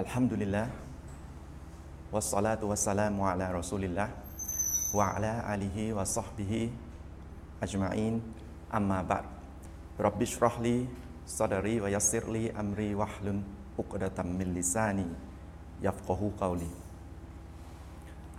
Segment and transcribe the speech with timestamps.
[0.00, 0.63] อัลฮัมดุลิลละ
[2.13, 4.05] วัสสลาตุวัสสลามุอะลารอซูลิลละ
[4.97, 6.63] วะอะลาอาลีฮิวะซอฮบิฮิ
[7.63, 8.15] อัจมาอีน
[8.75, 9.23] อัมมาบัด
[10.05, 10.75] รับบิชรอฮลี
[11.37, 13.37] ซอดารีวะยัสซิรลีอัมรีวะฮลุน
[13.79, 15.05] อุกดะตัมมิลลิซานี
[15.85, 16.71] ยัฟกะฮูกาวลี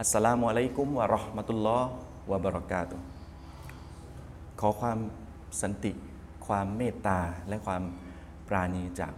[0.00, 1.90] อัสสลามุอะลัยกุมวะเราะห์มะตุลลอฮ์
[2.30, 3.04] วะบะเราะกาตุฮ์
[4.60, 4.98] ขอความ
[5.62, 5.92] สันติ
[6.46, 7.18] ความเมตตา
[7.48, 7.82] และความ
[8.48, 9.12] ปราณีจาก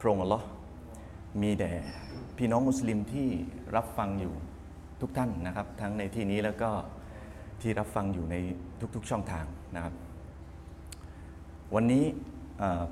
[0.00, 0.46] พระองค์อัลลอฮ์
[1.40, 1.72] มีแด่
[2.36, 3.28] พี่น้องมุสลิมที่
[3.76, 4.34] รับฟังอยู่
[5.00, 6.70] ทุกท่านนะครับ ทั้งในที่นี้แล้วก็
[7.60, 8.36] ที่รับฟังอยู่ใน
[8.94, 9.44] ทุกๆช่องทาง
[9.74, 9.94] นะครับ
[11.74, 12.04] วันนี้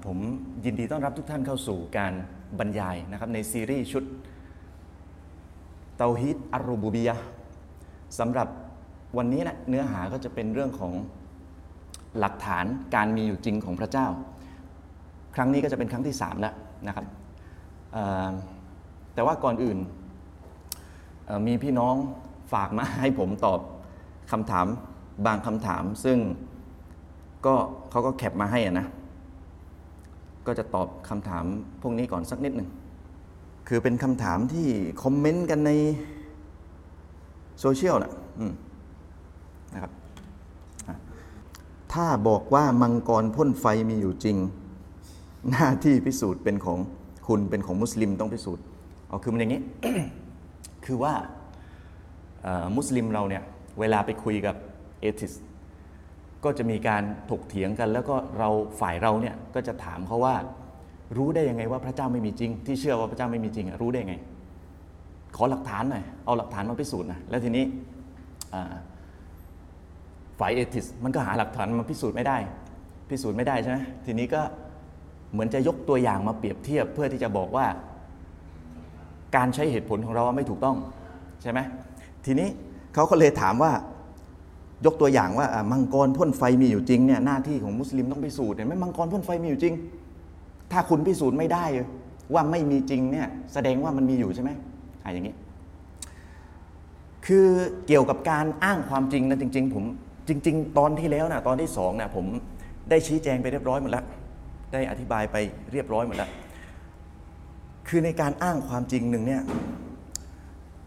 [0.04, 0.18] ผม
[0.64, 2.12] ยินดีต้อนรับทุกท่านเข้าสู่การ
[2.58, 4.04] บรรยายนะครับในซีรีส์ชุด
[5.96, 7.16] เตาฮิดอัรรูบูบียะ
[8.18, 8.48] สำหรับ
[9.16, 10.92] วันนี้นะเนื้อหาก็จะเป็นเรื่องของ
[12.18, 12.64] หลักฐาน
[12.94, 14.06] การมีอยู่จริงของพระเจ้า
[15.34, 16.54] ครั้งนี้ก็จะเป็นครั้งที่สามแล้ว
[16.86, 17.06] นะครับ
[19.14, 19.78] แต่ว่าก่อนอื่น
[21.46, 21.94] มีพี่น้อง
[22.52, 23.60] ฝากมาให้ผมตอบ
[24.30, 24.66] คำถาม
[25.26, 26.18] บางคำถาม ซึ่ง
[27.46, 27.54] ก็
[27.90, 28.86] เขาก็แคปมาให้อะนะ
[30.46, 31.44] ก็จะตอบคำถาม
[31.82, 32.68] พวกนี้ก่อนสักนิดหนึ่ง
[33.68, 34.68] คือเป็นคำถามที่
[35.02, 35.70] คอมเมนต์กันใน
[37.60, 38.12] โซเชียลนะ
[39.74, 39.92] นะครับ
[41.92, 44.36] ถ้าบอกว่ามังกรพ่นไฟมีอยู่จริง
[45.50, 46.78] หน้าที่พิสูจน์เป็นของ
[47.30, 48.64] คุณเป็นของมุสลิมต้องพิสูจน์
[49.08, 49.62] เอาคือมันอย่างนี้
[50.86, 51.12] คือว่า
[52.76, 53.42] มุสลิมเราเนี่ย
[53.80, 54.56] เวลาไปคุยกับ
[55.00, 55.32] เอทิส
[56.44, 58.48] ก็จะมีการถกเถียงกัน แล้วก็เรา
[58.80, 60.34] ฝ่ายเราเนี่ยก็จะถามเขาว่า
[61.16, 64.14] รู้ได้ยังไงว่าพระเจ้าไม่มีจริง ที่เชื่อว่าพระเจ้าไม่มีจริงรู้ได้ยังไง
[65.36, 67.64] ขอหลักฐานหน่อยเอาหลักฐานมาพิสูจน์นะแล้วทีนี้
[70.40, 72.36] ฝ่ายเอทิสมันก็หาหลักฐานมาพิสูจน์ไม่ได้
[73.10, 74.42] พิสูจน์ไม่ได้ใช่ไหมทีนี้ก็
[75.32, 77.66] เหมือนจะยกตัวอย่างมาเปรียบเทียบเพื่อที่จะบอกว่า
[79.36, 80.76] การใช้เหตุผลของเราไม่ถูกต้อง
[81.42, 81.58] ใช่ไหม
[82.24, 82.48] ทีนี้
[82.94, 83.72] เขาก็เลยถามว่า
[84.86, 89.74] ยกตัวอย่างว่ามังกรพ่นไฟมีอยู่จริงเนี่ยหน้าที่ของมุสลิมต้องพิสูจน์เห็นไหมมังกรพ่นไฟมีอยู่จริง
[90.72, 91.64] ถ้าคุณพิสูจน์ไม่ได้
[92.34, 94.50] ว่าไม่มีจริงเนี่ยแสดงว่ามันมีอยู่ใช่ไหม
[95.04, 95.34] อะอย่างนี้
[97.26, 97.46] คือ
[97.86, 99.84] เกี่ยวกับการอ้างความจริงนะจริง ๆ ผม
[100.28, 102.24] จริง ๆ ตอนที่แล้วนะตอนที่สองนะผม
[102.90, 104.04] ได้ชี้แจงไปเรียบร้อยหมดแล้ว
[104.72, 105.36] ได้อธิบายไป
[105.72, 106.30] เรียบร้อยหมดแล้ว
[107.88, 109.42] คือในการอ้างความจริงหนึ่งเนี่ย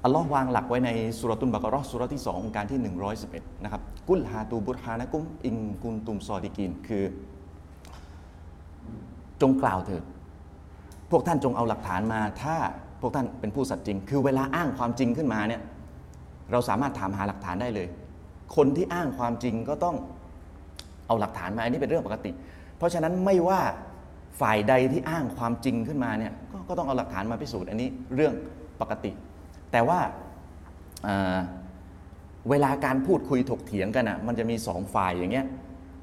[0.03, 0.89] อัลลอฮ์วางหลักไว้ใน
[1.19, 2.79] สุรตุนบากรอสุรที่สององค์การที่
[3.21, 7.03] 111 นะครับ กุลฮาตูบุรฮานะกุม อิงกุนตุมซอดิกิน คือ
[9.41, 10.03] จงกล่าวเถิด
[11.11, 12.55] พวกท่านจงเอาหลักฐานมา ถ้า
[13.01, 15.61] พวกท่านเป็นผู้สัตย์จริง คือเวลาอ้างความจริงขึ้นมาเนี่ย
[16.51, 17.87] เราสามารถถามหาหลักฐานได้เลย
[18.55, 19.95] คนที่อ้างความจริงก็ต้อง
[21.07, 22.31] เอาหลักฐานมา อันนี้เป็นเรื่องปกติ
[22.83, 23.61] ราะฉะนั้นไม่ว่า
[24.41, 28.33] ฝ่ายใดที่อ้างความจริงขึ้นมาเนี่ยกก็ต้องเอาหลักฐานมาพิสูจน์อันนี้เรื่อง
[28.81, 29.11] ปกติ
[29.71, 29.99] แต่ว่า
[31.03, 35.45] เเวลาการพูดคุยถกเถียงกันอะมันจะมีสองฝ่ายอย่างเงี้ย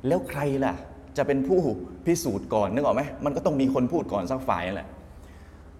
[0.07, 0.75] แล้วใครล่ะ
[1.17, 1.61] จะเป็นผู้
[2.07, 4.89] พิสูจน์ก่อนนึกออกไหมมันก็ต้องมีคนพูดก่อนสักฝ่ายนั่นแหละ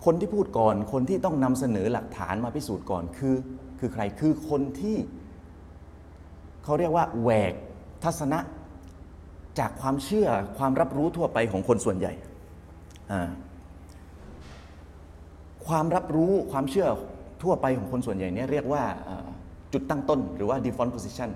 [0.05, 3.37] คนที่พูดก่อนคนที่ต้องนำเสนอหลักฐานมาพิสูจน์ก่อนคือ
[3.79, 4.97] คือใครคือคนที่
[6.65, 7.53] เขาเรียกว่าแหวก
[8.05, 8.39] ทัศนะ
[9.61, 10.29] จากความเชื่อ
[10.59, 12.13] ความรับรู้ทั่วไปของคนส่วนใหญ่
[15.67, 16.87] ความรับรู้ความเชื่อ
[17.43, 18.83] ทั่วไปของคนส่วนใหญ่เนี่ยเรียกว่า
[19.73, 21.31] จุดตั้งต้นหรือว่า default position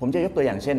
[0.00, 0.78] ผมจะยกตัวอย่างเช่น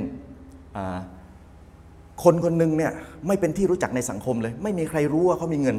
[2.24, 2.92] คนคนหนึ่งเนี่ย
[3.28, 5.78] ไม่เป็นที่รู้จักในสังคมเลย ไม่มีใครรู้ว่าเขามีเงิน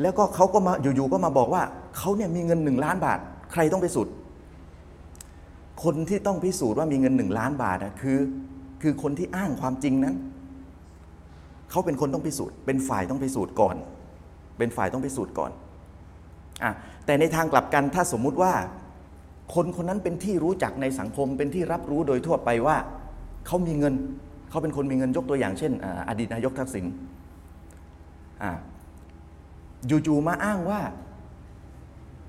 [0.00, 1.62] แล้วก็เขาก็มาอยู่ๆก็มาบอกว่า
[1.96, 3.18] เขาเนี่ยมีเงินหนึ่งล้านบาท
[3.52, 4.06] ใครต้องไปสุด
[5.84, 8.18] คนที่ต้องพิสูจน์ว่ามีเงินหนึ่งล้านบาทนะคือ
[8.82, 10.14] คือคนที่อ้างความจริงนั้น
[11.70, 13.76] เขาเป็นคนต้องพิสูจน์ เป็นฝ่ายต้องพิสูจน์ก่อน
[14.58, 15.50] เป็นฝ่ายต้องพิสูจน์ก่อน
[16.62, 16.72] อะ
[17.06, 18.52] แต่ในทางกลับกันถ้าสมมุติว่า
[19.54, 22.76] คนคนนั้นเป็นที่รู้จักในสังคม เป็นที่รับรู้โดยทั่วไปว่า
[23.46, 23.94] เขามีเงิน
[24.50, 25.72] เขาเป็นคนมีเงินยกตัวอย่างเช่น
[26.08, 26.84] อดีตนายกทักษิณ
[28.42, 28.52] อะ
[29.86, 30.80] อยู่ๆมาอ้างว่า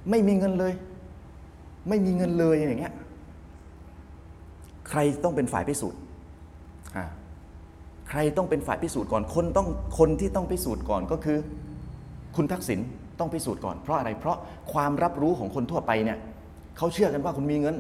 [0.10, 0.74] ไม่มีเงินเลย
[1.90, 2.94] ไม่มีเงินเลยอย่างเงี้ย
[4.90, 6.00] ใครต้องเป็นฝ่ายพิสูจน์
[6.98, 7.06] อ่า
[8.10, 11.38] ใครต้องเป็นฝ่ายพิสูจน์ก่อน คนต้องคนที่ต้องพิสูจน์ก่อนก็คือ
[12.36, 12.80] คุณทักษิณ
[13.20, 14.38] ต้องพิสูจน์ก่อนเพราะอะไร เพราะ
[14.74, 16.18] ความรับรู้ของคนทั่วไปเนี่ย
[16.78, 17.76] เขาเชื่อกันว่าคุณมีเงิน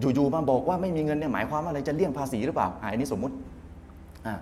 [0.00, 3.34] อยู่ๆมาบอกว่าไม่มีเงินเนี่ยหมายความว่าอะไรจะเลี่ยงภาษีหรือเปล่าอ่าอันนี้สมมุติ
[4.26, 4.34] อ่า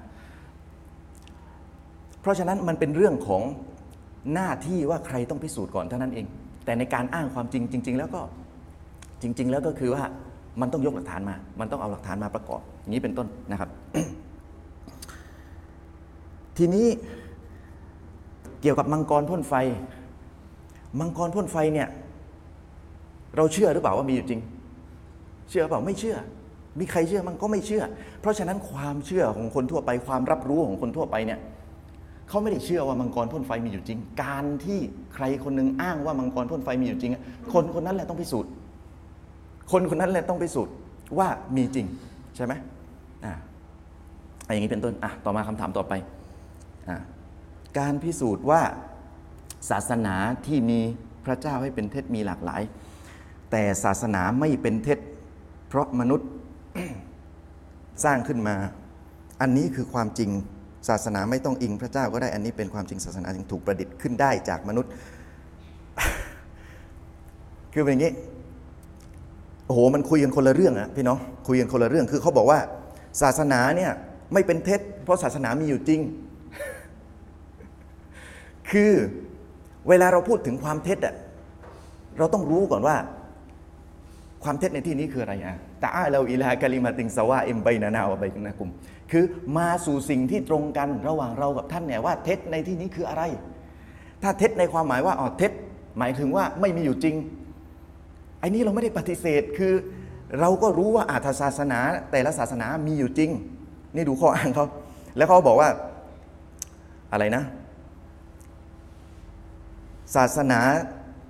[2.21, 3.43] เพราะฉะนั้นมันเป็นเรื่องของ
[4.35, 6.27] หน้าที่ว่าใครต้องพิสูจน์ก่อนเท่านั้นเอง
[6.65, 8.21] แต่ในการอ้างความจริงจริง ๆ แล้วก็
[9.23, 10.05] จริง ๆ แล้วก็คือว่า
[10.61, 13.70] มันต้องยกหลักฐานมา มันต้องเอาหลักฐานมาประกอบ อย่างนี้เป็นต้นนะครับ
[16.58, 16.87] ทีนี้
[18.61, 19.55] เกี่ยวกับมังกรพ่นไฟ
[21.00, 21.88] มังกรพ่นไฟเนี่ย
[23.37, 24.41] เราเชื่อหรือเปล่าว่ามีอยู่จริง
[25.50, 26.17] เชื่อเปล่าไม่เชื่อ
[26.79, 27.82] มีใครเชื่อมันก็ไม่เชื่อ
[28.20, 31.41] เพราะฉะนั้นความเชื่อของคนทั่วไป ความรับรู้ของคนทั่วไปเนี่ย
[32.29, 34.79] เขาไม่ได้เชื่อว่ามังกรพ่นไฟมีอยู่จริง การที่
[35.14, 37.12] ใครคนนึงอ้างว่ามังกรพ่นไฟมีอยู่จริง
[37.52, 38.50] คนคนนั้นแหละต้องพิสูจน์
[39.70, 40.75] คนคนนั้นแหละต้องพิสูจน์
[41.19, 41.87] ว่ามีจริง
[42.37, 42.52] ใช่ไหม
[43.25, 43.34] อ่า
[44.46, 45.93] อะอย่างนี้เป็นต้นอะต่อมาคำถามต่อไป
[46.88, 46.96] อะ
[47.78, 48.62] การพิสูจน์ว่า
[49.70, 50.14] ศาสนา
[50.46, 50.81] ที่มี
[51.25, 52.62] พระเจ้าให้เป็นเท็จมีหลากหลาย
[53.50, 54.99] แต่ศาสนาไม่เป็นเท็จ
[55.69, 56.28] เพราะมนุษย์
[58.05, 58.56] สร้างขึ้นมา
[59.40, 60.31] อันนี้คือความจริง
[60.88, 64.90] ศาสนาไม่ต้องอิงพระเจ้าก็ได้อันนี้เป็นความจริงศาสนาจึงถูกประดิษฐ์ขึ้นได้จากมนุษย์
[67.75, 68.12] คือเป็นอย่างนี้
[69.70, 71.19] โอ้โหมันคุยกันคนละเรื่องอะพี่น้อง
[71.49, 72.61] คุยกันคนละเรื่องคือเขาบอกว่า
[73.22, 73.93] ศาสนาเนี่ย
[74.32, 76.00] ไม่เป็นเท็จ เพราะศาสนามีอยู่จริง
[78.70, 78.93] คือ
[79.88, 81.14] เวลาเราพูดถึงความเท็จอะ
[82.19, 82.96] เราต้องรู้ก่อนว่า
[84.44, 88.70] ความเท็จในที่นี้คืออะไรอะแต่อาเราอิลากะลิมาติงสวาอิมไบนานาวะไบนะกุม
[89.11, 89.25] คือ
[89.58, 93.23] มาสู่สิ่งที่ตรงกันระหว่างเรากับท่านเนี่ยว่าเท็จในที่นี้คืออะไร
[94.23, 95.52] ถ้าเท็จในความหมายว่าอ๋อเท็จ
[95.99, 97.16] หมายถึงว่าไม่มีอยู่จริง
[98.40, 99.75] ไอ้นี้เราไม่ได้ปฏิเสธคือ
[100.40, 103.31] เราก็รู้ว่าอาถศาสนาแต่ละศาสนามีอยู่จริง
[103.94, 104.66] นี่ดูข้ออ้างเขา
[105.16, 105.69] แล้วเขาบอกว่า
[107.12, 107.42] อะไรนะ
[110.16, 110.60] ศาสนา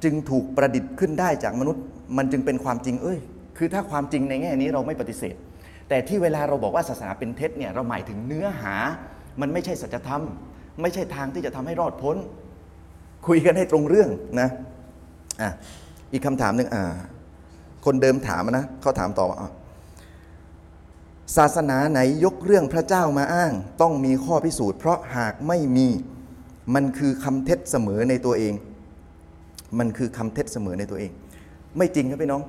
[0.04, 1.82] จึงถูกประดิษฐ์ขึ้นได้จากมนุษย์
[2.16, 3.18] มันจึงเป็นความจริง เอ้ย
[3.58, 5.34] คือถ้าความจริงในแง่นี้เราไม่ปฏิเสธ
[5.88, 8.74] แต่ที่เวลาเราบอกว่าศาสนาเป็นเท็จเนี่ยเราหมายถึงเนื้อหา
[9.40, 10.22] มันไม่ใช่สัจธรรม
[10.82, 12.16] ไม่ใช่ทางที่จะทำให้รอดพ้น
[13.26, 14.10] คุยกันให้ตรงเรื่อง
[14.40, 14.48] นะ
[15.42, 15.50] อะ
[16.12, 16.84] อีกคำถามหนึ่งอ่า
[17.84, 19.38] คนเดิมถามนะเขาถามต่อว่า
[21.36, 25.88] ศาสนาไหนยกเรื่องพระเจ้ามาอ้าง ต้องมีข้อพิสูจน์ เพราะหากไม่มี
[26.74, 28.54] มันคือคำเท็จเสมอในตัวเอง
[29.78, 31.10] มันคือคำเท็จเสมอในตัวเอง
[31.76, 32.42] ไม่จริงครับพี่น้อง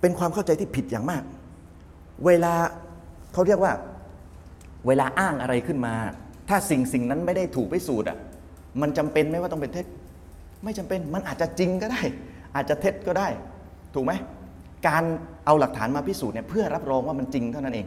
[0.00, 1.22] เป็นความเข้าใจที่ผิดอย่างมาก
[2.26, 2.54] เวลา
[3.32, 3.72] เขาเรียกว่า
[4.86, 5.94] เวลาอ้างอะไรขึ้นมา
[6.48, 8.18] ถ้าสิ่งสิ่งนั้นไม่ได้ถูกพิสูจน์อะ
[8.80, 9.86] มันจำเป็นไหมว่าต้องเป็นเท็จ
[10.64, 12.00] ไม่จำเป็นมันอาจจะจริงก็ได้
[12.54, 13.28] อาจจะเท็จก็ได้
[13.94, 14.12] ถูกไหม
[14.88, 15.04] การ
[15.44, 17.86] เอาหลักฐานมาพิสูจน์เนี่ยเพื่อรับรองว่ามันจริงเท่านั้นเอง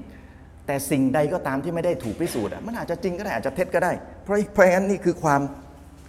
[0.65, 3.91] แต่สิ่งใดก็ตามที่ไม่ได้ถูกพิสูจน์อะมันอาจจะจริงก็ได้อาจจะเท็จก็ได้
[4.23, 5.41] เพราะเพราะงั้นนี่คือความ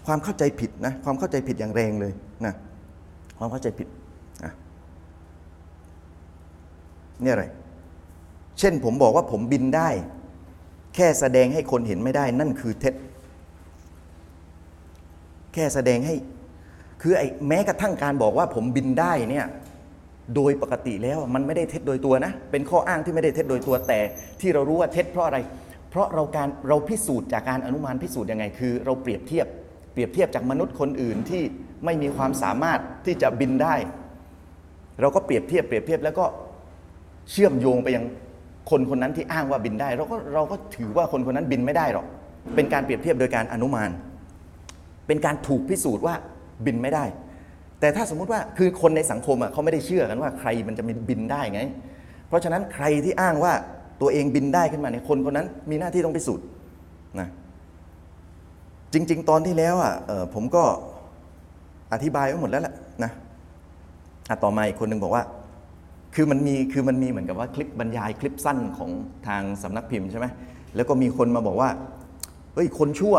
[0.07, 2.13] ความเข้าใจผิดนะความเข้าใจผิดอย่างแรงเลย
[2.47, 2.55] นะ
[3.39, 3.89] ความเข้าใจผิด
[4.45, 4.53] นะ
[7.23, 7.45] นี่อะไร
[8.59, 9.89] เช่นผมบอกว่าผมบินได้
[10.95, 12.95] แค่แสดงให้คนเห็นไม่ได้นั่นคือเท็จ
[15.55, 16.15] แค่แสดงให้
[17.03, 19.47] คือไอ้แม้กระทั่งการบอกว่าผมบินได้เนี่ย
[20.37, 24.01] โดยปกติแล้วมันไม่ได้เท็จโดยตัวนะ เป็นข้ออ้างที่ไม่ได้เท็จโดยตัวแต่
[24.41, 25.39] ที่เรารู้ว่าเท็จเพราะอะไร
[25.91, 29.47] เพราะเราการเราพิสูจน์จากการอนุมานพิสูจน์ยังไง คือ เราเปรียบเทียบ
[29.93, 31.43] เปรียบเทียบจากมนุษย์คนอื่นที่
[31.85, 33.75] ไม่มีความสามารถที่จะบินได้
[35.01, 36.25] เราก็เปรียบเทียบเปรียบเทียบแล้วก็
[37.31, 38.05] เชื่อมโยงไปยัง
[38.71, 42.07] คนคนนั้นที่อ้างว่าบินได้ เราก็เราก็ถือว่าคนคนนั้นบินไม่ได้หรอก
[42.55, 43.91] เป็นการเปรียบเทียบโดยการอนุมาน
[45.07, 46.15] เป็นการถูกพิสูจน์ว่า
[46.67, 47.05] บินไม่ได้
[47.81, 51.61] แต่ถ้าสมมุติว่าคือคนในสังคมอะเขาไม่ได้เชื่อกันว่าใครมันจะบินได้ไง
[52.29, 53.53] เพราะฉะนั้นใครที่อ้างว่า
[54.01, 56.47] ตัวเองบินได้ขึ้นมาเนี่ยคนคนนั้นมีหน้าที่ต้องพิสูจน์
[57.21, 57.29] นะ
[58.93, 59.93] จริง ๆ ตอนที่แล้วอะ
[60.35, 60.65] ผมก็
[61.93, 63.11] อธิบายไว้หมดแล้วแหละนะ
[64.29, 65.25] อะต่อมาอีกคนหนึ่งบอกว่า
[66.15, 68.91] คือมันมีคือมันมีเหมือนกับว่าคลิปบรรยายคลิปสั้นของ
[69.29, 70.27] ทางสำนักพิมพ์ใช่ไหม
[70.77, 71.71] แล้วก็มีคนมาบอกว่า
[72.55, 73.17] เฮ้ยคนชั่ว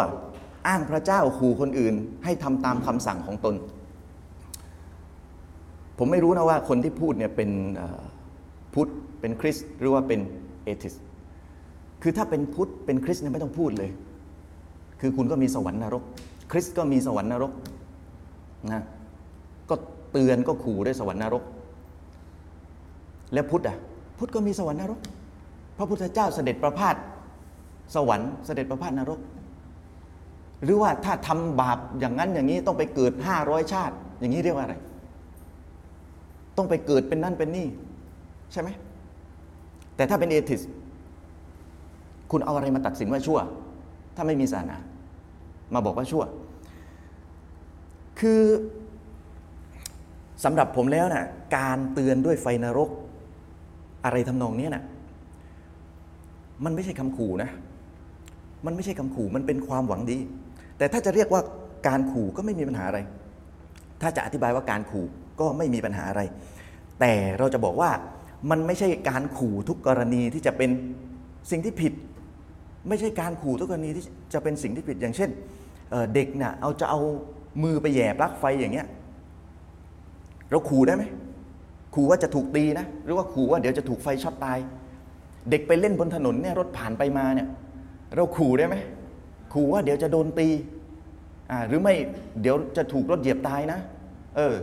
[0.68, 3.56] อ้างพระเจ้าขู่คนอื่น ให้ทำตามคำสั่งของตน
[5.98, 7.50] ผมไม่รู้นะว่าคนที่พูดเนี่ยเป็น
[8.74, 8.90] พุทธ
[9.20, 10.20] เป็นคริสต์หรือว่าเป็น
[10.64, 10.94] เอทิส
[12.02, 13.90] คือถ้าเป็นพุทธเป็นคริสต์เนี่ยไม่ต้องพูดเลย
[15.02, 16.04] คือคุณก็มีสวรรค์นรก
[16.52, 17.52] คริสต์ก็มีสวรรค์นรก
[18.72, 18.84] นะ
[19.70, 19.76] ก็
[20.12, 21.44] เตือนก็ขู่ด้วยสวรรค์นรก
[23.34, 23.78] แล้วพุทธอะ
[24.18, 25.00] พุทธก็มีสวรรค์นรก
[25.78, 26.96] พระพุทธเจ้าเสด็จประพาส
[27.96, 29.20] สวรรค์เสด็จประพาสนรก
[30.64, 34.76] หรือว่าถ้าทำบาปอย่างนั้นอย่างนี้ต้องไปเกิดห้าร้อยชาติ อย่างนี้เรียกว่าอะไร
[36.58, 37.68] ต้องไปเกิดเป็นนั่นเป็นนี่
[38.52, 38.70] ใช่ไหม
[39.96, 40.62] แต่ถ้าเป็นเอทิส
[42.32, 43.40] คุณเอาอะไรมาตัดสินว่าชั่ว
[44.16, 44.78] ถ้าไม่มีศาสนา
[45.74, 46.24] มาบอกว่าชั่ว
[48.20, 48.42] คือ
[50.44, 51.26] สำหรับผมแล้วนะ่ะ
[51.58, 52.90] การเตือนด้วยไฟนรก
[54.06, 54.84] อะไรทำนองนี้นะ่ะ
[56.66, 57.50] มันไม่ใช่คำขู่นะ
[58.66, 60.18] มันไม่ใช่คำขู่ มันเป็นความหวังดี
[60.78, 61.42] แต่ถ้าจะเรียกว่า
[61.88, 63.00] การขู่ก็ไม่มีปัญหาอะไร
[64.02, 65.06] ถ้าจะอธิบายว่าการขู่
[65.40, 66.22] ก็ไม่มีปัญหาอะไร
[67.00, 67.92] แต่เราจะบอกว่า
[68.50, 70.70] มันไม่ใช่การขู่ทุกกรณีที่จะเป็น
[71.52, 71.94] สิ่งที่ผิด
[72.90, 75.30] ไม่ใช่การขู่ทุกกรณีที่จะเป็นสิ่งที่ผิดอย่างเช่น
[75.92, 77.00] เเด็กเนี่ยเอาจะเอา
[77.64, 78.88] มือไปแย่ปลั๊กไฟอย่างเงี้ย
[80.52, 81.04] เราขู่ได้ไหม
[81.96, 84.58] ขู่ว่าจะถูกตีนะ หรือว่าขู่ว่าเดี๋ยวจะถูกไฟช็อตตาย
[85.50, 87.48] เด็กไปเล่นบนถนนเนี่ยรถผ่านไปมาเนี่ย
[88.16, 88.76] เราขู่ได้ไหม
[89.54, 90.48] ขู่ว่าเดี๋ยวจะโดนตี
[91.68, 91.96] หรือไม่
[92.42, 93.80] เดี๋ยวจะถูกรถเหยียบตายนะ
[94.38, 94.56] เออ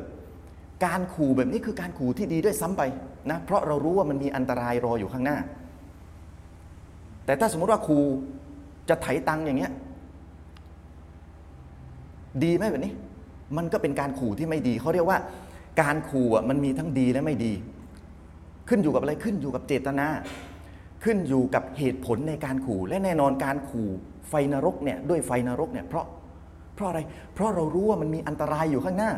[0.85, 2.83] การขู่แบบนี้คือการขู่ที่ดีด้วยซ้ำไป
[3.31, 5.39] นะ เพราะเรารู้ว่ามันมีอันตรายรออยู่ข้างหน้า
[7.25, 7.99] แต่ถ้าสมมติว่าครู
[8.89, 9.73] จะไถตังค์อย่างเงี้ย
[12.45, 12.93] ดีไหมแบบนี้
[13.57, 15.19] มันก็เป็นการขู่ที่ไม่ดี เขาเรียกว่า
[15.83, 17.53] การขู่อะมันมีทั้งดีและไม่ดี
[18.69, 20.07] ขึ้นอยู่กับอะไรขึ้นอยู่กับเจตนา
[21.05, 23.91] ขึ้นอยู่กับเหตุผลในการขู่ และแน่นอนการขู่
[24.31, 26.07] ไฟนรกเนี่ยด้วยไฟนรกเนี่ยเพราะ
[26.75, 27.01] เพราะอะไร
[27.35, 29.13] เพราะเรารู้ว่ามันมีอันตรายอยู่ข้างหน้า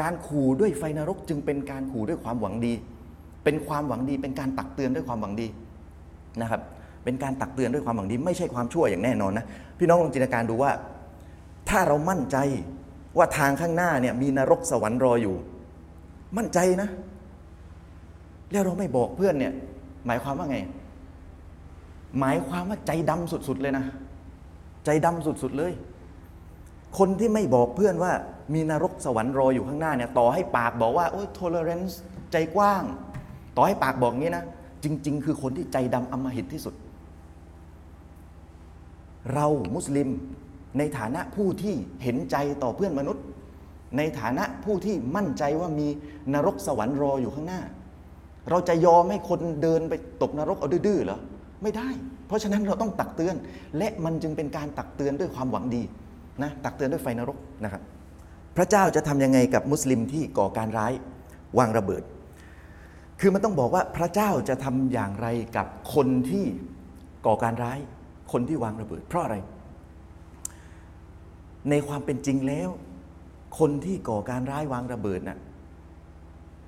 [0.00, 2.74] การขู่ด้วยไฟนรกจึงเป็นการขู่ด้วยความหวังดี
[3.44, 5.46] เป็นความหวังดี เป็นการตักเตือนด้วยความหวังดี
[6.40, 6.60] นะครับ
[7.04, 9.44] เป็นการตักเตือนด้วยความหวังดี ไม่ใช่ความชั่วอย่างแน่นอนนะ
[9.78, 10.72] พี่น้องลองจินตนาการดูว่า
[11.68, 12.36] ถ้าเรามั่นใจ
[13.16, 15.36] ว่าทางข้างหน้าเนี่ยมีนรกสวรรค์รออยู่
[16.36, 16.88] มั่นใจนะ
[18.52, 19.52] แล้วเราไม่บอกเพื่อนเนี่ย
[20.06, 20.58] หมายความว่าไง
[22.18, 23.84] หมายความว่าใจดำสุด ๆ เลยนะ
[24.84, 25.72] ใจดำสุด ๆ เลย
[26.98, 28.12] คนที่ไม่บอกเพื่อนว่า
[28.54, 31.94] มีนรกสวรรค์รออยู่ข้างหน้าเนี่ยต่อให้ปากบอกว่าโอ้ย tolerance
[32.32, 32.82] ใจกว้าง
[33.56, 34.44] ต่อให้ปากบอกงี้นะ
[34.84, 36.74] จริง ๆ คือคนที่ใจดำอำมหิตที่สุด
[39.34, 40.08] เรามุสลิม
[40.78, 43.24] ในฐานะผู้ที่เห็นใจต่อเพื่อนมนุษย์
[43.96, 45.88] ในฐานะผู้ที่มั่นใจว่ามี
[46.34, 47.60] นรกสวรรค์รออยู่ข้างหน้า
[48.50, 51.20] เราจะยอมให้คนเดินไปตกนรกเอาดื้อๆเหรอ
[51.64, 51.88] ไม่ได้
[52.26, 53.34] เพราะฉะนั้นเราต้องตักเตือน
[53.78, 55.82] และมันจึงเป็นการตักเตือนด้วยความหวังดี
[56.42, 57.82] นะตักเตือนด้วยไฟนรกนะครับ
[58.56, 60.92] พระเจ้าจะทำยังไงกับมุสลิมที่ก่อการร้าย
[61.58, 62.02] วางระเบิด
[63.20, 66.44] คือมันต้องบอกว่าพระเจ้าจะทำอย่างไรกับคนที่
[67.26, 67.78] ก่อการร้าย
[68.32, 69.36] คนที่วางระเบิด เพราะอะไร
[71.70, 72.68] ในความเป็นจริงแล้ว
[73.58, 75.38] คนที่ก่อการร้ายวางระเบิดน่ะ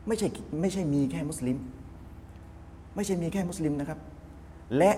[0.07, 0.29] ไม่ใช่
[0.61, 1.57] ไม่ใช่มีแค่มุสลิม
[2.95, 3.99] ไม่ใช่มีแค่มุสลิมนะครับ
[4.79, 4.93] และ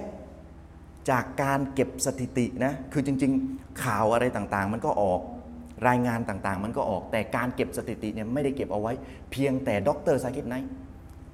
[1.11, 5.21] จากการเก็บสถิตินะคือจริง ๆ ข่าวอะไรต่างๆ มันก็ออก
[5.89, 8.93] รายงานต่างๆ มันก็ออกแต่การเก็บสถิติเนี่ยไม่ได้เก็บเอาไว้
[9.33, 10.71] เพียงแต่ดรซากิดไนท์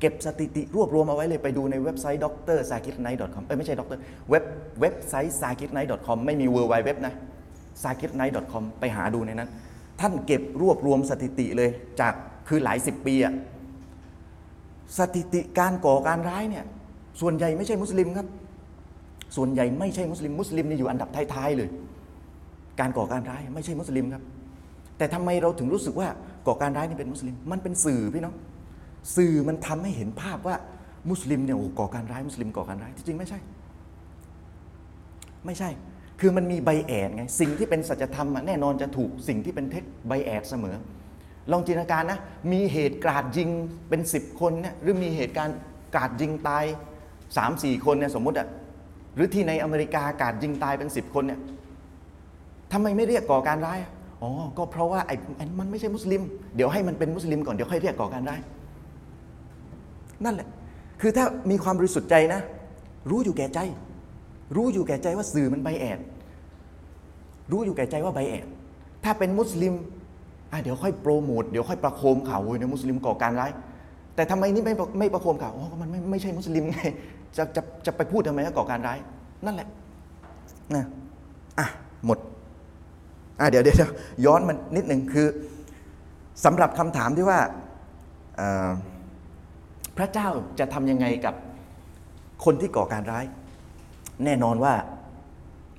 [0.00, 2.26] เก็บสถิติรวบรวมเอาไว้เลยไปดูในเว็บไซต์ด
[2.56, 3.98] ร.ซากิรไนค์ .com เอ้ยไม่ใช่ดร
[4.30, 4.44] เว็บ
[4.80, 7.14] เว็บไซต์ซากิดไนท์ .com ไม่มี World Wide Web นะ
[7.82, 9.50] s a k i t n i g h t c o m ไปหาดูในนั้น
[10.00, 12.14] ท่านเก็บรวบรวมสถิติเลยจาก
[12.48, 13.34] คือหลายสิบปีอะ
[14.98, 16.64] สถิติการก่อการร้ายเนี่ย
[17.20, 18.26] ส่วนใหญ่ไม่ใช่มุสลิมครับ
[19.36, 21.68] ส่วนใหญ่ไม่ใช่มุสลิม มุสลิมนี่อยู่อันดับท้ายๆเลย
[22.80, 24.22] การก่อการร้ายไม่ใช่มุสลิมครับ
[24.98, 26.08] แต่ทำไมเราถึงรู้สึกว่า
[26.46, 28.34] ก่อการร้ายนี่เป็นมุสลิม มันเป็นสื่อพี่น้อง
[29.16, 30.56] สื่อมันทำให้เห็นภาพว่า
[31.10, 33.38] มุสลิมเนี่ยโอ้ก่อการร้ายมุสลิมก่อการร้ายที่จริงไม่ใช่
[35.46, 35.70] ไม่ใช่
[36.20, 40.76] คือมันมีใบแอดไง สิ่งที่เป็นสัจธรรมแน่นอนจะถูกสิ่งที่เป็นเท็จใบแอดเสมอ
[41.50, 42.18] ลองจินตนาการนะ
[42.52, 43.48] มีเหตุการาดยิง
[43.88, 45.56] เป็นสิบคนเนี่ยหรือมีเหตุการณ์
[45.94, 46.64] กราดยิงตาย
[47.36, 48.48] สามสี่คนเนี่ยสมมติอะ
[49.14, 51.40] หรือที่ในอเมริกากาดยิงตายเป็นสิบคนเนี่ย
[52.72, 53.78] ทำไมไม่เรียกก่อการร้าย
[54.22, 56.22] อ๋อก็เพราะว่าไอ้ไอ้มันไม่ใช่มุสลิม
[56.56, 58.40] เดี๋ยวให้มันเป็นมุสลิมก่อนเดี๋ยวค่อยเรียกก่อการร้าย
[60.24, 60.48] นั่นแหละ
[61.00, 62.40] คือถ้ามีความบริสุทธิ์ใจนะ
[63.10, 63.58] รู้อยู่แก่ใจ
[64.56, 65.98] รู้อยู่แก่ใจว่าสื่อมันใบแอด
[67.50, 68.46] รู้อยู่แก่ใจว่าใบแอด
[69.04, 69.74] ถ้าเป็นมุสลิม
[70.52, 73.50] อะเดี๋ยวค่อยโปรโมทเดี๋ยวค่อยประโคมข่าวโอ้ยเนี่ยมุสลิมก่อการร้าย
[74.14, 76.78] แต่ทำไมนี่ไม่ไม่ประโคมข่าวอ๋อมันไม่ไม่ใช่มุสลิมไง
[77.36, 78.98] จะจะจะไปพูดทำไมว่าก่อการร้าย
[79.46, 79.68] นั่นแหละ
[80.74, 80.84] นะ
[81.58, 81.66] อะ
[82.06, 82.18] หมด
[83.40, 83.90] อะเดี๋ยวเดี๋ยว
[84.24, 85.26] ย้อนมันนิดหนึ่งคือ
[86.44, 87.40] สำหรับคำถามที่ว่า
[89.96, 91.34] พระเจ้าจะทำยังไงกับ
[92.44, 93.24] คนที่ก่อการร้าย
[94.24, 94.74] แน่นอนว่า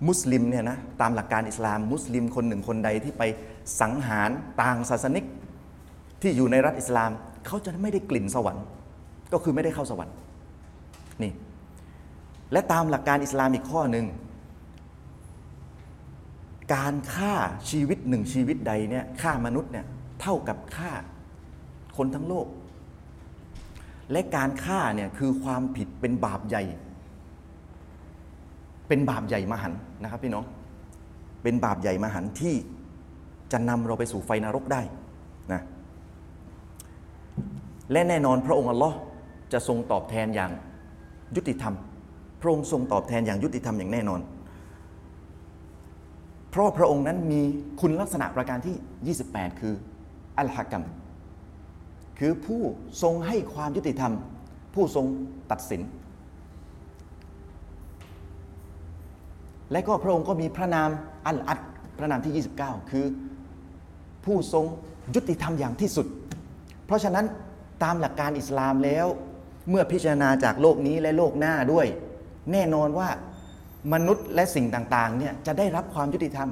[0.07, 3.23] มุสลิมเนี่ยนะตามหลักการอิสลาม มุสลิมคนหนึ่งคนใดที่ไป
[3.81, 4.29] สังหาร
[4.61, 5.25] ต่างศาสนิก
[6.21, 7.11] ที่อยู่ในรัฐอิสลาม
[7.45, 8.65] เขาจะไม่ได้กลิ่นสวรรค์
[9.33, 10.15] ก็คือไม่ได้เข้าสวรรค์
[11.23, 11.31] นี่
[12.51, 14.05] และตามหลักการอิสลามอีกข้อหนึ่ง
[16.75, 17.33] การฆ่า
[17.69, 19.85] ชีวิตหนึ่งชีวิตใดเนี่ยฆ่ามนุษย์เนี่ย
[20.21, 20.91] เท่ากับฆ่า
[21.97, 22.47] คนทั้งโลก
[24.11, 26.63] และการฆ่าเนี่ยคือความผิดเป็นบาปใหญ่
[28.87, 30.45] เป็นบาปใหญ่มหันนะครับพี่น้อง
[31.43, 32.55] เป็นบาปใหญ่มหันที่
[33.51, 34.81] จะนำเราไปสู่ไฟนรกได้
[35.53, 35.61] นะ
[37.91, 38.97] และแน่นอนพระองค์อัลลอฮ์
[39.53, 40.51] จะทรงตอบแทนอย่าง
[41.35, 41.75] ยุติธรรม
[42.45, 44.21] ระองค์ทรงตอบแทนอย่างยุติธรรมอย่างแน่นอน
[46.49, 47.41] เพราะพระองค์นั้นมี
[47.81, 49.73] คุณลักษณะประการที่ 28 คือ
[50.37, 50.83] อัลฮะกัม
[52.19, 52.61] คือผู้
[53.01, 54.13] ทรงให้ความยุติธรรม
[54.73, 55.05] ผู้ทรง
[55.51, 55.81] ตัดสิน
[59.71, 60.89] และก็พระองค์ก็มีพระนาม
[61.27, 61.59] อัลอัด
[61.97, 63.05] พระนามที่ 29 คือ
[64.25, 64.65] ผู้ทรง
[65.15, 66.07] ยุติธรรมอย่างที่สุด
[66.85, 67.25] เพราะฉะนั้น
[67.83, 69.05] ตามหลักการอิสลามแล้ว
[69.69, 71.87] เมื่อพิจารณาจากโลกนี้และโลกหน้าด้วย
[72.51, 73.09] แน่นอนว่า
[73.93, 76.49] มนุษย์และสิ่งต่างๆเนี่ยจะได้รับความยุติธรรม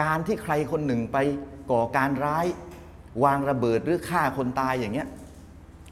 [0.00, 1.18] การที่ใครคนหนึ่งไป
[1.70, 2.46] ก่อการร้าย
[3.24, 5.08] วางระเบิดหรือฆ่าคนตายอย่างเงี้ย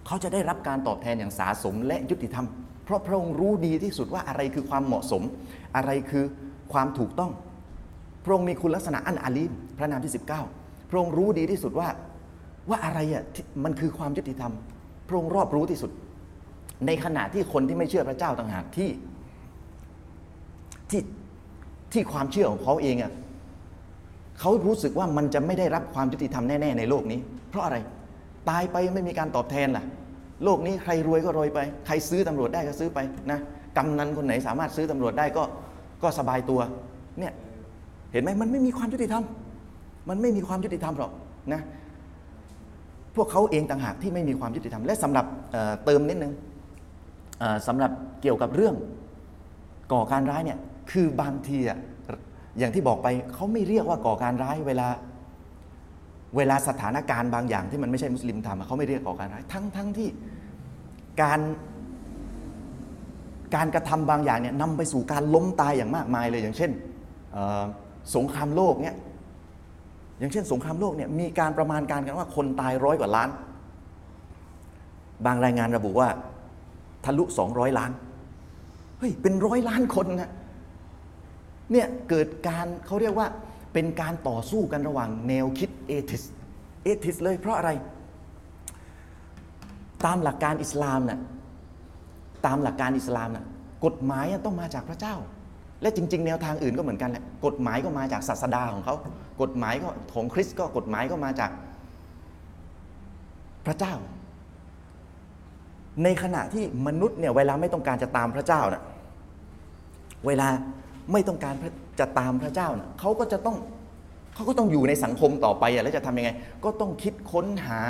[0.06, 2.46] เขาจะได้รับการตอบแทนอย่างสาสมและยุติธรรม
[2.84, 5.22] เพราะพระองค์รู้ดีที่สุดว่าอะไรคือความเหมาะสม
[5.76, 6.24] อะไรคือ
[6.72, 7.32] ความถูกต้อง
[8.24, 10.12] พระองค์มีคุณลักษณะอันอาลีมพระนามที่
[10.50, 11.88] 19 พระองค์รู้ดีที่สุดว่า
[12.68, 13.22] ว่าอะไรอะ
[13.64, 14.52] มันคือความยุติธรรม
[15.08, 15.90] พระองค์รอบรู้ที่สุด
[16.86, 18.90] ในขณะที่คนที่ไม่เชื่อพระเจ้าต่างหากที่
[20.90, 21.02] ที่
[21.92, 23.12] ที่ความเชื่อของเขาเองอะ
[24.40, 27.20] เขารู้สึกว่ามันจะไม่ได้รับความยุติธรรมแน่ ๆ ในโลกนี้
[27.50, 27.76] เพราะอะไร
[28.48, 29.84] ตายไปไม่มีการตอบแทนล่ะ
[30.44, 32.98] โลกนี้ใครรวยก็รวยไป ใครซื้อตำรวจได้ก็ซื้อไป
[33.30, 33.38] นะ
[33.76, 35.42] กำนันคนไหนสามารถซื้อตำรวจได้ก็
[36.02, 36.60] ก็สบายตัว
[37.18, 37.32] เนี่ย
[38.12, 39.24] เห็นไหมมันไม่มีความยุติธรรม
[40.08, 41.12] มันไม่มีความยุติธรรมหรอก
[41.52, 41.60] นะ
[43.16, 46.50] พวกเขาเองต่างหากที่ไม่มีความยุติธรรมและสำหรับเเติมนิดนึงเอ่อ
[47.66, 47.90] สำหรับ
[48.22, 48.74] เกี่ยวกับเรื่อง
[49.92, 50.58] ก่อการร้ายเนี่ย
[50.90, 51.78] คือบางทีอะ
[52.58, 54.88] อย่างที่บอกไปเขาไม่เรียกว่าก่อการร้ายเวลา
[56.36, 60.08] เวลาสถานการณ์บางอย่างที่มันไม่ใช่มุสลิมทำเขาไม่เรียกก่อการร้ายทั้งทั้งที่
[61.22, 61.40] การ
[63.54, 66.70] การกระทำบางอย่างเนี่ยนำไปสู่การล้มตายอย่างมากมายเลยอย่างเช่น
[68.14, 68.94] สงครามโลกเนี่ย
[70.18, 73.28] อย่างเช่น สงครามโลกเนี่ยมีการประมาณการกันว่าคนตายร้อยกว่าล้าน
[75.26, 76.08] บางรายงานระบุว่า
[77.04, 77.92] ทะลุ 200 ล้าน
[78.98, 80.30] เฮ้ย เป็นร้อยล้านคนนะ
[81.72, 83.28] เนี่ย เกิดการเขาเรียกว่า
[83.72, 86.22] เป็นการต่อสู้กันระหว่างแนวคิดเอทิส
[86.84, 87.70] เอทิสเลยเพราะอะไร
[90.04, 91.20] ตามหลักการอิสลามน่ะ
[92.46, 93.44] ตามหลักการอิสลามนะ
[93.84, 95.16] กฎหมายต้องมาจากพระเจ้า
[95.82, 98.94] และจริง ๆ แนวทางอื่นก็เหมือนกันแหละ กฎหมายก็มาจากศาสดาของเขา
[99.42, 101.50] กฎหมายก็ของคริสต์ก็กฎหมายก็มาจาก
[103.66, 103.94] พระเจ้า
[106.04, 108.82] ในขณะที่มนุษย์เนี่ยเวลาไม่ต้องการจะตามพระเจ้านะ่ะ
[110.26, 110.48] เวลา
[111.12, 111.54] ไม่ต้องการ
[112.00, 113.56] จะตามพระเจ้านะ่ะเขาก็จะต้อง
[114.34, 116.30] เขาก็ต้องอยู่ในสังคมต่อไปอะแล้วจะทำยังไง
[116.64, 117.80] ก็ต้องคิดค้นหา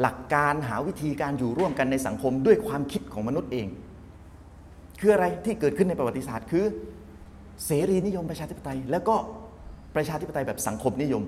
[0.00, 3.66] หลักการหาวิธีการอยู่ร่วมกันในสังคมด้วยความคิดของมนุษย์เอง
[5.00, 6.64] คืออะไรที่เกิดขึ้นในประวัติศาสตร์คือ
[7.64, 9.16] เสรีนิยมประชาธิปไตย แล้วก็
[9.96, 11.22] ประชาธิปไตยแบบสังคมนิยม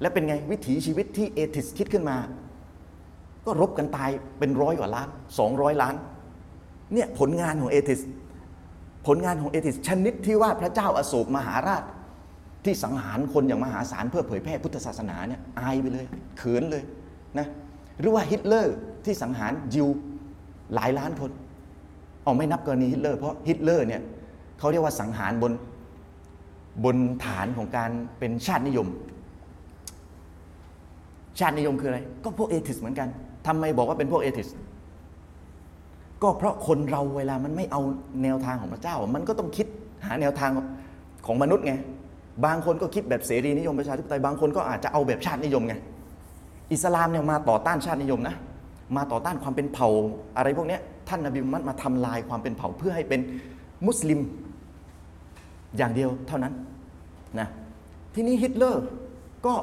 [0.00, 2.16] และเป็นไงวิถีชีวิตที่เอทิสคิดขึ้นมา
[3.48, 5.08] ก็รบกันตายเป็นร้อยกว่าล้าน
[5.44, 5.94] 200 ล้าน
[6.92, 8.00] เนี่ยผลงานของ atheist
[9.06, 11.82] ผลงานของ atheist ชนิดที่ว่าพระเจ้าอโศกมหาราช
[12.64, 16.06] ที่สังหารคนอย่างมหาศาลเพื่อเผยแพร่พุทธศาสนาเนี่ยอายไปเลย
[16.38, 16.82] เขินเลย
[17.38, 17.46] นะ
[18.00, 19.88] หรือว่าฮิตเลอร์ที่สังหารยิว
[20.74, 21.30] หลายล้านคน
[22.24, 24.02] เอาไม่นับกรณีฮิตเลอร์เพราะฮิตเลอร์เนี่ย
[24.58, 25.52] เขาเรียกว่าสังหารบน
[26.84, 28.88] บนฐานของการเป็นชาตินิยม
[31.38, 33.08] ชาตินิยมคืออะไร ก็พวกเอทิสเหมือนกัน
[33.48, 34.48] ทำไมบอกว่าเป็นพวกเอทิส
[36.22, 37.80] ก็เพราะคนเราเวลามันไม่เอา
[38.22, 39.66] แนวทางของพระเจ้า มันก็ต้องคิด
[40.06, 40.50] หาแนวทาง
[41.26, 41.74] ของมนุษย์ไง
[42.44, 45.74] บางคนก็คิดแบบเสรีนิยมประชาธิปไตย บางคนก็อาจจะเอาแบบชาตินิยมไง
[46.72, 48.36] อิสลามเนี่ยมาต่อต้านชาตินิยมนะ
[48.96, 49.88] มาต่อต้านความเป็นเผ่า
[50.36, 53.20] อะไรพวกนี้ท่านนบีมุฮัมมัดมาทำลายความเป็นเผ่าเพื่อให้เป็น
[53.86, 54.20] มุสลิม
[55.76, 56.52] อย่างเดียวเท่านั้น
[57.40, 57.48] นะ
[58.14, 58.84] ทีนี้ฮิตเลอร์
[59.46, 59.54] ก็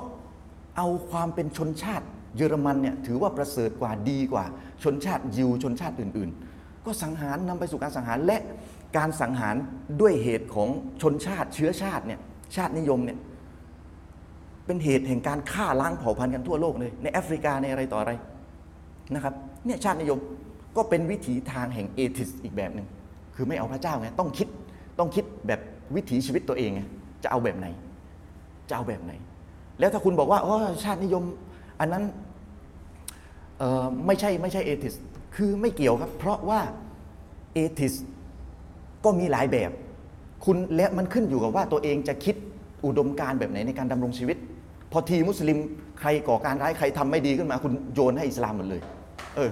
[0.77, 4.45] เอาความเป็นชนชาติ เยอรมันเนี่ยถือว่าประเสริฐกว่าดีกว่า
[4.83, 8.37] ชนชาติยิวชนชาติอื่น ๆ ก็สังหารนำไปสู่การสังหารและ
[8.97, 9.55] การสังหาร
[10.01, 10.69] ด้วยเหตุของ
[11.01, 12.19] ชนชาติเชื้อชาติเนี่ย
[12.55, 13.17] ชาตินิยมเนี่ย
[14.65, 18.11] เป็นเหตุแห่งการฆ่าล้างเผ่าพันธุ์กันทั่วโลกเลย ในแอฟริกาในอะไรต่ออะไร
[19.13, 19.33] นะครับ
[19.65, 20.19] เนี่ยชาตินิยม
[20.77, 22.87] ก็เป็นวิถีทางแห่งเอทิสอีกแบบหนึ่ง
[23.35, 24.47] คือไม่เอาพระเจ้าไงต้องคิด
[24.99, 25.59] ต้องคิดแบบ
[25.95, 26.81] วิถีชีวิตตัวเองไง
[27.23, 27.67] จะเอาแบบไหน
[28.69, 29.13] จะเอาแบบไหน
[29.79, 31.23] แล้วถ้าคุณบอกว่าโอ๋อชาตินิยม
[31.79, 32.03] อันนั้น
[34.05, 34.95] ไม่ใช่ไม่ใช่เอทิส
[35.35, 36.61] คือไม่เกี่ยวครับ เพราะว่า
[37.53, 37.93] เอทิส
[39.03, 39.71] ก็มีหลายแบบ
[40.45, 42.35] คุณและมันขึ้นอยู่กับว่าตัวเองจะคิด
[42.85, 44.37] อุดมการแบบไหนในการดำรงชีวิต
[44.91, 45.57] พอทีมุสลิม
[45.99, 48.81] ใครก่อการร้ายใครทำไม่ดีขึ้นมา คุณโยนให้อิสลามหมดเลย
[49.35, 49.51] เออ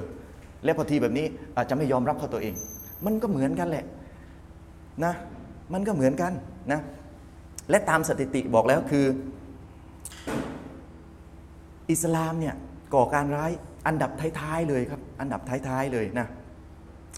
[0.63, 1.25] และพอทีแบบนี้
[1.57, 2.53] อาจจะไม่ยอมรับเขาตัวเอง
[3.05, 3.85] มันก็เหมือนกันแหละ
[5.03, 5.13] นะ
[5.73, 6.31] มันก็เหมือนกัน
[6.71, 6.79] นะ
[7.69, 9.05] และตามสถิติบอกแล้วคือ
[11.91, 12.55] อิสลามเนี่ย
[12.95, 13.51] ก่อการร้าย
[13.88, 16.28] อันดับท้ายๆเลยครับ อันดับท้ายๆเลยนะ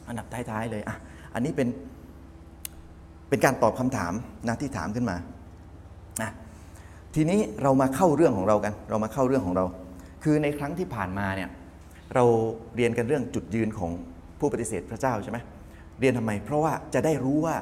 [0.07, 0.95] อันดับท้ายๆเลยอะ
[1.33, 1.67] อันนี้เป็น
[3.29, 4.13] เป็นการตอบคำถาม
[4.47, 5.17] นะที่ถามขึ้นมา
[6.21, 6.31] นะ
[7.15, 9.65] ทีนี้เรามาเข้าเรื่องของเรากัน เรามาเข้าเรื่องของเรา
[10.23, 11.49] คือในครั้งที่ผ่านมาเนี่ย
[12.15, 12.25] เรา
[12.75, 13.91] เรียนกันเรื่องจุดยืนของ
[14.39, 15.37] ผู้ปฏิเสธพระเจ้าใช่ไหม
[15.99, 17.55] เรียนทำไม เพราะว่าจะได้รู้ว่า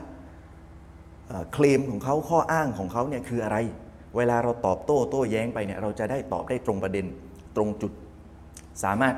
[1.54, 3.58] เคลมของเขาข้ออ้างของเขาเนี่ยคืออะไร
[4.18, 7.06] เวลาเราตอบโต้โต้แย้งไปเนี่ยเราจะได้ตอบได้ตรงประเด็น
[7.56, 7.92] ตรงจุด
[8.84, 9.16] สามารถ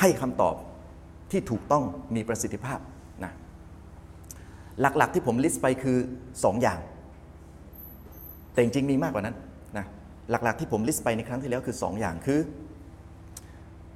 [0.00, 0.54] ให้คำตอบ
[1.30, 2.78] ที่ถูกต้องมีประสิทธิภาพ
[3.24, 3.32] นะ
[4.80, 5.98] หลักๆที่ผมลิสต์ไปคือ
[6.30, 6.78] 2 อย่าง
[8.52, 9.36] แต่จริงๆมีมากกว่านั้น
[9.78, 9.86] นะ
[10.30, 12.40] หลักๆที่ผมลิสต์ไปในครั้งที่แล้วคือ 2 อย่างคือ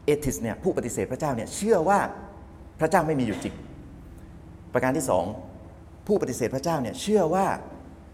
[0.04, 1.98] เอทิสเนี่ยผู้ปฏิเสธพระเจ้าเนี่ยเชื่อว่า
[2.80, 3.54] พระเจ้าไม่มีอยู่จริง
[4.72, 5.06] ประการที่
[5.54, 7.46] 2 ผู้ปฏิเสธพระเจ้าเนี่ยเชื่อว่า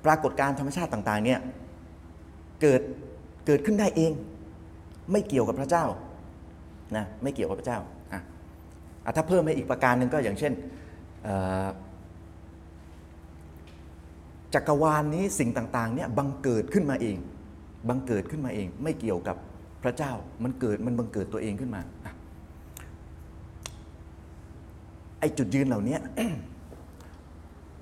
[0.04, 1.40] ปรากฏการธรรมชาติต่างๆเนี่ย
[2.60, 2.82] เกิด
[3.46, 4.12] เกิดขึ้นได้เอง
[5.10, 5.86] ไม่เกี่ยวกับพระเจ้า
[6.96, 7.80] นะไม่เกี่ยวกับพระเจ้า
[8.12, 10.52] อะถ้าเพิ่มให้อีกประการหนึ่งก็อย่างเช่น
[14.54, 17.16] จักรวาลนี้สิ่งต่างๆเนี่ยบังเกิดขึ้นมาเอง
[17.88, 19.36] บังเกิดขึ้นมาเอง ไม่เกี่ยวกับ
[19.82, 20.12] พระเจ้า
[20.44, 21.80] มันเกิดมันบังเกิดตัวเองขึ้นมา
[25.20, 25.96] ไอจุดยืนเหล่านี้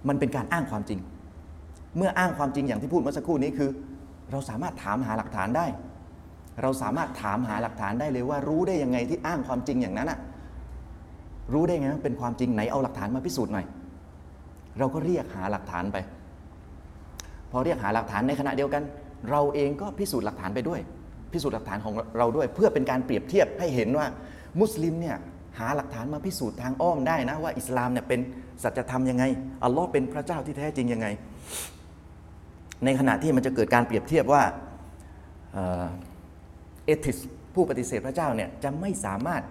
[0.09, 1.01] มันเป็นการอ้างความจริง
[1.97, 3.71] เมื่ออ้างความจริงอย่างที่พูดเมื่อสักครู่นี้คือ
[4.31, 5.67] เราสามารถถามหาหลักฐานได้
[6.63, 10.19] เราสามารถถามหาหลักฐานได้เลยว่ารู้ได้ยังไงที่อ้างความจริงอย่างนั้นอะ
[11.53, 13.67] รู้ได้ไงว่าเป็นความจริงไหนเอาหลักฐานมาพิสูจน์หน่อย
[14.79, 15.97] เราก็เรียกหาหลักฐานไป
[17.51, 18.83] พอเรียกหาหลักฐานในขณะเดียวกัน
[19.31, 20.81] เราเองก็พิสูจน์หลักฐานไปด้วย
[21.33, 24.07] พิสูจน์หลักฐานของเราด้วย เพื่อเป็นการเปรียบเทียบให้เห็นว่า
[24.61, 25.17] มุสลิมเนี่ย
[25.59, 28.21] หาหลักฐานมาพิสูจน์ทางอ้อมได้นะว่าอิสลามเนี่ยเป็น
[28.63, 29.25] สัจธรรมยังไง
[29.65, 31.07] อัลลอฮ์เป็นพระเจ้าที่แท้จริงยังไง
[32.85, 34.43] ในขณะที่มันจะเกิดการเปรียบเทียบว่า
[36.91, 37.19] เอทิส
[37.55, 39.43] ผู้ปฏิเสธพระเจ้าเนี่ยจะไม่สามารถ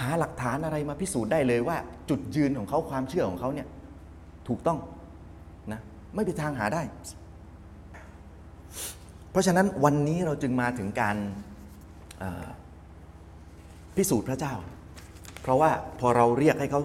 [0.00, 1.76] หาหลักฐานอะไรมาพิสูจน์ได้เลยว่า
[2.10, 3.68] จุดยืนของเขาความเชื่อของเขาเนี่ย
[4.48, 4.78] ถูกต้อง
[5.72, 5.80] นะ
[6.14, 6.82] ไม่มีทางหาได้
[9.30, 11.16] เพราะฉะนั้นวันนี้เราจึงมาถึงการ
[13.96, 14.54] พิสูจน์พระเจ้า
[15.42, 15.70] เพราะว่า
[16.00, 16.80] พอเราเรียกให้เขา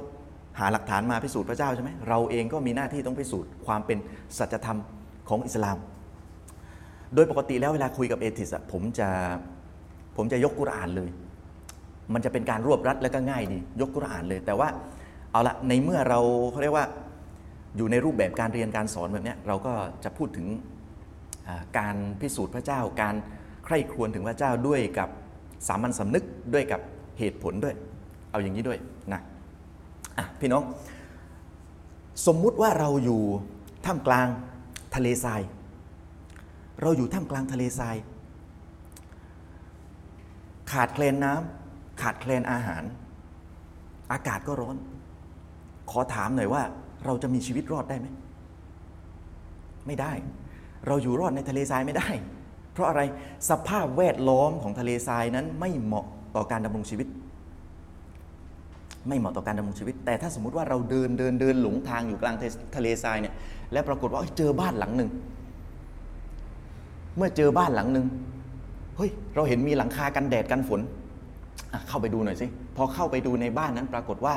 [0.60, 3.98] หาหลักฐานมาพิสูจน์พระเจ้าใช่ไหมเราเองก็มีหน้าที่ต้องพิสูจน์ความเป็น
[4.38, 4.80] สัจธรรม
[5.30, 5.78] ของอิสลาม
[7.16, 9.10] โดยปกติแล้วเวลาคุยกับเอทิสอะผมจะ
[10.18, 11.10] ผมจะยกกุรอานเลย
[12.14, 14.68] มันจะเป็นการรวบรัดและก็ง่ายดี ยกกุรอานเลย แต่ว่า
[15.32, 16.20] เอาละในเมื่อเรา
[16.52, 16.86] เขาเรียกว่า
[17.78, 20.48] อยู่ในรูปแบบการเรียนการสอนแบบนี้เราก็จะพูดถึง
[21.78, 23.16] การพิสูจน์พระเจ้า การ
[23.66, 25.10] ใคร่ครวญถึงพระเจ้าด้วยกับ
[25.68, 26.82] สามัญสำนึกด้วยกับ
[27.20, 27.76] เหตุผลด้วย
[28.32, 28.80] เอาอย่างนี้ด้วย
[29.14, 30.64] นะะพี่น้อง
[32.28, 33.22] สมมุติว่าเราอยู่
[33.86, 34.28] ท่ามกลาง
[34.96, 35.42] ทะเลทราย
[36.82, 37.96] เราอยู่ท่ามกลางทะเลทราย
[40.72, 42.84] ขาดแคลนน้ำขาดแคลนอาหาร
[44.12, 44.76] อากาศก็ร้อน
[45.92, 46.62] ขอถามหน่อยว่า
[47.06, 48.08] เราจะมีชีวิตรอดได้ไหม
[49.88, 50.12] ไม่ได้
[50.88, 52.10] เราอยู่รอดในทะเลทรายไม่ได้
[52.74, 53.02] เพราะอะไร
[53.50, 57.08] สภาพแวดล้อมของทะเลทรายนั้นไม่เหมาะต่อการดำรงชีวิต
[59.08, 62.36] ไม่เหมาะต่อการดำรงชีวิต แต่ถ้าสมมติว่าเราเดินเดินเดินหลงทางอยู่กลาง
[62.76, 63.34] ทะเลทรายเนี่ย
[63.72, 65.10] และปรากฏว่าเจอบ้านหลังหนึ่ง
[67.18, 68.06] เมื่อเจอบ้านหลังหนึ่ง
[68.98, 70.82] เฮ้ย เราเห็นมีหลังคากันแดดกันฝน
[71.88, 74.36] เข้าไปดูหน่อยสิ พอเข้าไปดูในบ้านนั้นปรากฏว่า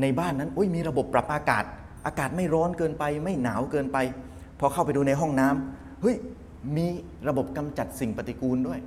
[0.00, 1.64] ในบ้านนั้นอุ้ยมีระบบปรับอากาศ
[2.06, 3.98] อากาศไม่ร้อนเกินไป ไม่หนาวเกินไป
[4.60, 6.16] พอเข้าไปดูในห้องน้ำเฮ้ย
[6.76, 6.86] มี
[7.28, 8.80] ระบบกำจัดสิ่งปฏิกูลด้วย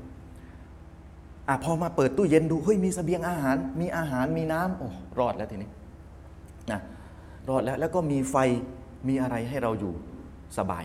[1.48, 5.70] อะพอมาเปิดตู้เย็นดูเฮ้ยมีเสบียงอาหาร มีอาหารมีน้ำโอ้รอดแล้วทีนี้
[6.72, 6.80] นะ
[7.50, 8.36] รอดแล้วแล้วก็มีไฟ
[9.08, 9.94] มีอะไรให้เราอยู่
[10.58, 10.84] สบาย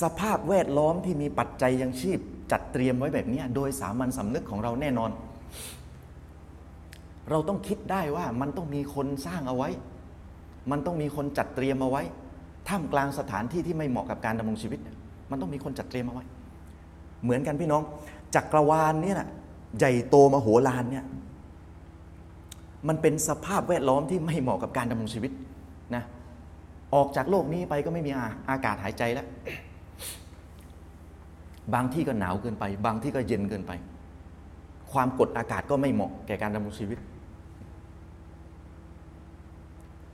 [0.00, 2.18] สภาพแวดล้อมที่มีปัจจัยยังชีพ
[2.52, 5.10] จัดเตรียมไว้แบบนี้โดยสามัญสำนึกของเราแน่นอน
[7.30, 9.70] เราต้องคิดได้ว่ามันต้องมีคนสร้างเอาไว้
[10.70, 12.02] มันต้องมีคนจัดเตรียมเอาไว้
[12.68, 14.80] ท่ามกลางสถานที่ที่ไม่เหมาะกับการดำรงชีวิต
[15.30, 16.24] มันต้องมีคนจัดเตรียมเอาไว้
[17.22, 17.82] เหมือนกันพี่น้อง
[18.34, 19.28] จักรวาลเนี่ยนะ
[19.78, 21.04] ใหญ่โตมโหฬารเนี่ย
[22.88, 25.32] มันเป็นสภาพแวดล้อมที่ไม่เหมาะกับการดำรงชีวิต
[25.94, 26.02] นะ
[26.94, 29.26] ออกจากโลกนี้ไปก็ไม่มีอาอากาศหายใจแล้ว
[31.74, 33.72] บางที่ก็หนาวเกินไป บางที่ก็เย็นเกินไป
[34.92, 36.98] ความกดอากาศก็ไม่เหมาะแก่การดำรงชีวิต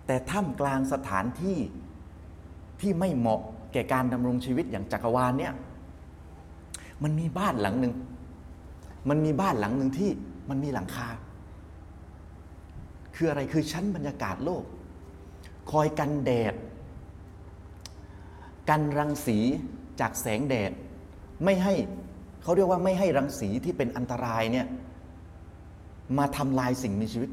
[0.07, 1.59] แต่ท่ามกลางสถานที่
[2.81, 3.41] ที่ไม่เหมาะ
[3.73, 5.53] แก่การดำรงชีวิตอย่างจักรวาลเนี่ย
[7.03, 7.95] มันมีบ้านหลังหนึ่ง
[9.09, 10.11] มันมีบ้านหลังหนึ่งที่
[10.49, 11.09] มันมีหลังคา
[13.15, 14.65] คืออะไรคือชั้นบรรยากาศโลก
[15.71, 16.55] คอยกันแดด
[18.69, 19.39] กันรังสี
[20.01, 20.73] จากแสงแดด
[21.44, 21.74] ไม่ให้
[22.42, 24.66] เขาเรียกว่าไม่ให้รังสีที่เป็นอันตรายเนี่ย
[26.18, 27.31] มาทำลายสิ่งมีชีวิต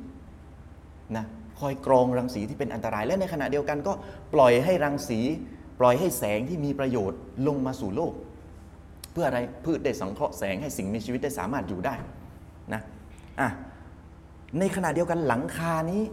[1.17, 1.25] นะ
[1.59, 3.93] คอยกรองรังสีที่เป็นอันตราย และในขณะเดียวกันก็
[4.33, 5.19] ปล่อยให้รังสี
[5.79, 8.13] ปล่อยให้แสงที่มีประโยชน์ลงมาสู่โลก
[9.11, 11.95] เพื่ออะไรพืชได้สังเคราะห์แสงให้สิ่งมีชีวิตได้สามารถอยู่ได้
[12.73, 12.81] นะ
[13.39, 13.49] อะ
[14.59, 16.03] ในขณะเดียวกันหลังคานี้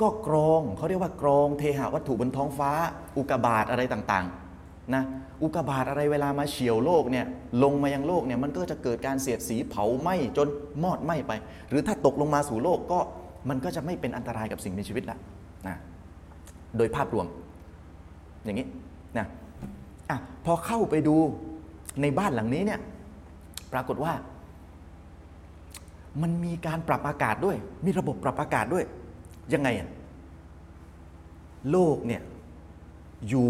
[0.00, 2.70] ก็กรองเขาเรียกว่ากรองเทหะวัตถุบนท้องฟ้า
[3.16, 4.43] อุกกาบาตอะไรต่างๆ
[4.94, 5.02] นะ
[5.42, 7.26] อุกกาบาตอะไรเวลามาเฉียวโลกเนี่ย
[7.62, 10.48] ลงมายังโลกเนี่ยมันก็จะเกิดการเสียดสีเผาไหม้จน
[10.82, 11.32] มอดไหม้ไป
[11.68, 12.98] หรือถ้าตกลงมาสู่โลกก็
[13.48, 15.18] มันก็จะไม่เป็นอันตรายกับสิ่งมีชีวิตละ
[15.66, 15.76] นะ
[16.76, 17.26] โดยภาพรวม
[18.44, 18.66] อย่างนี้
[19.18, 19.26] นะ
[20.10, 21.16] อะพอเข้าไปดู
[22.02, 22.80] ในบ้านหลังนี้เนี่ย
[23.72, 24.12] ปรากฏว่า
[26.22, 28.84] มันมีการปรับอากาศด้วย มีระบบปรับอากาศด้วย
[29.54, 29.88] ยังไงอะ
[31.70, 32.22] โลกเนี่ย
[33.28, 33.48] อยู่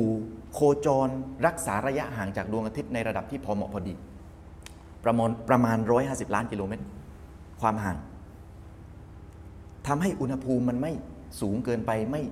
[0.53, 1.09] โคจร
[1.47, 3.95] รักษาระยะห่างจากดวงอาทิตย์ในระดับที่พอเหมาะพอดี
[5.05, 6.85] ประมาณประมาณ 150 ล้านกิโลเมตร
[7.61, 7.97] ความห่าง
[9.87, 10.93] ทำให้อุณหภูมิมันไม่
[11.41, 12.23] สูงเกินไปไม่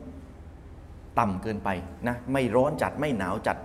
[1.19, 1.69] ต่ำเกินไป
[2.09, 3.57] นะไม่ร้อนจัดไม่หนาวจัด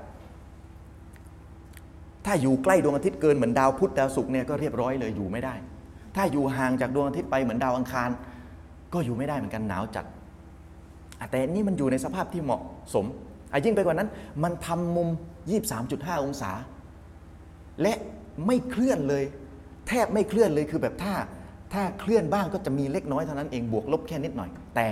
[2.26, 5.56] ถ้าอยู่ใกล้ดวงอาทิตย์เกินเหมือนดาวพุธดาวศุกร์เนี่ยก็เรียบร้อยเลยอยู่ไม่ได้
[6.16, 8.10] ถ้าอยู่ห่างจากดวงอาทิตย์ไปเหมือนดาวอังคาร
[8.94, 10.06] ก็อยู่ไม่ได้เหมือนกันหนาวจัด
[11.32, 12.62] แต่นี่มันอยู่ในสภาพที่เหมาะ
[12.94, 13.06] สม
[13.52, 14.10] อะยิ่งไปกว่านั้น
[14.44, 15.10] มันทำมุม
[15.68, 16.52] 23.5 องศา
[17.82, 17.94] และ
[18.48, 19.24] ไม่เคลื่อนเลย
[19.88, 21.14] แทบไม่เคลื่อนเลยคือแบบถ้า
[21.74, 24.88] ถ้าเคลื่อนบ้างก็จะมีเล็กน้อยเท่านั้นเองบวกลบแค่นิดหน่อย แต่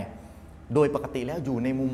[0.74, 1.91] โดยปกติแล้วอยู่ในมุม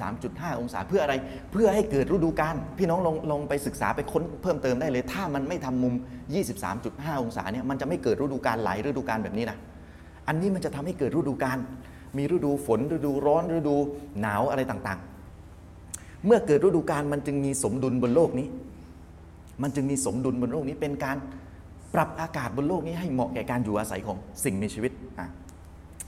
[0.00, 1.14] 23.5 องศาเพื่ออะไร
[1.52, 5.94] เพื่อให้เกิดฤดูกาลพี่น้องลองลองไปศึกษาไปค้นเพิ่มเติมได้เลย ถ้ามันไม่ทำมุม
[6.58, 9.58] 23.5 องศาเนี่ยมันจะไม่เกิดฤดูกาลหลายฤดูกาลแบบนี้นะ
[10.28, 11.58] อันนี้มันจะทำให้เกิดฤดูกาล
[12.16, 13.76] มีฤดูฝนฤดูร้อนฤดู
[14.20, 15.13] หนาวอะไรต่างๆ
[16.26, 18.46] เมื่อเกิดฤดูกาลมันจึงมีสมดุลบนโลกนี้
[19.62, 21.16] มันจึงมีสมดุลบนโลกนี้เป็นการ
[21.94, 24.92] ปรับอากาศบนโลกนี้ให้เหมาะแก่การอยู่อาศัยของสิ่งมีชีวิต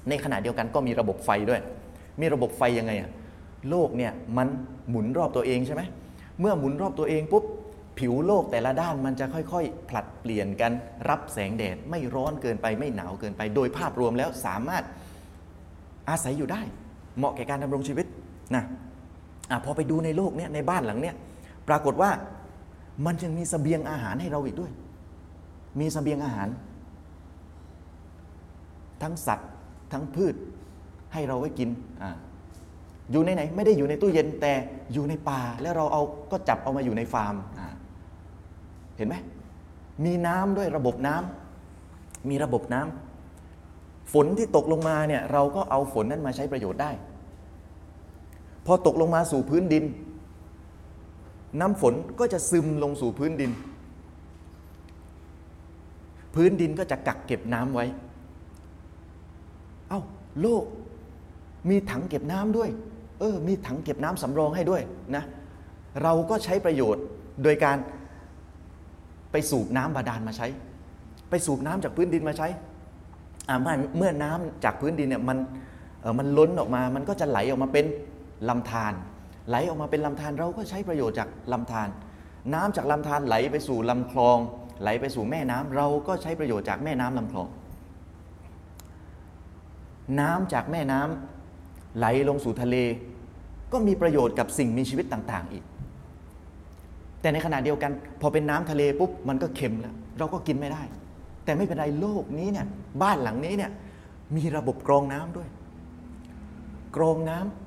[0.08, 1.60] ในขณะเดียวกันก็มีระบบไฟด้วย
[2.20, 3.10] มีระบบไฟยังไงอะ
[3.70, 4.48] โลกเนี่ยมัน
[4.90, 5.82] หมุนรอบตัวเองใช่ไหม
[6.40, 7.44] เมื่อหมุนรอบตัวเองปุ๊บ
[7.98, 10.72] ผิวโลกแต่ละด้านมันจะค่อยๆ ผลัดเปลี่ยนกัน
[11.08, 14.84] รับแสงแดดไม่ร้อนเกินไปไม่หนาวเกินไป โดยภาพรวมแล้วสามารถ
[16.10, 16.62] อาศัยอยู่ได้
[17.18, 18.06] เหมาะแก่การดำรงชีวิต
[18.54, 18.64] นะ
[19.50, 21.14] อพอไปดูในโลกเนี่ยในบ้านหลังเนี่ย
[21.68, 22.10] ปรากฏว่า
[23.06, 24.72] มันยังมีสเสบียงอาหารให้เราอีกด้วย
[25.80, 26.48] มีสเสบียงอาหาร
[29.02, 29.50] ทั้งสัตว์
[29.92, 30.34] ทั้งพืช
[31.12, 31.68] ให้เราไว้กิน
[32.02, 32.04] อ
[33.12, 34.52] อยู่ในไหนไม่ได้อยู่ในตู้เย็นแต่
[34.92, 37.34] อยู่ในป่าแล้วเราเอาก็จับเอามาอยู่ในฟาร์ม
[38.96, 39.14] เห็นไหม
[40.04, 46.90] มีน้ำด้วยระบบน้ำมีระบบน้ำฝนที่ตกลงมาเนี่ยเราก็เอาฝนนั้นมาใช้ประโยชน์ได้
[48.66, 49.84] พอตกลงมาสู่พื้นดิน
[51.60, 53.50] น้ำฝนก็จะซึมลงสู่พื้นดิน
[56.34, 57.86] พื้นดินก็จะกักเก็บน้ำไว้
[59.88, 60.00] เอ้า
[60.40, 60.64] โลก
[61.68, 62.70] มีถังเก็บน้ำด้วย
[63.20, 64.82] เออ มีถังเก็บน้ำสำรองให้ด้วย
[65.16, 65.24] นะ
[66.02, 67.02] เราก็ใช้ประโยชน์
[67.42, 67.76] โดยการ
[69.32, 70.46] ไปสูบน้ำบาดาลมาใช้
[71.30, 72.48] ไปสูบน้ำจากพื้นดินมาใช้
[73.48, 75.38] อ่าเมื่อเมื่อน้ำจากพื้นดินเนี่ยมัน
[76.00, 77.84] เออมันล้นออกมา มันก็จะไหลออกมาเป็น
[78.48, 78.92] ลำธาร
[79.48, 81.88] ไหลออกมาเป็นลำธารเราก็ใช้ประโยชน์จากลำธาร
[82.54, 84.38] น้ำจากลำธารไหลไปสู่ลำคลอง
[84.82, 87.48] ไหลไปสู่แม่น้ำเราก็ใช้ประโยชน์จากแม่น้ำลำคลอง
[90.20, 92.76] น้ำจากแม่น้ำไหลลงสู่ทะเล
[93.72, 95.64] ก็มีประโยชน์กับสิ่งมีชีวิตต่าง ๆ อีก
[97.20, 100.82] แต่ในขณะเดียวกัน พอเป็นน้ำทะเลปุ๊บมันก็เค็มแล้ว เราก็กินไม่ได้
[101.44, 102.66] แต่ไม่เป็นไรโลกนี้เนี่ย
[103.02, 103.70] บ้านหลังนี้เนี่ย
[104.36, 105.48] มีระบบกรองน้ำด้วย
[106.96, 107.65] กรองน้ำ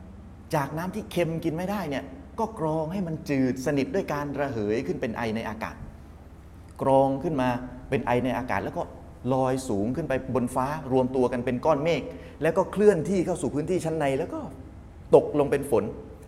[0.55, 2.03] จากน้ำที่เค็มกินไม่ได้เนี่ย
[2.39, 5.75] ก็กรองให้มันจืดสนิทด้วยการระเหยขึ้นเป็นไอในอากาศ
[6.81, 7.49] กรองขึ้นมา
[7.89, 8.83] เป็นไอในอากาศ แล้วก็
[9.33, 12.01] ลอยสูงขึ้นไปบนฟ้ารวมตัวกันเป็นก้อนเมฆ
[12.41, 14.39] แล้วก็เคลื่อนที่เข้าสู่พื้นที่ชั้นใน แล้วก็
[15.15, 15.83] ตกลงเป็นฝน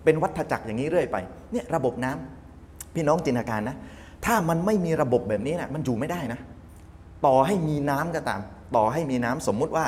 [0.06, 1.18] เป็นวัฏจักรอย่างนี้เรื่อยไป
[1.52, 3.76] เนี่ยระบบน้ำพี่น้องจินตนาการนะ
[4.26, 6.40] ถ้ามันไม่มีระบบแบบนี้นะมันอยู่ไม่ได้นะ
[7.26, 8.42] ต่อให้มีน้ำก็ตาม
[8.76, 9.86] ต่อให้มีน้ำสมมุติว่า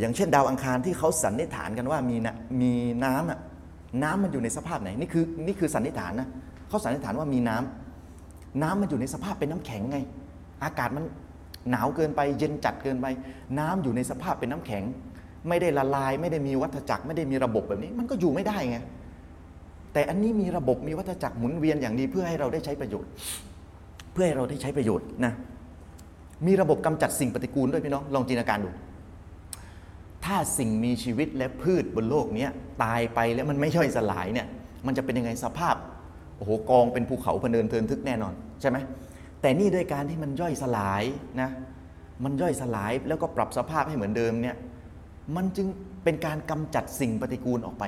[0.00, 2.72] อย่างเช่นดาวอังคารที่เขาสันนิษฐานกันว่ามีนะมี
[3.04, 3.38] น้ำอะ
[4.02, 6.28] น้ำมันอยู่ในสภาพไหนนี่คือนี่คือสันนิษฐานนะ
[6.68, 9.98] เขาสันนิษฐานว่ามีน้ำน้ำมันอยู่ในสภาพเป็นน้ำแข็งไง
[10.64, 11.04] อากาศมัน
[11.70, 13.06] หนาวเกินไปเย็นจัดเกินไป
[13.58, 14.82] น้ำอยู่ในสภาพเป็นน้ำแข็ง
[15.48, 18.78] ไม่ได้ละลาย ไม่ได้มีวัฏจักรไม่ได้มีระบบแบบนี้ มันก็อยู่ไม่ได้ไง
[19.92, 23.10] แต่อันนี้มีระบบมีวัฏจักรหมุนเวียนอย่างดีเพื่อให้เราได้ใช้ประโยชน์
[24.12, 25.32] เพื่อให้เราได้ใช้ประโยชน์นะ
[26.46, 28.70] มีระบบกำจัดสิ่งปฏิกูลด้วยพี่น้องลองจินตนาการดู
[30.24, 32.46] ถ้าสิ่งมีชีวิตและพืชบนโลกนี้
[32.82, 34.46] ตายไปแล้วมันไม่ย่อยสลายเนี่ย
[34.86, 35.76] มันจะเป็นยังไงสภาพ
[36.36, 38.78] โอ้โหกองเป็นภูเขาพเนินเทินทึกแน่นอนใช่ไหม
[39.40, 41.02] แต่นี่ด้วยการที่มันย่อยสลาย
[41.40, 41.50] นะ
[42.24, 44.56] มันย่อยสลายแล้วก็ปรับสภาพให้เหมือนเดิมเนี่ย
[45.36, 45.66] มันจึง
[46.04, 47.84] เป็นการกำจัดสิ่งปฏิกูลออกไป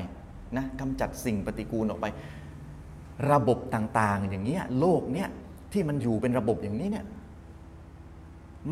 [0.57, 2.07] นะกำจัดสิ่งปฏิกูลออกไป
[3.31, 5.29] ระบบต่างๆ อย่างเงี้ยโลกเนี่ย
[5.73, 7.05] ที่มันอยู่เป็นระบบอย่างนี้เนี่ย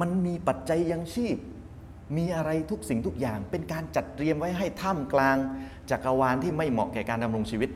[0.00, 1.36] มันมีปัจจัยยังชีพ
[2.16, 5.36] มีอะไรทุกสิ่งทุกอย่าง เป็นการจัดเตรียมไว้ให้ท่ามกลาง
[5.90, 7.70] จักรวาลที่ไม่เหมาะแก่การดำรงชีวิต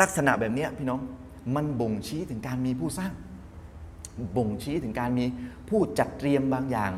[0.00, 1.00] ลักษณะแบบนี้พี่น้อง
[1.54, 3.12] มันบ่งชี้ถึงการมีผู้สร้าง
[4.36, 5.24] บ่งชี้ถึงการมี
[5.68, 6.92] ผู้จัดเตรียมบางอย่าง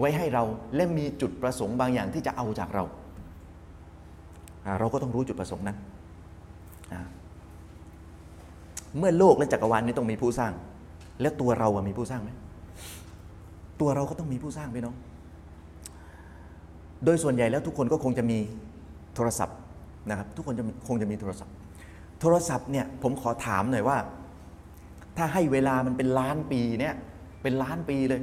[0.00, 0.44] ไว้ให้เรา
[0.74, 2.84] และมีจุดประสงค์บางอย่างที่จะเอาจากเรา
[4.78, 5.76] เราก็ต้องรู้จุดประสงค์นั้น
[8.98, 10.52] เมื่อโลกและจักรวาลนี้ต้องมีผู้สร้าง
[11.20, 12.30] แล้วตัวเราอะมีผู้สร้างไหม
[13.80, 14.96] ตัวเราก็ต้องมีผู้สร้างพี่น้อง
[17.04, 18.38] โดยส่วนใหญ่แล้วทุกคนก็คงจะมี
[19.14, 19.56] โทรศัพท์
[20.10, 21.52] นะครับทุกคนจะคงจะมีโทรศัพท์
[22.20, 23.98] โทรศัพท์เนี่ยผมขอถามหน่อยว่า
[25.16, 26.94] ถ้าให้เวลามันเป็นล้านปีเนี่ย
[27.42, 28.22] เป็นล้านปีเลย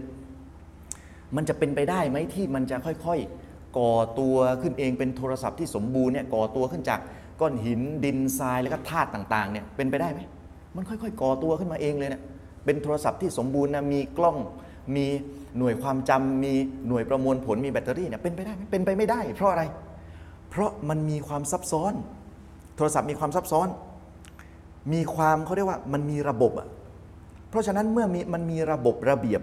[1.35, 6.99] มันจะเป็นไปได้ไหมที่มันจะค่อยๆ ก่อตัวขึ้นเองเป็นโทรศัพท์ที่สมบูรณ์เนี่ยก่อตัวขึ้นจาก
[7.39, 10.21] ก้อนหินดินทรายแล้วก็ธาตุต่างๆเนี่ยเป็นไปได้ไหม
[10.75, 12.21] มันค่อยๆ ก่อตัวขึ้นมาเองเลยเนี่ย
[12.65, 14.37] เป็นโทรศัพท์ที่สมบูรณ์นะมีกล้อง
[14.95, 15.05] มี
[15.57, 16.53] หน่วยความจำมี
[16.87, 19.63] หน่วยประมวลผลมีแบตเตอรี่เนี่ยเป็นไปได้ไหมเป็นไปไม่ได้ เพราะอะไร
[20.49, 21.93] เพราะมันมีความซับซ้อน
[22.75, 23.67] โทรศัพท์มีความซับซ้อน
[24.93, 26.67] มีความเขาเรียกว่ามันมีระบบอะ
[27.49, 29.41] เพราะฉะนั้นเมื่อมีมันมีระบบระเบียบ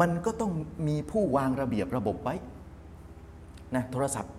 [0.00, 0.52] มันก็ต้อง
[0.88, 2.34] มีผู้วางระเบียบระบบไว้
[3.74, 4.32] นะโทรศัพท์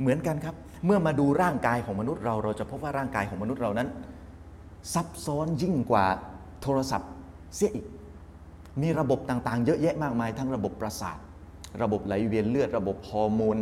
[0.00, 0.54] เหมือนกันครับ
[0.86, 3.88] เมื่อมาดูร่างกายของมนุษย์เราเราจะพบว่าร่างกายของมนุษย์เรานั้น
[4.94, 6.04] ซับซ้อนยิ่งกว่า
[6.62, 7.10] โทรศัพท์
[7.54, 7.86] เสียอีก
[8.82, 11.18] มีระบบต่างๆ เยอะแยะมากมาย ทั้งระบบประสาท
[11.82, 13.56] ระบบไหลเวียนเลือด ระบบฮอร์โมน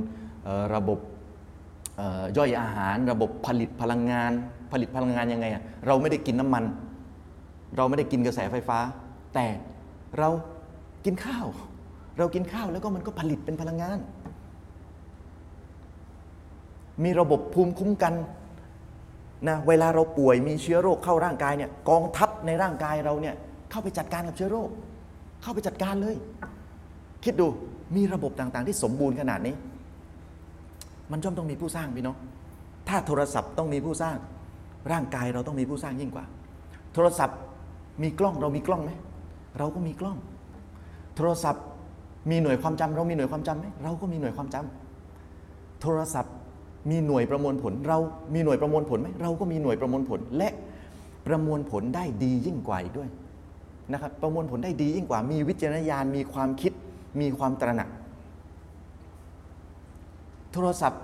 [0.74, 0.98] ระบบ
[2.36, 4.32] ย่อยอาหาร ระบบผลิตพลังงาน
[4.72, 6.64] ผลิตพลังงานยังไงอะเราไม่ได้กินน้ำมัน
[7.76, 8.78] เราไม่ได้กินกระแสไฟฟ้า
[9.34, 9.46] แต่
[10.18, 10.28] เรา
[11.04, 11.46] กินข้าว
[12.18, 13.98] เรากินข้าวแล้วก็มันก็ผลิตเป็นพลังงาน
[17.04, 18.14] มีระบบภูมิคุ้มกัน
[19.48, 23.34] นะเวลาเราป่วยมีเชื้อโรคเข้าร่างกายเนี่ยกองทัพในร่างกายเราเนี่ย
[23.70, 24.68] เข้าไปจัดการกับเชื้อโรค
[25.42, 26.16] เข้าไปจัดการเลย
[27.24, 27.46] คิดดู
[27.96, 29.54] มีระบบต่างๆ ที่สมบูรณ์ขนาดนี้
[31.10, 32.16] มันย่อมต้องมีผู้สร้างพี่น้อง
[32.88, 34.16] ถ้าโทรศัพท์ต้องมีผู้สร้าง
[34.92, 36.24] ร่างกายเราต้องมีผู้สร้างยิ่งกว่า
[36.94, 37.36] โทรศัพท์
[38.02, 38.92] มีกล้องเรามีกล้องไหม
[39.58, 40.16] เราก็มีกล้อง
[41.16, 41.62] โทรศัพท์
[42.30, 46.32] มีหน่วยความจำเรามีหน่วยความจำไหมเราก็มีหน่วยความจำโทรศัพท์
[46.90, 47.98] มีหน่วยประมวลผล เรา
[48.34, 50.48] มีหน่วยประมวลผลไหมเราก็มีหน่วยประมวลผลและ
[51.26, 53.08] ประมวลผลได้ดียิ่งกว่าอีกด้วย
[53.90, 56.72] นะครับ ประมวลผลได้ดียิ่งกว่ามีวิจารณญาณมีความคิด
[57.20, 57.88] มีความตระหนัก
[60.52, 61.02] โทรศัพท์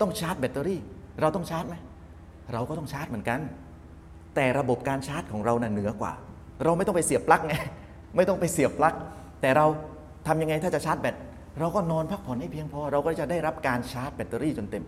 [0.00, 0.80] ต้องชาร์จแบตเตอรี่
[1.20, 1.74] เราต้องชาร์จไหม
[2.52, 3.40] เราก็ต้องชาร์จเหมือนกัน
[4.34, 6.12] แต่ระบบการชาร์จของเราน่ะเหนือกว่า
[6.64, 7.54] เราไม่ต้องไปเสียบปลั๊กไง
[8.16, 8.94] ไม่ต้องไปเสียบปลั๊ก
[9.40, 9.66] แต่เรา
[10.26, 11.14] ทำยังไงถ้าจะชาร์จแบต
[11.58, 14.82] เราก็นอนพักผ่อนให้เพียงพอ เราก็จะได้รับการชาร์จแบตเตอรี่จนเต็ม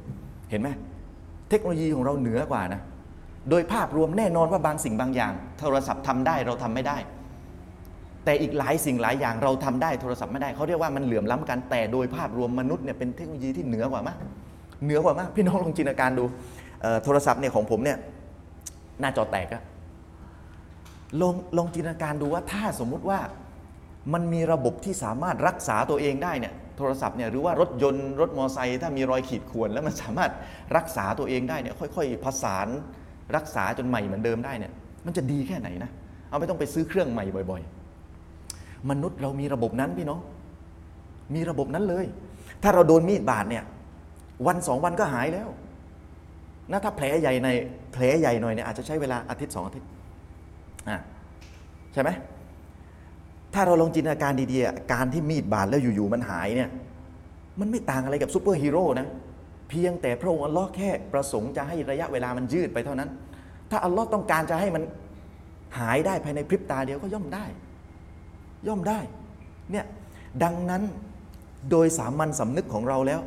[0.50, 0.68] เห็นไหม
[1.48, 2.80] เทคโนโลยีของเราเหนือกว่านะ
[3.50, 6.96] โดยภาพรวมแน่นอนว่าบางสิ่งบางอย่าง โทรศัพท์ทำได้เราทำไม่ได้
[8.24, 14.18] แต่อีกหลายสิ่งหลายอย่างเราทำได้โทรศัพท์ไม่ได้เขาเรียกว่ามันเหลื่อมล้ำกันแต่โดยภาพรวมมนุษย์เนี่ยเป็นเทคโนโลยีที่เหนือกว่ามาก
[14.84, 16.24] เหนือกว่ามากพี่น้องลองจินตนาการดู
[17.04, 17.98] โทรศัพท์เนี่ยของผมเนี่ย
[19.00, 19.62] หน้าจอแตกอะ
[21.20, 23.18] ลองลองจินตนาการดูว่าถ้าสมมุติว่า
[24.12, 30.30] มันมีระบบที่สามารถรักษาตัวเองได้เนี่ยโทรศัพท์เนี่ยหรือว่ารถยนต์รถมอเตอร์ไซค์ถ้ามีรอยขีดข่วนแล้วมันสามารถ
[30.76, 32.68] รักษาตัวเองได้เนี่ยค่อย ๆ ผสาน
[33.36, 34.72] รักษาจนใหม่เหมือนเดิมได้เนี่ย
[35.06, 35.90] มันจะดีแค่ไหนนะ
[36.28, 37.62] เอาไม่ต้องไปซื้อเครื่องใหม่บ่อย
[38.26, 40.20] ๆ มนุษย์เรามีระบบนั้นพี่น้อง
[41.34, 42.06] มีระบบนั้นเลย
[42.62, 43.64] ถ้าเราโดนมีดบาดเนี่ย
[44.46, 45.48] วันสองวันก็หายแล้ว
[46.70, 47.48] นะถ้าแผลใหญ่ใน
[47.92, 49.88] แผลใหญ่หน่อยเนี่ยอาจจะใช้เวลาอาทิตย์สองอาทิตย์
[50.88, 50.98] อะ
[51.92, 52.10] ใช่ไหม
[53.54, 56.70] ถ้าเราลองจินตนาการดีๆ การที่มีดบาดแล้วอยู่ๆมันหายเนี่ย
[57.60, 59.06] มันไม่ต่างอะไรกับซูเปอร์ฮีโร่นะ
[59.74, 63.10] พียงแต่พระองค์อัลลอฮ์แค่ประสงค์จะให้ระยะเวลามันยืดไปเท่านั้น
[63.70, 64.82] ถ้าอัลลอฮ์ต้องการจะให้มัน
[65.78, 67.44] หายได้ภายในพริบตาเดียวก็ย่อมได้
[68.68, 68.98] ย่อมได้
[69.70, 69.86] เนี่ย
[70.42, 70.82] ดังนั้น
[71.70, 73.20] โดยสามัญสำนึกของเราแล้ว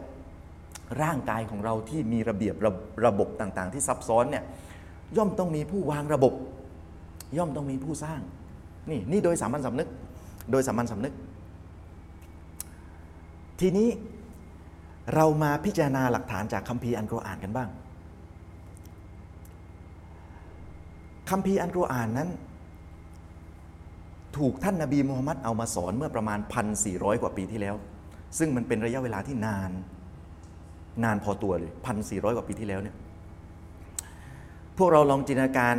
[1.01, 2.71] ร่างกายของเราที่มีระเบียบระ
[3.05, 4.43] ระบบต่างๆ ที่ซับซ้อนเนี่ย
[5.17, 6.33] ย่อมต้องมีผู้วางระบบ
[7.38, 8.21] ย่อมต้องมีผู้สร้าง
[8.89, 9.89] นี่นี่โดยสามัญสำนึก
[10.51, 11.13] โดยสามัญสำนึก
[13.59, 13.89] ทีนี้
[15.16, 17.70] เรามาพิจารณาหลักฐานจากคัมภีร์อันกุรอานกันบ้าง
[21.30, 22.30] คัมภีร์อันกุรอานนั้น
[24.38, 26.39] ถูกท่านนาบีมูฮัมมัดเอามาสอนเมื่อประมาณ
[26.82, 27.76] 1,400 กว่าปีที่แล้ว
[28.38, 29.72] ซึ่งมันเป็นระยะเวลาที่นาน
[31.03, 31.72] นานพอตัวเลย
[32.03, 32.95] 1,400 กว่าปีที่แล้วเนี่ย
[34.78, 35.76] พวกเราลองจินตนาการ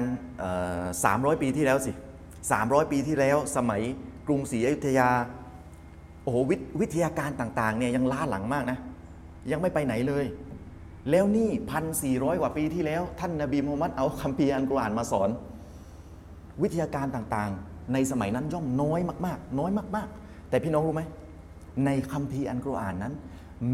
[1.05, 1.93] สามร้อยปีที่แล้วสิ
[2.53, 3.83] สามร้อยปีที่แล้ว สมัย
[4.27, 5.09] กรุงศรีอยุธยา
[6.23, 8.79] โอ้โหววิทยาการต่างๆเนี่ยยังล้าหลังมากนะ
[9.51, 10.25] ยังไม่ไปไหนเลย
[11.11, 15.31] แล้วนี่พันสี่ร้อยกว่าปีที่แล้ว ท่านนบีมูฮัมมัดเอาคัมภีร์อันกุรอานมาสอน
[16.63, 21.03] วิทยาการต่างๆ ในสมัยนั้นย่อมน้อยมากๆ น้อยมากๆ แต่พี่น้องรู้ไหม
[21.87, 23.15] ในคัมภีร์อันกุรอานนั้น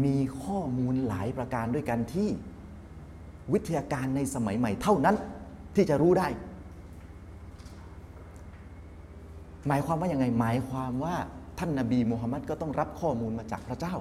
[0.03, 2.29] มีข้อมูลหลายประการด้วยกันที่
[3.53, 5.15] วิทยาการในสมัยใหม่เท่านั้น
[5.75, 6.27] ที่จะรู้ได้
[9.67, 11.15] หมายความว่ายังไงหมายความว่า
[11.59, 13.95] ท่านนาบีมูฮัมมัดก็ต้องรับข้อมูลมาจากพระเจ้า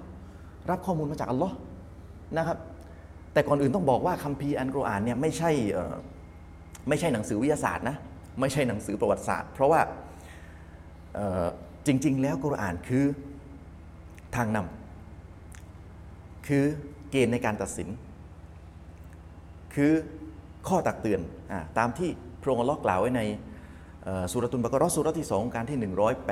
[0.70, 1.54] รับข้อมูลมาจากอัลลอฮ์
[2.38, 2.58] นะครับ
[3.32, 5.50] แต่ก่อนอื่นต้องบอกว่าคัมภีร์อันกุรอานเนี่ยไม่ใช่
[6.88, 7.96] ไม่ใช่หนังสือวิทยาศาสตร์นะ
[8.40, 9.80] ไม่ใช่หนังสือประวัติศาสตร์ เพราะว่า
[11.86, 13.04] จริง ๆ แล้วกุรอานคือ
[14.36, 16.64] ทางนำคือ
[17.10, 17.88] เกณฑ์ในการตัดสิน
[19.74, 19.92] คือ
[20.68, 21.20] ข้อตักเตือน
[21.52, 22.10] อตามที่
[22.42, 23.20] พระองค์ลอฮ์กล่าวไว้ใน
[24.32, 25.78] สุรตุลบากรสุรที่ 2 องค์การที่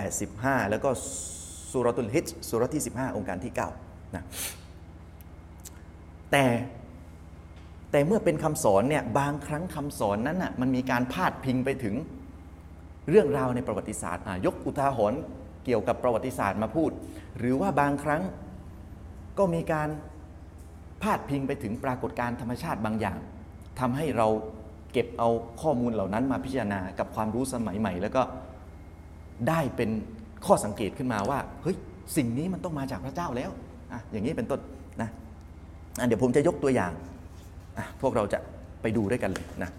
[0.08, 0.90] 185 แล้วก็
[1.72, 4.24] สุรตุลฮิจสุรที่ 15 องค์การที่ 9 นะ
[6.32, 6.44] แต่
[7.90, 11.94] แต่เมื่อเป็นคำสอนเนี่ยบางครั้งคำสอนนั้นน่ะมันมีการพาดพิงไปถึง
[13.10, 15.20] เรื่องราวในประวัติศาสตร์ยกอุทาหรณ์
[15.64, 16.90] เกี่ยวกับประวัติศาสตร์มาพูด
[17.38, 18.22] หรือว่าบางครั้ง
[19.38, 19.88] ก็มีการ
[21.02, 23.18] พาดพิงไปถึงปรากฏการณ์ธรรมชาติบางอย่าง
[23.80, 24.28] ทำให้เรา
[24.92, 25.28] เก็บเอา
[25.62, 28.22] ข้อมูลเหล่านั้นมาพิจารณากับความรู้สมัยใหม่ แล้วก็
[29.48, 29.90] ได้เป็น
[30.46, 31.76] ข้อสังเกตขึ้นมาว่าเฮ้ย
[32.16, 33.50] สิ่งนี้มันต้องมาจากพระเจ้าแล้ว
[33.92, 34.60] อะอย่างนี้เป็นต้น
[35.02, 35.08] นะ
[36.06, 36.92] เดี๋ยวผมจะยกตัวอย่าง
[37.78, 38.38] อะพวกเราจะ
[38.82, 39.70] ไปดูด้วยกันเลยนะ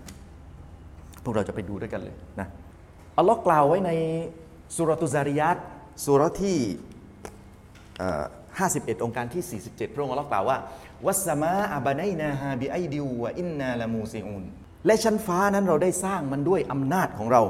[1.24, 2.48] พวกเราจะไปดูด้วยกันเลยนะ
[3.18, 3.92] อัลลอฮ์กล่าวไว้ใน
[4.76, 5.58] สุรตุซาริยัต
[6.06, 6.60] สุรที่
[8.36, 10.58] 51 องค์การที่ 47 พระองค์อัลลอฮ์กล่าวว่า
[11.06, 14.44] วัสมาอาบานัยนาฮาบิไอดิววอินนาละมูซิอูน
[14.86, 17.42] และชั้นฟ้านั้นเราได้สร้างมันด้วยอำนาจของเรา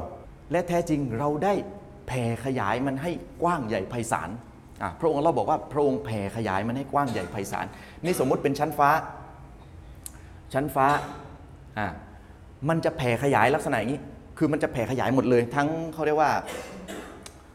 [0.52, 1.54] และแท้จริงเราได้
[2.06, 3.12] แผ่ขยายมันให้
[3.42, 4.30] กว้างใหญ่ไพศาล
[5.00, 7.66] พระองค์เราบอกว่าพระองค์แผ่ขยายมันให้กว้างใหญ่ไพศาล
[8.04, 8.90] นี่สมมุติเป็นชั้นฟ้า
[10.52, 10.86] ชั้นฟ้า
[11.78, 11.86] อะ
[12.68, 14.00] มันจะแผ่ขยายลักษณะอย่างนี้
[14.38, 16.30] คือมันจะแผ่ขยายหมดเลย ทั้งเขาเรียกว่า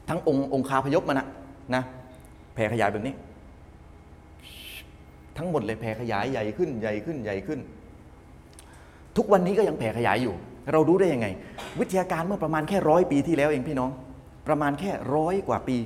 [0.09, 1.27] ทั้งองค์องคาพยพมันนะ
[1.75, 1.83] นะ
[2.55, 3.13] แผ่ขยายแบบนี้
[5.37, 7.59] ทั้งหมดเลยแผ่ขยายใหญ่ขึ้นใหญ่ขึ้นใหญ่ขึ้น
[9.17, 10.33] ทุกวันนี้ก็ยังแผ่ขยายอยู่
[10.71, 11.27] เรารู้ได้ยังไง
[11.79, 13.89] วิทยาการเมื่อประมาณแค่ร้อยปีที่แล้วเองพี่น้อง
[14.47, 15.77] ประมาณแค่ร้อยกว่าปี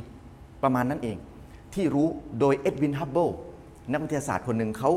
[0.63, 1.17] ประมาณนั้นเอง
[1.73, 2.07] ที่รู้
[2.39, 3.29] โดยเอ็ดวินฮับเบิล
[3.91, 4.91] นักวิทยาศาสตร์คนหนึ่งเขา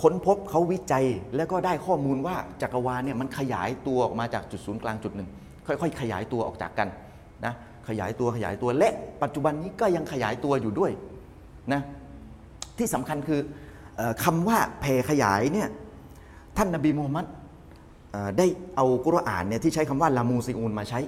[0.00, 1.04] ค้นพบเขาวิจัย
[1.36, 5.28] แล้วก็ได้ข้อมูลว่าจักรวาลเนี่ยมันขยายตัวออกมาจากจุดศูนย์กลางจุดหนึ่ง
[5.66, 6.88] ค่อยๆ ขยายตัวออกจากกัน
[7.44, 7.54] นะ
[7.88, 10.92] ขยายตัวขยายตัวและปัจจุบันนี้ก็ยังขยายตัวอยู่ด้วย
[11.72, 11.80] นะ
[12.78, 13.40] ที่สำคัญคือ
[14.00, 15.68] ออคำว่าแผ่ขยายเนี่ย
[16.56, 17.26] ท่านนบีมูฮัมมัด
[18.38, 21.00] ได้เอากุรอานเนี่ยที่ใช้คำว่าลามูซิอูนมาใช้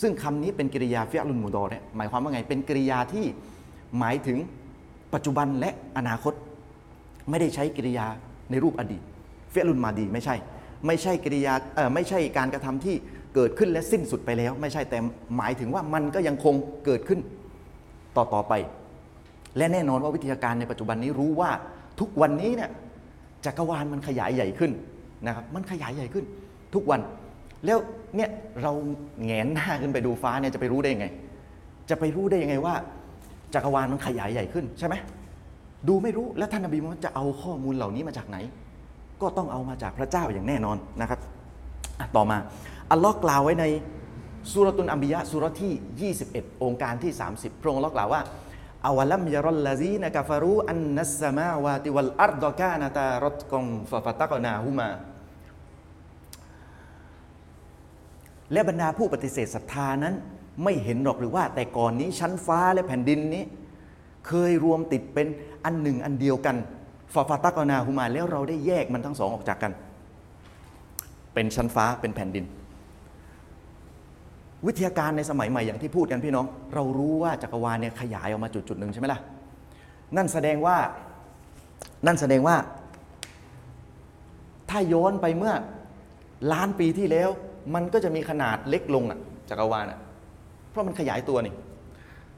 [0.00, 3.24] ซึ่งคำนี้เป็นกริยาฟิอัลุนมูดอเนี่ยหมายความว่าไง เป็นกริยาที่
[3.98, 4.38] หมายถึง
[5.14, 6.34] ปัจจุบันและอนาคต
[7.30, 8.06] ไม่ได้ใช้กริยา
[8.50, 9.02] ในรูปอดีต
[9.52, 10.36] ฟิอัลุนมาดีไม่ใช่
[10.86, 12.94] ไม่ใช่กริยาเอ่อไม่ใช่การกระทำที่
[13.34, 14.98] เกิดขึ้นและสิ้นสุดไปแล้ว ไม่ใช่แต่
[15.36, 17.20] หมายถึงว่ามันก็ยังคงเกิดขึ้น
[18.16, 18.52] ต่อต่อไป
[19.56, 21.50] และแน่นอนว่าวิทยาการในปัจจุบันนี้รู้ว่า
[22.00, 22.70] ทุกวันนี้เนี่ย
[23.44, 24.72] จักรวาลมันขยายใหญ่ขึ้น
[25.26, 26.24] นะครับมันขยายใหญ่ขึ้น
[26.74, 27.00] ทุกวัน
[27.66, 27.78] แล้ว
[28.16, 28.30] เนี่ย
[28.62, 28.72] เรา
[29.24, 31.06] แงนหน้าขึ้นไปดูฟ้าเนี่ยจะไปรู้ได้ยังไง
[31.90, 32.74] จะไปรู้ได้ยังไงว่า
[33.54, 34.94] จักรวาลมันขยายใหญ่ขึ้นใช่ไหม
[35.88, 38.36] ดูไม่รู้แล้วท่านนบีมุฮัมมัดจะเอาข้อมูลเหล่านี้มาจากไหน
[39.22, 41.20] ก็ต้องเอามาจากพระเจ้าอย่างแน่นอนนะครับ
[42.16, 42.38] ต่อมา
[42.92, 43.64] อัลลอฮ์กล่าวไว้ใน
[44.52, 48.22] สุรตุนอัมบิยะสุรที่ 21 องค์การที่ 30 พระองค์ลอกล่าวว่า
[48.86, 54.88] อาวะลัมยารลลาซีนกะฟารูอันนัสมาวาติวัลอัรดกานะตารตกงฟะฟะตักนาฮุมา
[58.52, 60.14] และบรรดาผู้ปฏิเสธศรัทธานั้น
[60.64, 63.44] ไม่เห็นหรอกหรือว่าแต่ก่อนนี้ชั้นฟ้าและแผ่นดินนี้
[64.26, 65.26] เคยรวมติดเป็น
[65.64, 66.56] อันหนึ่งอันเดียวกัน
[67.14, 69.72] ฟาฟาตากอนาฮูมาแล้วเราได้แยกมันทั้งสองออกจากกัน
[71.34, 72.44] เป็นชั้นฟ้าเป็นแผ่นดิน
[74.66, 79.20] วิทยาการในสมัยใหม่อย่างที่พูดกันพี่น้อง เรารู้ว่าจักรวาลเนี่ยขยายออกมาจุดจุดๆหนึ่งใช่ไหมล่ะ
[80.16, 80.76] นั่นแสดงว่า
[82.06, 82.56] นั่นแสดงว่า
[84.70, 85.54] ถ้าย้อนไปเมื่อ
[86.52, 87.30] ล้านปีที่แล้ว
[87.74, 89.18] มันก็จะมีขนาดเล็กลงอะ
[89.50, 89.98] จักรวาลอะ
[90.70, 91.54] เพราะมันขยายตัวนี่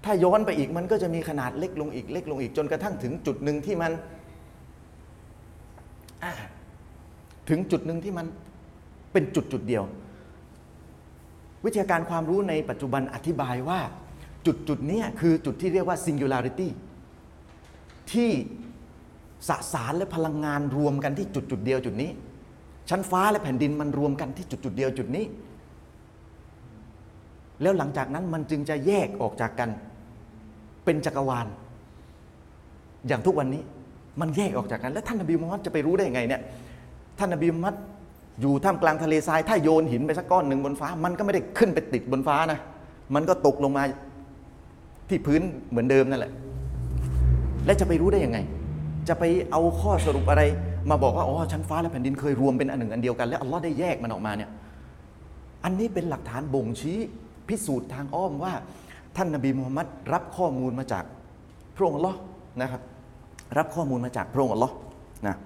[0.05, 3.93] ถ้าย้อนไปอีกมันก็จะมีขนาดเล็กลงอีกเล็กลงอีกจนกระทั่งถึงจุดหนึ่งที่มัน
[7.49, 8.27] ถึงจุดหนึ่งที่มัน
[9.13, 9.85] เป็นจุดจุดเดียว
[11.65, 13.81] วิทยาการความรู้ในปัจจุบันอธิบายว่า
[14.47, 16.69] จุดจุดนี้คือจุดที่เรียกว่า singularity
[18.13, 18.31] ที่
[19.49, 22.11] สสารและพลังงานรวมกันที่จุดจุดเดียวจุดนี้
[22.91, 25.25] ชั้นฟ้าและแผ่นดินมันรวมกันที่จุดจุดเดียวจุดนี้
[27.63, 29.71] แล้วหลังจากนั้นมันจึงจะแยกออกจากกัน
[30.85, 31.47] เป็นจักรวาล
[33.09, 33.63] อย่างทุกวันนี้
[34.21, 36.43] มันแยกออกจากกัน แล้วท่านนบีมุฮัมมัดจะไปรู้ได้ยังไงเนี่ย
[37.19, 37.75] ท่านนบีมุฮัมมัด
[38.41, 42.59] อยู่ท่ามกลางทะเลทราย ถ้าโยนหินไปสักก้อนหนึ่งบนฟ้า มันก็ไม่ได้ขึ้นไปติดบนฟ้านะ
[43.15, 43.83] มันก็ตกลงมา
[45.09, 46.33] ที่พื้นเหมือนเดิมนั่นแหละ
[47.65, 48.39] และจะไปรู้ได้ยังไง
[49.09, 50.43] จะไปเอาข้อสรุปอะไร
[50.91, 54.51] มาบอกว่าอ๋อชั้นฟ้าและแผ่นดินเคยรวมเป็นอันหนึ่งอันเดียวกันแล้วอัลลอฮ์ได้แยกมันออกมาเนี่ย
[55.65, 56.99] อันนี้เป็นหลักฐานบ่งชี้
[57.49, 58.53] พิสูจน์ทางอ้อมว่า
[59.17, 61.05] ท่านนบีมูฮัมมัดรับข้อมูลมาจาก
[61.77, 62.19] พระองค์อัลลอฮ์
[62.61, 62.83] นะครับ
[63.59, 64.75] รับข้อมูลมาจากพระองค์อัลลอฮ์
[65.27, 65.37] นะ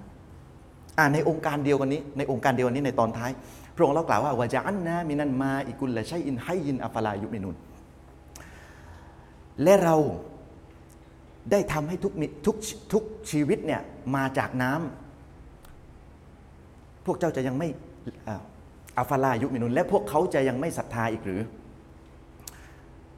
[0.97, 3.31] อ่าในองค์การเดียวกันนี้ ในองค์การเดียวกันนี้ในตอนท้าย
[3.75, 7.55] พระองค์เรากล่าวว่าวะจาอันนะมินันมาอิกุลละชัยอินให้ยินอัฟลายุมินุน
[9.63, 9.95] และเรา
[11.51, 12.13] ได้ทำให้ทุก
[12.45, 12.55] ทุก
[12.93, 13.81] ทุกชีวิตเนี่ย
[14.15, 15.08] มาจากน้ำ
[17.05, 17.69] พวกเจ้าจะยังไม่
[18.27, 18.41] อ่า
[18.97, 21.41] อัฟลายุมินุนและพวกเขาจะยังไม่ศรัทธาอีกหรือ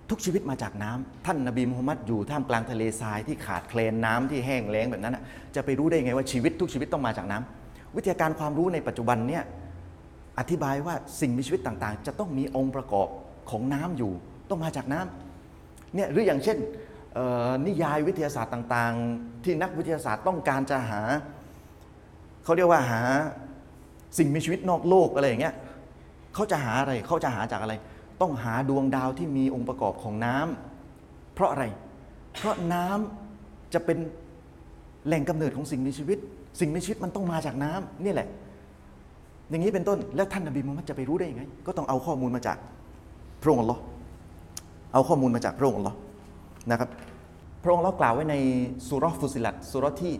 [0.09, 5.17] ทุกชีวิตมาจากน้ำท่านนบีมุฮัมมัดอยู่ท่ามกลางทะเลทรายที่ขาดแคลนน้ำที่แห้งแล้งแบบนั้น
[5.55, 9.43] จะไปรู้ได้ไงว่าชีวิตทุกชีวิตต้องมาจากน้ำวิทยาการความรู้ในปัจจุบันเนี่ย
[10.39, 13.07] อธิบายว่าสิ่งมีชีวิตต่างๆ จะต้องมีองค์ประกอบ
[13.49, 14.11] ของน้ำอยู่
[14.49, 16.57] ต้องมาจากน้ำเนี่ยหรืออย่างเช่น
[17.65, 21.01] นิยายวิทยาศาสตร์ต่างๆ ที่นักวิทยาศาสตร์ต้องการจะหา
[22.43, 23.01] เขาเรียกว่าหา
[24.17, 25.53] สิ่งมีชีวิตนอกโลกอะไรอย่างเงี้ย
[26.33, 27.73] เขาจะหาอะไรเขาจะหาจากอะไร
[28.21, 31.63] ต้องหาดวงดาวที่มีองค์ประกอบของน้ำเพราะอะไร
[32.37, 33.97] เพราะน้ำจะเป็น
[35.07, 36.17] แหล่งกำเนิดของสิ่งมีชีวิต
[36.59, 38.27] สิ่งมีชีวิตมันต้องมาจากน้ำนี่แหละ
[39.49, 42.57] อย่างนี้เป็นต้นแล้วท่านนบีมุฮัมมัดจะไปรู้ได้ยังไง ก็ต้องเอาข้อมูลมาจาก
[43.41, 43.81] พระองค์อัลลอฮ์
[44.93, 45.97] เอาข้อมูลมาจากพระองค์อัลลอฮ์
[46.71, 46.89] นะครับ
[47.63, 48.35] พระองค์เรากล่าวไว้ใน
[48.87, 50.13] สุรฟุสิลัตสุรที่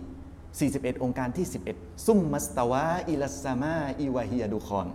[0.59, 4.87] 41 องค์การที่ 11 ซุมมัสตาวาอิลัสามาอิวะฮิยดูคอน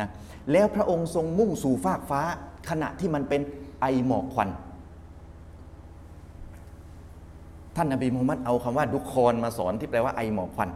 [0.00, 0.08] นะ
[0.52, 2.20] แล้วพระองค์ทรงมุ่งสู่ฟากฟ้า
[2.70, 3.40] ขณะที่มันเป็น
[3.80, 4.50] ไอหมอกควัน
[7.76, 10.70] ท่านนบีมูฮัมมัดเอาคำว่าดุคอนมาสอนที่แปลว่าไอหมอกควัน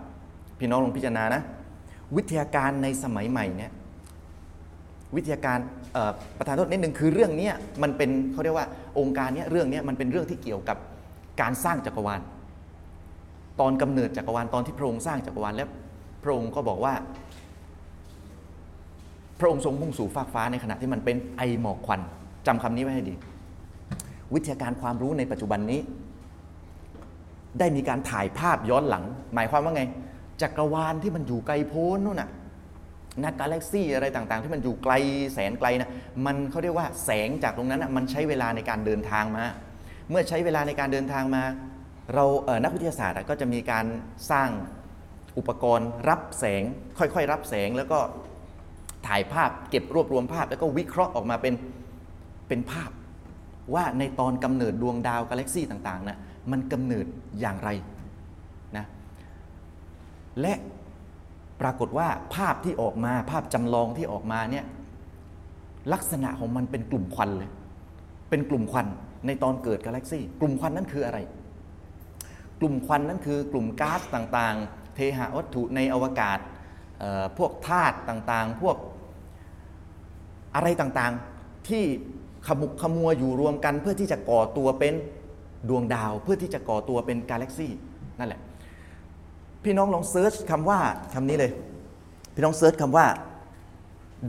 [0.59, 1.43] พี่น้องลองพิจารณานะ
[2.17, 3.73] วิทยาการในสมัยใหม่เนี่ย
[5.17, 5.59] วิทยาการ
[6.39, 7.51] ประธานโทษนิดนึงคือเรื่องนี้
[7.83, 8.67] มันเป็นเขาเรียกว่า
[8.99, 10.77] องค์การเนี้ยเรื่องนี้มันเป็นเรื่องที่เกี่ยวกับ
[11.41, 12.21] การสร้างจักรวาล
[13.61, 15.69] ตอนกำเนิดจักรวาลตอนที่พระองค์สร้างจักรวาลแล้ว
[16.23, 16.95] พระองค์ก็บอกว่า
[19.41, 22.01] พระองค์ทรงมุ่งสู่ฟากฟ้าในขณะที่มันเป็นไอหมอกควัน
[22.47, 23.15] จำคำนี้ไว้ให้ดี
[24.35, 25.81] วิทยาการความรู้ในปัจจุบันนี้
[27.59, 29.05] ได้มีการถ่ายภาพย้อนหลัง
[29.35, 29.83] หมายความว่าไง
[30.43, 32.31] จักรวาลที่มันอยู่ไกลโพ้นนู่นน่ะ
[33.25, 34.93] นักกาแล็กซี่อะไรต่างๆ ที่มันอยู่ไกล
[35.35, 35.91] แสนไกลนะ
[36.27, 39.45] มันเขาเรียกว่าแสงจากตรงนั้นนะมันใช้เวลาในการเดินทางมา
[40.11, 41.43] เมื่อใช้เวลาในการเดินทางมา
[42.15, 43.87] เราเนักวิทยาศาสตร์ก็จะมีการ
[44.31, 44.51] สร้าง
[45.39, 46.63] อุปกรณ์รับแสง
[46.99, 47.99] ค่อยๆ รับแสงแล้วก็
[49.07, 51.55] ถ่ายภาพเก็บรวบรวมภาพ แล้วก็วิเคราะห์ออกมาเป็น
[52.49, 52.91] เป็นภาพ
[53.75, 56.19] ว่าในตอนกำเนิดดวงดาวกาแล็กซี่ต่างๆนะ
[56.51, 57.07] มันกำเนิด
[57.41, 57.71] อย่างไร
[58.77, 58.85] นะ
[60.41, 60.55] และ
[61.61, 64.65] ปรากฏว่าภาพที่ออกมาภาพจำลองที่ออกมาเนี่ย
[65.93, 67.51] ลักษณะของมันเป็นกลุ่มควันเลย
[68.31, 68.87] เป็นกลุ่มควัน
[69.27, 71.19] ในตอนเกิดกาแล็กซี่กลุ่มควันนั้นคืออะไร
[72.61, 76.39] กลุ่มควันนั้นคือกลุ่มก๊าซต่างๆ เทหะวัตถุในอวกาศ
[77.39, 78.77] พวกธาตุต่างๆ พวก
[80.55, 81.85] อะไรต่างๆ ที่
[82.47, 84.95] ขมุกขมัวอยู่รวมกัน เพื่อที่จะก่อตัวเป็น
[85.69, 87.73] ดวงดาว เพื่อที่จะก่อตัวเป็นกาแล็กซี่
[88.19, 88.41] นั่นแหละ
[89.65, 90.79] พี่น้องลอง search คำว่า
[91.15, 91.53] คำนี้เลย
[92.35, 93.07] พี่น้อง search คำว่า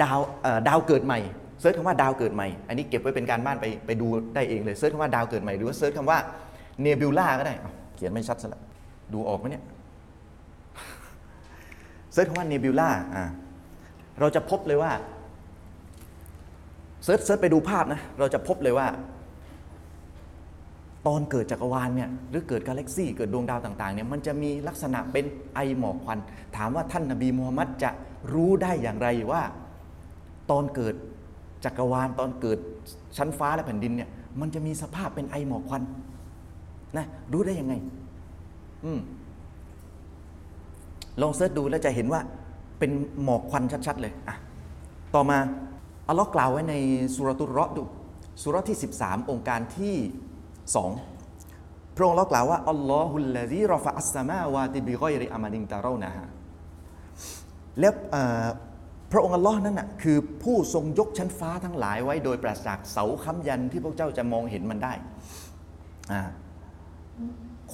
[0.04, 1.20] ดาวเอ่อดาวเกิดใหม่
[1.60, 6.20] search คำว่าดาวเกิดใหม่ อันนี้เก็บไว้เป็นการบ้านไปไปดูได้เองเลย search คำว่าดาวเกิดใหม่หรือว่า search คำว่า
[6.82, 7.56] เนบิวลาก็ได้
[7.98, 8.62] เขียนไม่ชัดซะละ
[9.14, 9.64] ดูออกไหมเนี่ย
[12.14, 13.24] search คำว่าเนบิวลาอ่า
[14.20, 14.92] เราจะพบเลยว่า
[17.04, 18.88] search search ไปดูภาพนะ เราจะพบเลยว่า
[21.08, 26.20] ตอนเกิดจักรวาลเนี่ยหรือเกิดกาแล็กซี่เกิดดวงดาวต่างๆเนี่ยมันจะมีลักษณะเป็นไอหมอกควัน
[26.58, 27.90] ถามว่าท่านนบีมูฮัมมัดจะ
[28.34, 29.44] รู้ได้อย่างไรว่า
[30.52, 30.96] ตอนเกิด
[31.66, 32.60] จักรวาลตอนเกิด
[33.18, 35.82] ชั้นฟ้าและแผ่นดินเนี่ยมันจะมีสภาพเป็นไอหมอกควัน
[36.98, 37.74] นะรู้ได้ยังไง
[38.86, 39.00] อืม
[41.22, 42.22] ลองเสิร์ชดูแล้วจะเห็นว่า
[42.80, 42.92] เป็น
[43.24, 44.36] หมอกควันชัดๆเลยอะ
[45.16, 45.38] ต่อมา
[46.08, 46.76] อัลลอฮ์กล่าวไว้ใน
[47.16, 47.84] สุรตุรเราะห์ดู
[48.44, 49.96] สุเรที่ 13 องค์การที่
[51.16, 56.28] 2 พระองค์เรากล่าวว่าอัลลอฮุลลาซีรอฟะอัสสมาวาติบิกอยริอามาดิงตาเรานะฮะ
[57.80, 57.94] แล้ว
[59.12, 64.94] พระองค์อัลลอฮ์นั่นน่ะคือผู้ทรงยกชั้นฟ้าทั้งหลายไว้โดยปราศจากเสาค้ำยันที่พวกเจ้าจะมองเห็นมันได้
[66.12, 66.22] อ่า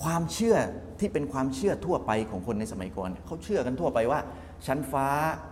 [0.01, 0.55] ความเชื่อ
[0.99, 4.19] ที่เป็นความเชื่อทั่วไปของคนในสมัยก่อนเขาเชื่อกันทั่วไปว่า
[4.65, 5.07] ชั้นฟ้า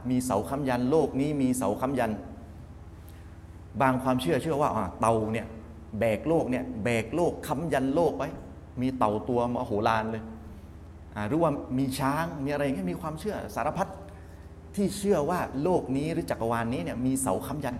[0.09, 2.11] มีเสาค้ำยันโลกนี้มีเสาค้ำยัน
[3.81, 4.69] บางความเชื่อเชื่อว่า
[4.99, 5.47] เตาเนี่ย
[5.99, 8.29] แบกโลกเนี่ยแบกโลกค้ำยันโลกไว้
[8.81, 10.23] มีเต่าตัวมโหฬารเลย
[11.27, 13.87] หรือว่ามีช้างมีอะไรเงี้ยมีความเชื่อสารพัด
[14.75, 17.75] ที่เชื่อว่าโลกนี้หรือจักรวาลนี้เนี่ยมีเสาค้ำยัน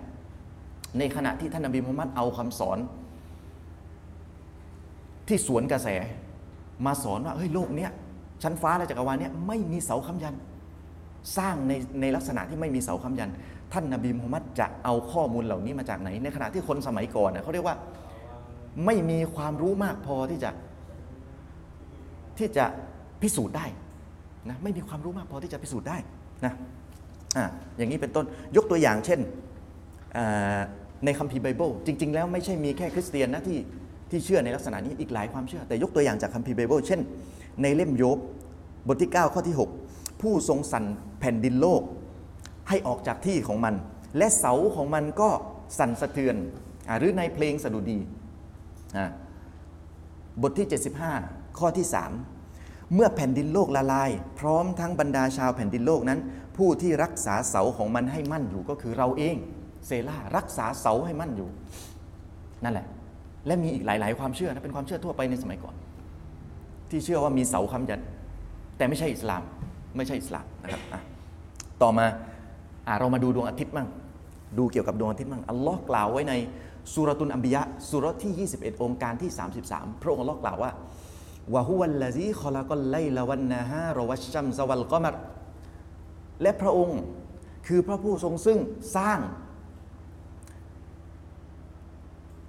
[0.98, 2.78] ในขณะที่ท่านนบีมุฮัมมัดเอาคำสอน
[5.28, 5.88] ที่สวนกระแส
[6.86, 7.92] มาสอนว่าเฮ้ยโลกเนี้ย
[8.44, 10.36] ชั้นฟ้าและจักรวาลเนี้ยไม่มีเสาค้ำยัน
[11.38, 13.30] สร้างในในลักษณะที่ไม่มีเสาค้ำยัน
[13.74, 17.76] ท่านนบีมูฮัมมัดจะเอาข้อมูลเหล่านี้มาจากไหน ในขณะที่คนสมัยก่อนเน่ยเขาเรียกว่า
[18.86, 20.50] ไม่มีความรู้มากพอที่จะ
[22.38, 22.66] ที่จะ
[23.22, 23.66] พิสูจน์ได้
[24.50, 25.98] นะไม่มีความรู้มากพอที่จะพิสูจน์ได้
[26.46, 26.54] นะ
[27.38, 27.46] อะ
[27.78, 29.20] อย่างนี้เป็นต้นยกตัวอย่างเช่น
[31.06, 33.58] ในคัมภีร์ไบเบิลจริง ๆ แล้วไม่ใช่มีแค่คริสเตียนนะที่
[34.12, 37.02] ที่เชื่อในลักษณะนี้อีกหลายความเชื่อ แต่ยกตัวอย่างจากคัมภีร์ไบเบิลเช่น
[37.62, 38.18] ในเล่มโยบ
[38.88, 39.56] บทที่ 9 ข้อที่
[39.88, 40.86] 6 ผู้ทรงสั่น
[41.20, 41.82] แผ่นดินโลก
[42.70, 43.74] ให้ออกจากที่ของมัน
[44.18, 45.30] และเสาของมันก็
[45.80, 46.36] สั่นสะเทือน
[46.90, 48.00] อ่อ หรือในเพลงสดุดี
[50.42, 50.68] บทที่
[51.14, 51.86] 75 ข้อที่
[52.40, 54.10] 3 เมื่อแผ่นดินโลกละลาย
[54.40, 56.20] พร้อมทั้งบรรดาชาวแผ่นดินโลกนั้น
[56.58, 59.36] ผู้ที่รักษาเสาของมันให้มั่นอยู่ก็คือเราเอง
[59.88, 61.50] เซล่ารักษาเสาให้มั่นอยู่
[62.64, 62.88] นั่นแหละ
[63.48, 65.76] และมีอีกหลาย ๆ ความเชื่อนะเป็นความเชื่อทั่วไปในสมัยก่อน
[66.90, 68.02] ที่เชื่อว่ามีเสาค้ำยัน
[68.78, 69.42] แต่ไม่ใช่อิสลาม
[69.98, 70.82] ไม่ใช่อิสลามนะครับ
[71.82, 72.06] ต่อมา
[72.88, 73.88] อเรามาดูดวงอาทิตย์มั่ง
[74.58, 76.34] ดูเกี่ยวกับดวงอาทิตย์มั่งอัลลอฮ์กล่าวไว้ใน
[76.94, 79.32] สุรตุนอัมบิยะสุรที่ 21 องค์การที่
[79.66, 80.72] 33 พระองค์อัลลอฮ์กล่าวว่า
[81.54, 85.16] วะฮุวัลลซีคอลากอลไลละวันนะฮารวัชชัมซวัลกอมัร
[86.42, 87.00] และพระองค์
[87.68, 88.60] คือพระผู้ทรงซึ่ง
[88.98, 89.20] สร้าง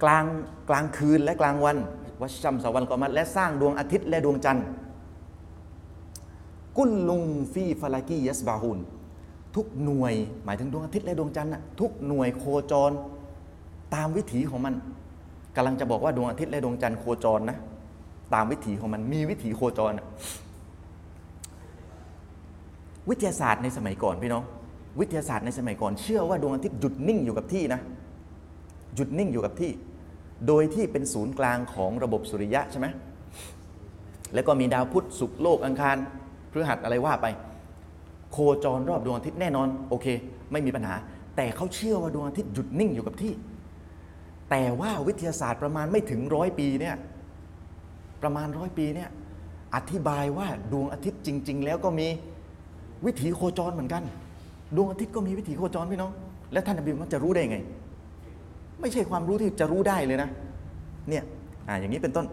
[0.03, 0.25] กลาง
[0.69, 1.77] กลางคืนและกลางวัน
[2.21, 4.65] วัชชัมสวรรค์กอมัดและสร้างดวงอาทิตย์และดวงจันทร์
[6.77, 7.23] กุลลุง
[7.53, 8.79] ฟีฟาลากียัสบาฮูน
[9.55, 10.13] ทุกหน่วย
[10.45, 12.91] หมายถึงดวงอาทิตย์และดวงจันทร์น่ะทุกหน่วยโคจร
[13.93, 14.73] ตามวิถีของมัน
[15.55, 17.57] กำลังจะบอกว่าดวงอาทิตย์และดวงจันทร์โคจรนะ
[18.33, 19.91] ตามวิถีของมันมีวิถีโคจร
[23.09, 24.43] วิทยาศาสตร์ในสมัยก่อนพี่น้อง
[24.99, 27.81] วิทยาศาสตร์ในสมัยก่อน เชื่อว่าดวงอาทิตย์หยุดนิ่งอยู่กับที่นะ
[28.95, 29.71] หยุดนิ่งอยู่กับที่
[30.47, 32.87] โดยที่เป็นศูนย์กลางของระบบสุริยะใช่ไหม
[34.33, 35.97] แล้วก็มีดาวพุธศุกร์โลกอังคาร
[36.51, 37.27] พฤหัสอะไรว่าไป
[38.31, 40.07] โคจรรอบดวงอาทิตย์แน่นอน โอเค
[40.51, 40.95] ไม่มีปัญหา
[41.35, 43.33] แต่เขาเชื่อว่าดวงอาทิตย์หยุดนิ่งอยู่กับที่
[44.49, 46.95] แต่ว่าวิทยาศาสตร์ประมาณไม่ถึงร้อยปีเนี่ย
[48.21, 49.09] ประมาณร้อยปีเนี่ย
[49.75, 52.07] อธิบายว่าดวงอาทิตย์จริง ๆ แล้วก็มี
[53.05, 54.03] วิถีโคจรเหมือนกัน
[54.75, 56.11] ดวงอาทิตย์ก็มีวิถีโคจรพี่น้อง
[56.51, 57.57] แล้วท่านนบีมันจะรู้ได้ไง
[58.83, 60.29] ไม่ใช่ความรู้ที่จะรู้ได้เลยนะ
[61.09, 61.23] เนี่ย
[61.67, 62.25] อ่าอย่างนี้เป็นต้น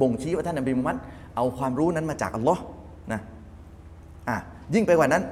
[0.00, 0.96] บ่งชี้ว่าท่านนบีมุฮัมมัด
[1.36, 2.62] เอาความรู้นั้นมาจากอัลลอฮ์
[3.12, 3.20] นะ
[4.28, 4.36] อะ
[4.74, 5.22] ยิ่งไปกว่านั้น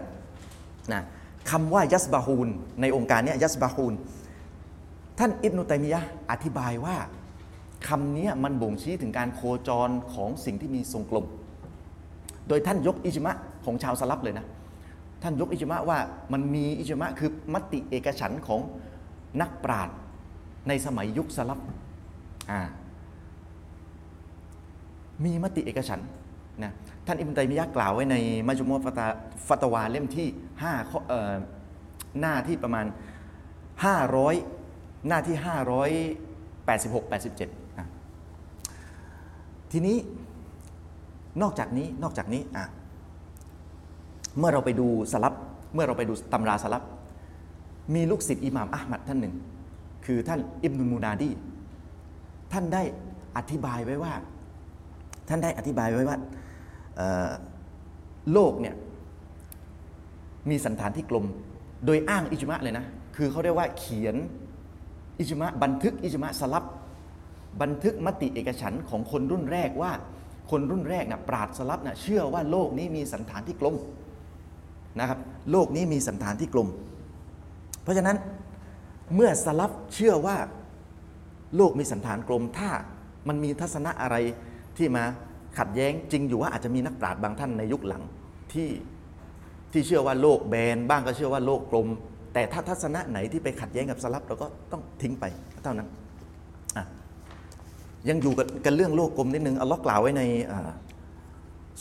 [0.93, 1.01] นะ
[1.51, 2.49] คำว่ายัสบาฮูน
[2.81, 3.95] ในองค์การเนี้ยยัสบาฮูน
[5.19, 6.01] ท่านอิบนุตัยมียะ
[6.31, 6.97] อธิบายว่า
[7.89, 11.27] คำนี้มันบ่งชี้ถึงการโคจรของสิ่งที่มีทรงกลม
[12.49, 13.33] โดยท่านยกอิจมะ
[13.65, 14.47] ของชาวสลับเลยนะ
[15.23, 15.99] ท่านยกอิจมะว่า
[16.33, 18.61] มันมีอิจมะคือมติเอกฉันของ
[19.41, 19.97] นักปราชญ์
[20.69, 21.61] ในสมัยยุคสลับ
[25.25, 26.09] มีมติเอกฉันท์
[26.63, 26.73] นะ
[27.07, 28.17] ท่านอิบนตัยมียะกล่าวไว้ใน
[28.49, 29.07] มัจมุอะฟะตา
[29.49, 30.29] ฟัตวาเล่มที่
[30.61, 31.01] 5ข้อ
[32.21, 32.87] หน้าที่ประมาณ
[34.17, 35.37] 500 หน้าที่
[36.93, 37.11] 586
[37.41, 37.89] 87นะ
[39.73, 39.97] ทีนี้
[41.43, 42.65] นอกจากนี้นอกจากนี้อะ
[44.39, 45.35] เมื่อเราไปดูสลับ
[45.75, 46.83] เมื่อเราไปดูตำราสลับ
[47.95, 49.35] มีลูกศิษย์อิหม่ามอะห์มัดท่านหนึ่ง
[50.07, 51.31] คือท่านอิบนุมูนาดี
[52.53, 52.83] ท่านได้
[53.37, 54.13] อธิบายไว้ว่า
[55.29, 56.17] ท่านได้อธิบายไว้ว่า
[58.33, 58.75] โลกเนี่ย
[60.51, 61.25] มีสันฐานที่กลม
[61.87, 62.85] โดยอ้างอิจมะเลยนะ
[63.17, 64.17] คือเขาเรียกว่าเขียน
[65.19, 66.65] อิจมะบันทึกอิจมะสลับ
[67.63, 69.93] บันทึกมติเอกฉันของคนรุ่นแรกว่า
[70.51, 73.77] คนรุ่นแรกนะปราดสลับนะเชื่อว่าโลกนี้มีสันฐานที่กลม
[75.01, 75.19] นะครับ
[75.51, 76.69] โลกนี้มีสันฐานที่กลม
[77.83, 78.17] เพราะฉะนั้น
[79.15, 80.37] เมื่อสลับเชื่อว่า
[81.57, 82.71] โลกมีสันฐานกลม ถ้า
[83.29, 84.17] มันมีทัศนะอะไร
[84.77, 85.05] ที่มา
[85.59, 88.03] ขัดแย้งจริงอยู่ว่าอาจจะมีนักปราชญ์บางท่านในยุคหลัง
[88.53, 88.71] ที่
[89.73, 91.89] ที่เชื่อว่าโลกแบนบ้างก็เชื่อว่าโลกกลม
[92.35, 95.25] แต่ถ้าทัศนะไหนที่ไปขัดแย้งกับสลับเราก็ต้องทิ้งไป
[95.63, 95.89] เท่านั้น
[98.09, 100.23] ยังอยู่กับกันเรื่องโลกกลมนิดนึงอัลลอฮ์กล่าวไว้ใน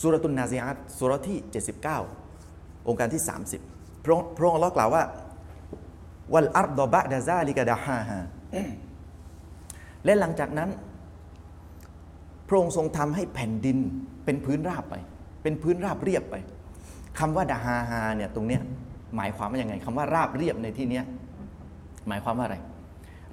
[0.01, 1.38] สุรตุนนาซีอาตสุรที่
[2.13, 3.24] 79 องค์การที่
[3.63, 5.03] 30 พระองค์พระองค์อัลลอฮ์กล่าวว่า
[6.34, 8.19] วัลอัรดอบะดะซาลิกะดะฮาฮา
[10.05, 10.69] และหลังจากนั้น
[12.47, 13.77] พระองค์ทรงทำให้แผ่นดิน
[14.25, 14.95] เป็นพื้นราบไป
[15.43, 16.36] เป็นพื้นราบเรียบไป
[17.19, 18.61] คำว่าดะฮาฮาเนี่ยตรงเนี้ย
[19.15, 21.03] หมายความว่ายังไงคำว่าราบเรียบในที่เนี้ย
[22.07, 22.57] หมายความว่าอะไร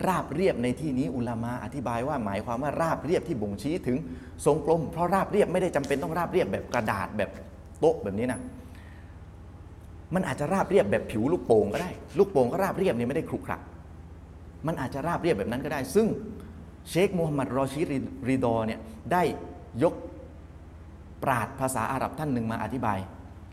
[0.07, 3.97] ราบเรียบในที่นี้อุลามาอธิบายว่าหมายความว่าราบเรียบที่บ่งชี้ถึง
[4.45, 7.31] ทรงกลมเพราะราบเรียบไม่ได้จำเป็นต้องราบเรียบแบบกระดาษแบบ
[7.81, 8.41] โต๊ะแบบนี้นะ
[10.15, 13.59] มันอาจจะราบเรียบแบบผิวลูกโป่งก็ได้ ลูกโป่งก็ราบเรียบเนี่ยไม่ได้ขรุขระ
[14.67, 16.07] มันอาจจะราบเรียบแบบนั้นก็ได้ ซึ่ง
[16.89, 17.87] เชคมูฮัมหมัดรอชีด
[18.29, 18.81] รีดอเนี่ย
[19.13, 19.23] ได้
[19.83, 19.95] ยก
[21.23, 22.99] ปราชญ์ภาษาอาหรับท่านหนึ่งมาอธิบาย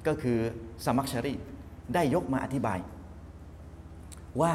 [0.08, 0.38] ก็คือ
[0.86, 1.34] ซะมัคชะรีย์
[1.94, 2.80] ได้ยกมาอธิบาย
[4.42, 4.54] ว่า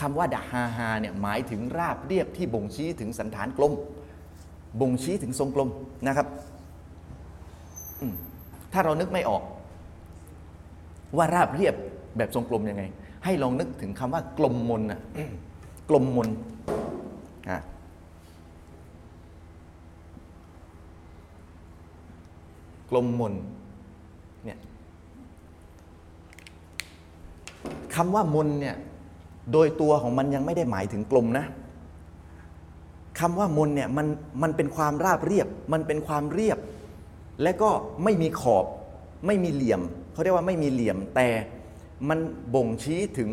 [0.00, 3.72] คำว่าدحاهاเนี่ยหมายถึงราบเรียบที่บ่งชี้ถึงสัณฐานกลม
[4.80, 5.70] บ่งชี้ถึงทรงกลม
[6.06, 6.26] นะครับ
[8.72, 9.42] ถ้าเรานึกไม่ออก
[11.16, 11.74] ว่าราบเรียบ
[12.16, 12.82] แบบทรงกลมยังไง
[13.24, 15.00] ให้ลองนึกถึงคำว่ากลมมนนะ
[15.88, 16.28] กลมมน
[17.50, 17.60] อะ
[22.90, 23.34] กลมมน
[24.44, 24.58] เนี่ย
[27.94, 28.76] คำว่ามนเนี่ย
[29.52, 31.44] โดยตัวของมันยังไม่ได้หมายถึงกลมนะ
[33.20, 34.06] คำว่ามนเนี่ยมัน
[34.42, 36.58] มันเป็นความราบเรียบ มันเป็นความเรียบ
[37.42, 37.70] และก็
[38.04, 38.64] ไม่มีขอบ
[39.26, 39.80] ไม่มีเหลี่ยม
[40.12, 41.28] เขาเรียกว่าไม่มีเหลี่ยมแต่
[42.08, 42.18] มัน
[42.54, 43.30] บ่งชี้ถึง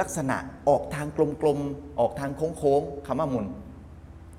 [0.00, 0.36] ลักษณะ
[0.68, 1.06] ออกทาง
[1.42, 3.46] กลมๆ ออกทางโค้งๆคำว่ามน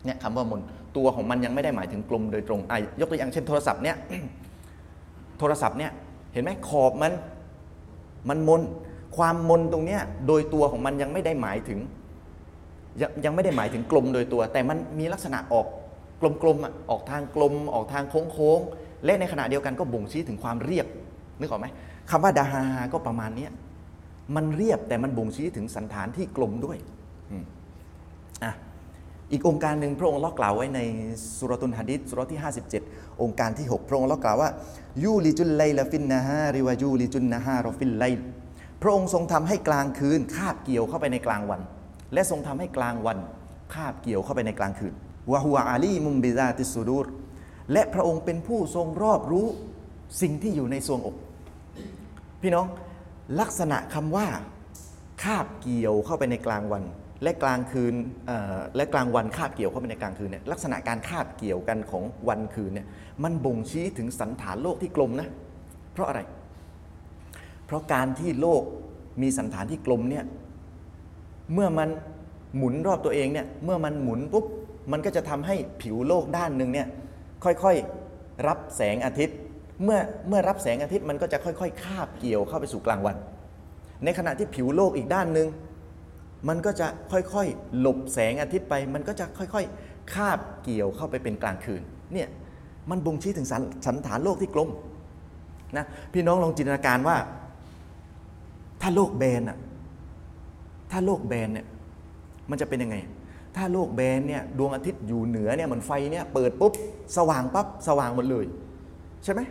[0.06, 0.62] เนี่ยคำว่ามน
[0.98, 3.98] ตัวของมันยังไม่ได้หมายถึงกลมโดยตรงอะยกตัวอย่างเช่นโทรศัพท์เนี่ย
[5.40, 5.92] โทรศัพท์เนี่ย
[6.34, 7.14] เห็นไหมขอบมัน
[8.30, 8.62] มันมน
[9.18, 11.80] ความมนตรงเนี้ยโดยตัวของมันยังไม่ได้หมายถึง
[13.02, 15.68] ยังยังไม่ได้หมายถึงกลมโดยตัว แต่มันมีลักษณะออก
[16.42, 20.88] กลมๆอะออกทางกลม ออกทางโค้งๆและในขณะเดียวกันก็บ่งชี้ถึงความเรียบ
[21.40, 21.68] นึกออกไหม
[22.10, 23.48] คำว่าدحاهاก็ประมาณนี้
[24.36, 26.78] มันเรียบแต่มันบ่งชี้ถึงสัณฐานที่กลมด้วย
[28.44, 28.54] อะ
[29.32, 30.80] อีกโองการหนึ่งพระองค์อัลลอฮ์กล่าวไว้ใน
[31.38, 32.42] ซูเราะตุลฮะดีดซูเราะฮ์ที่
[32.82, 34.50] 57 โองการที่ 6 พระองค์อัลลอฮ์กล่าวว่า
[35.04, 38.06] يولج الليل في النهار ويولج النهار في الليل
[38.82, 41.62] พระองค์ทรงทำให้กลางคืนคาบเกี่ยวเข้าไปในกลางวัน
[42.14, 43.18] และทรงทำให้กลางวัน
[43.74, 44.94] คาบเกี่ยวเข้าไปในกลางคืน
[45.32, 47.08] วะฮุวอาลีมุมบิซาติสุดูร
[47.72, 49.48] และพระองค์เป็นผู้ทรงรอบรู้
[50.22, 51.16] สิ่งที่อยู่ในทรวงอก
[52.42, 52.66] พี่น้อง
[53.40, 54.28] ลักษณะคำว่า
[55.24, 56.84] คาบเกี่ยวเข้าไปในกลางวัน
[57.24, 57.96] และกลางคืน
[58.76, 62.88] และกลางวันคาบเกี่ยวเข้าไปในกลางคืนเนี่ยลักษณะการคาบเกี่ยวกันของวันคืนเนี่ย
[63.24, 65.28] มันบ่งชี้ถึงสันฐานโลกที่กลมนะ
[65.94, 66.22] เพราะอะไร
[67.66, 68.64] เพราะการที่โลก
[69.22, 70.24] มีสันฐานที่กลมเนี่ย
[71.54, 71.90] เมื่อมัน
[72.58, 74.46] หมุนรอบตัวเองเนี่ยเมื่อมันหมุนปุ๊บ
[74.92, 76.88] มันก็จะทำให้ผิวโลกด้านหนึ่งเนี่ย
[77.44, 79.38] ค่อยๆรับแสงอาทิตย์
[79.84, 83.16] เมื่อเมื่อรับแสงอาทิตย์มันก็จะค่อยๆ คาบเกี่ยวเข้าไปสู่กลางวัน
[84.04, 85.48] ในขณะที่ผิวโลกอีกด้านหนึ่ง
[86.50, 91.82] มันก็จะค่อยๆ หลบแสงอาทิตย์ไป มันก็จะค่อยๆ คาบเกี่ยวเข้าไปเป็นกลางคืน
[92.14, 92.28] เนี่ย
[92.90, 94.70] มันบ่งชี้ถึงสันสันฐานโลกที่กลม
[95.78, 97.18] นะพี่น้องลองจินตนาการว่า
[98.82, 99.58] ถ้าโลกแบนอะ
[100.92, 101.66] ถ้าโลกแบนเนี่ย
[102.50, 102.98] มันจะเป็นยังไง
[103.56, 106.74] ถ้าโลกแบนเนี่ยดวงอาทิตย์อยู่เหนือเนี่ยเหมือนไฟเนี่ยเปิดปุ๊บ
[107.18, 108.46] สว่างปั๊บสว่างหมดเลย
[109.24, 109.42] ใช่ไหม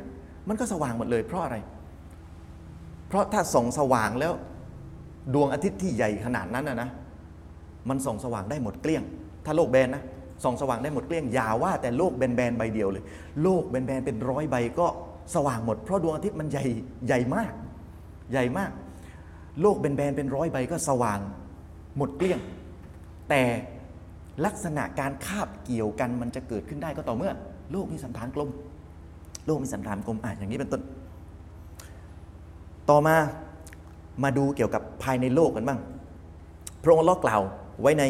[0.48, 1.56] มันก็สว่างหมดเลยเพราะอะไร
[3.08, 4.32] เพราะถ้าส่องสว่างแล้ว
[5.34, 6.88] ดวงอาทิตย์ที่ใหญ่ขนาดนั้นนะนะ
[7.88, 9.02] มันส่องสว่างได้หมดเกลี้ยง
[9.44, 10.02] ถ้าโลกแบนนะ
[10.44, 13.04] ส่องสว่างได้หมดเกลี้ยงอย่าว่าแต่โลกแบนๆใบเดียวเลย
[13.42, 14.86] โลกแบนๆเป็นร้อยใบก็
[15.34, 16.64] สว่างหมดเพราะดวงอาทิตย์มันใหญ่
[17.06, 17.52] ใหญ่มาก
[18.32, 18.70] ใหญ่มาก
[19.62, 21.20] โลกแบนๆเป็นร้อยใบก็สว่าง
[21.96, 22.40] หมดเกลี้ยง
[23.30, 23.42] แต่
[24.44, 27.32] ลักษณะการคาบเกี่ยวกันมันจะเกิดขึ้นได้ก็ต่อเมื่อ
[27.72, 28.50] โลกมีสันฐานกลม
[29.46, 30.82] โลกมีสันฐานกลมอะอย่างนี้เป็นต้น
[32.90, 33.16] ต่อมา
[34.22, 35.80] มาดูเกี่ยวกับภายในโลกกันบ้าง
[36.82, 37.42] พระองค์ล็อกกล่าว
[37.82, 38.04] ไว้ใน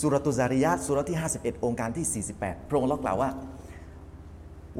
[0.00, 3.30] สุรตุซาริยาตสุรที่ 51 องค์การที่ 48 พระองค์ล็อกกล่าวว่า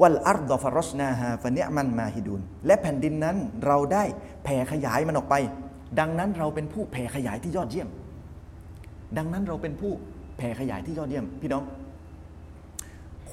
[0.01, 4.03] วัลอัรดอฟารชนาฮาฟเนมันมาฮิดุนและแผ่นดินนั้นเราได้
[4.43, 5.35] แผ่ขยายมันออกไป
[5.99, 7.89] ดังนั้นเราเป็นผู้แผ่ขยายที่ยอดเยี่ยม
[9.17, 9.91] ดังนั้นเราเป็นผู้
[10.37, 11.63] แผ่ขยายที่ยอดเยี่ยม พี่น้อง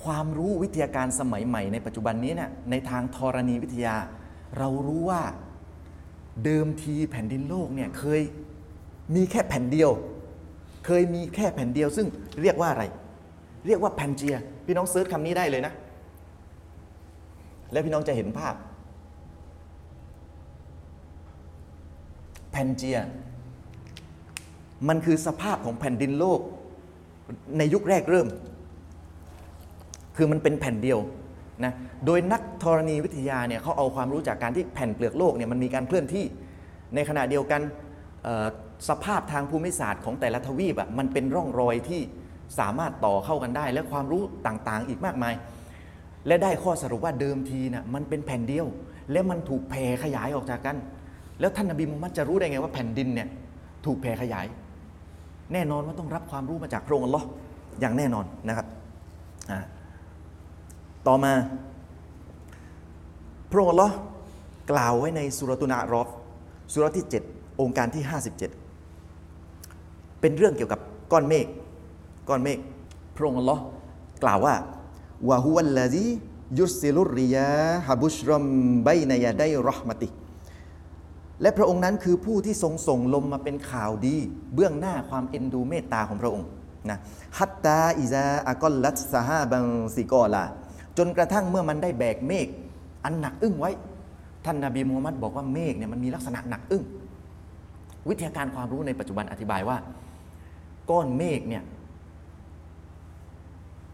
[0.07, 3.97] ความรู้วิทยาการสมัยใหม่ในปัจจุบันนี้เนี่ยในทางธรณีวิทยา
[4.59, 5.23] เรารู้ว่า
[6.45, 8.23] เดิมทีแผ่นดินโลกเนี่ยเคย
[9.15, 9.91] มีแค่แผ่นเดียว
[10.87, 12.07] เคยมีแค่แผ่นเดียว ซึ่ง
[12.43, 12.85] เรียกว่าอะไร
[13.67, 14.37] เรียกว่าแพนเจีย
[14.67, 15.73] พี่น้อง search คำนี้ได้เลยนะ
[17.73, 18.55] แล้วพี่น้องจะเห็นภาพ
[22.51, 22.99] แพนเจีย
[24.89, 26.41] มันคือสภาพของแผ่นดินโลก
[27.59, 28.29] ในยุคแรกเริ่ม
[30.17, 30.99] คือมันเป็นแผ่นเดียว
[31.65, 31.73] นะ
[32.07, 36.25] โดยนักธรณีวิทยาเนี่ยเขาเอาความรู้จากการที่แผ่นเปลือกโลกเนี่ยมันมีการเคลื่อนที่
[36.95, 37.61] ในขณะเดียวกัน
[38.89, 42.01] สภาพทางภูมิศาสตร์ของแต่ละทวีปอะมันเป็นร่องรอยที่
[42.59, 45.35] สามารถต่อเข้ากันได้ และความรู้ต่างๆ อีกมากมาย
[46.27, 48.67] และได้ข้อสรุปว่าเดิมทีนะ่ะมันเป็นแผ่นเดียว
[49.13, 50.77] และมันถูกแผ่ขยายออกจากกัน
[51.41, 53.29] แล้วท่านนบีมุฮัมมัดจะรู้ได้ไงว่าแผ่นดินเนี่ย
[53.87, 54.47] ถูกแผ่ขยาย
[55.53, 57.27] แน่นอนว่าต้องรับความรู้มาจากพระองค์อัลลอฮ์
[57.81, 58.67] อย่างแน่นอนนะครับ
[59.51, 59.59] อ่า
[61.07, 61.33] ต่อมา
[63.51, 63.89] พระองค์ลลอ
[64.71, 66.09] กล่าวไว้ในสุรตุนารอฟ
[66.73, 68.05] สุรที่ 7 องค์การที่
[68.93, 70.81] 57 เป็นเรื่องเกี่ยวกับ
[71.13, 71.47] ก้อนเมฆ
[72.29, 72.59] ก้อนเมฆ
[73.17, 73.59] พระองค์ลลอ
[74.23, 74.55] กล่าวว่า
[75.29, 76.07] วะฮุวัลลาซี
[76.59, 77.49] ยุสิลุริยะ
[77.87, 78.45] ฮบุชรอม
[78.85, 80.09] ไบนายาได้รอหมติ
[81.43, 84.17] และพระองค์นั้นคือผู้ที่ทรงส่งลมมาเป็นข่าวดี
[84.55, 86.47] เบื้องหน้าความเอ็นดูเมตตาของพระองค์
[86.91, 86.99] นะ
[87.39, 89.65] ฮัตตาอิซาอากอลลัตซาฮาบัง
[89.97, 90.45] ซิกอลา
[90.99, 92.47] จนกระทั่งเมื่อมันได้แบกเมฆ
[93.05, 93.71] อันหนักอึ้งไว้
[94.45, 96.85] ท่านนาบีมูฮัมมัดบอกว่าเมฆเนี่ยมันมีลักษณะหนักอึ้ง
[98.09, 99.77] วิทยาการความรู้ในปัจจุบันอธิบายว่า
[100.91, 101.63] ก้อนเมฆเนี่ย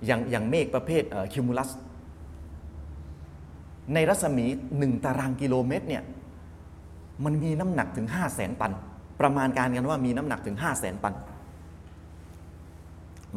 [0.07, 1.71] อย่างอย่างเมฆประเภทคิวมูลัส
[3.95, 4.47] ในรัศมี
[4.79, 6.03] หนึ่งตารางกิโลเมตรเนี่ย
[7.25, 8.73] มันมีน้ำหนักถึง 5 0 0แสนตัน
[9.21, 11.15] ประมาณการกันว่ามีน้ำหนักถึง 5 0 0แสนตัน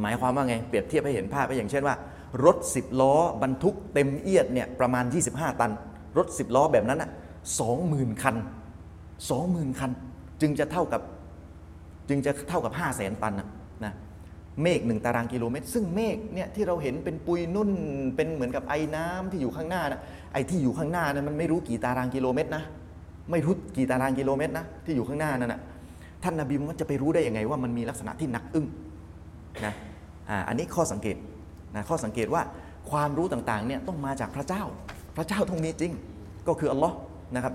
[0.01, 1.95] หมายความว่าไง เปรียบเทียบให้เห็นภาพไปอย่างเช่นว่า
[2.43, 5.71] รถ 10 ล้อบรรทุกเต็มเอียดเนี่ยประมาณ 25 ตัน
[6.17, 7.09] รถ 10 ล้อแบบนั้นอะ
[7.65, 8.36] 20,000 คัน
[9.07, 9.91] 20,000 คัน
[10.41, 11.01] จึงจะเท่ากับ
[12.09, 13.47] จึงจะเท่ากับ 5 0 0แสนตันนะ
[13.83, 13.93] นะ
[14.61, 17.69] เมฆหนึ่งตารางกิโลเมตร ซึ่งเมฆเนี่ยที่เราเห็นเป็นปุยนุ่น
[18.15, 20.01] เป็นเหมือนกับไอ้น้ำที่อยู่ข้างหน้านะ
[20.33, 22.63] ไอ้ที่อยู่ข้างหน้านะมันไม่รู้กี่ตารางกิโลเมตรนะ
[23.31, 25.61] ไม่รู้กี่ตารางกิโลเมตรนะที่อยู่ข้างหน้านั่นนะ
[26.23, 28.65] ท่านนบีมันจะไปรู้ได้ยังไงว่ามันมีลักษณะที่หนักอึ้ง
[29.65, 29.73] นะ
[30.29, 31.15] อ่าอันนี้ข้อสังเกต
[31.76, 32.41] นะข้อสังเกตว่า
[32.91, 34.63] ความรู้ต่างๆเนี่ยต้องมาจากพระเจ้า
[35.15, 35.91] พระเจ้าต้องมีจริง
[36.47, 36.95] ก็คืออัลลอฮ์
[37.36, 37.53] นะครับ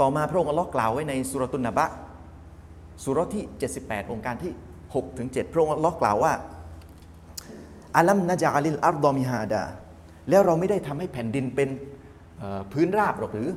[0.00, 1.86] ต่อมาพระองค์อัลลอฮ์กล่าวไว้ในสุรตุนนบะ
[3.04, 3.44] สุรที่
[3.78, 4.52] 78 องค์การที่
[4.84, 6.32] 6ถึง7พระองค์อัลลอฮ์กล่าวว่า
[7.96, 9.62] อัลัมนะจาลิลอัรดอมิฮาดา
[10.30, 11.68] แล้วเราไม่ได้ทำให้แผ่นดินเป็น
[12.72, 13.48] พื้นราบหรอกหรือ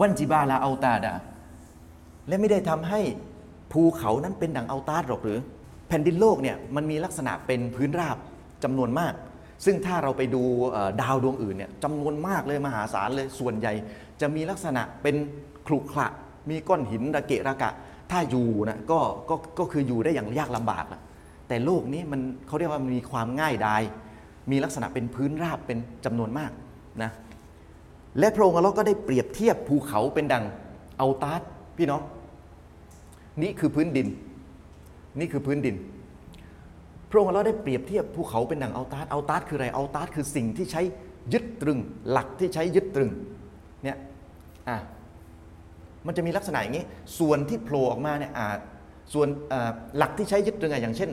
[0.00, 1.14] วันจิบาลาเอาตาดา
[2.28, 3.00] และไม่ได้ทำให้
[3.72, 5.38] ภูเขานั้นเป็นดังเอาตาดหรอกหรือ
[5.88, 8.16] แผ่นดินโลกเนี่ยมันมีลักษณะเป็นพื้นราบ
[8.64, 9.12] จำนวนมาก
[9.64, 10.42] ซึ่งถ้าเราไปดู
[11.02, 13.72] ดาวดวงอื่นเนี่ยจำนวนมากเลยมหาศาลเลยส่วนใหญ่
[14.20, 15.16] จะมีลักษณะเป็น
[15.66, 16.06] ครุขระ
[16.50, 17.70] มีก้อนหินระเกะระกะ
[18.10, 21.00] ถ้าอยู่นะก็ก็ก็คืออยู่ได้อย่างยากลำบากนะ
[21.48, 23.82] แต่โลกนี้มันเขาเรียกว่ามันมีความง่ายดาย
[24.50, 26.50] มีลักษณะเป็นพื้นราบเป็นจำนวนมาก
[27.02, 27.10] นะ
[28.18, 30.44] และพระองค์เราก็ได้เปรียบเทียบภูเขาเป็นดัง
[30.98, 31.46] เอาตาร์
[31.76, 32.02] พี่น้อง
[33.42, 34.08] นี่คือพื้นดิน
[35.18, 35.76] นี่คือพื้นดิน
[37.16, 40.82] ระองค์เราได้เปรียบเทียบภูเขาเป็นดังเอาตาร์เอาตาร์คืออะไรเอาตาร์คือสิ่งที่ใช้
[41.32, 41.78] ยึดตรึง
[42.10, 43.10] หลักที่ใช้ยึดตรึง
[43.84, 43.96] เนี่ย
[44.68, 44.76] อะ
[46.06, 46.84] มันจะมีลักษณะอย่างนี้
[47.18, 48.58] ส่วนที่โผล่ออกมาเนี่ยอาจ
[49.14, 49.28] ส่วน
[49.96, 51.10] หลักที่ใช้ยึดตรึงอย่างเช่น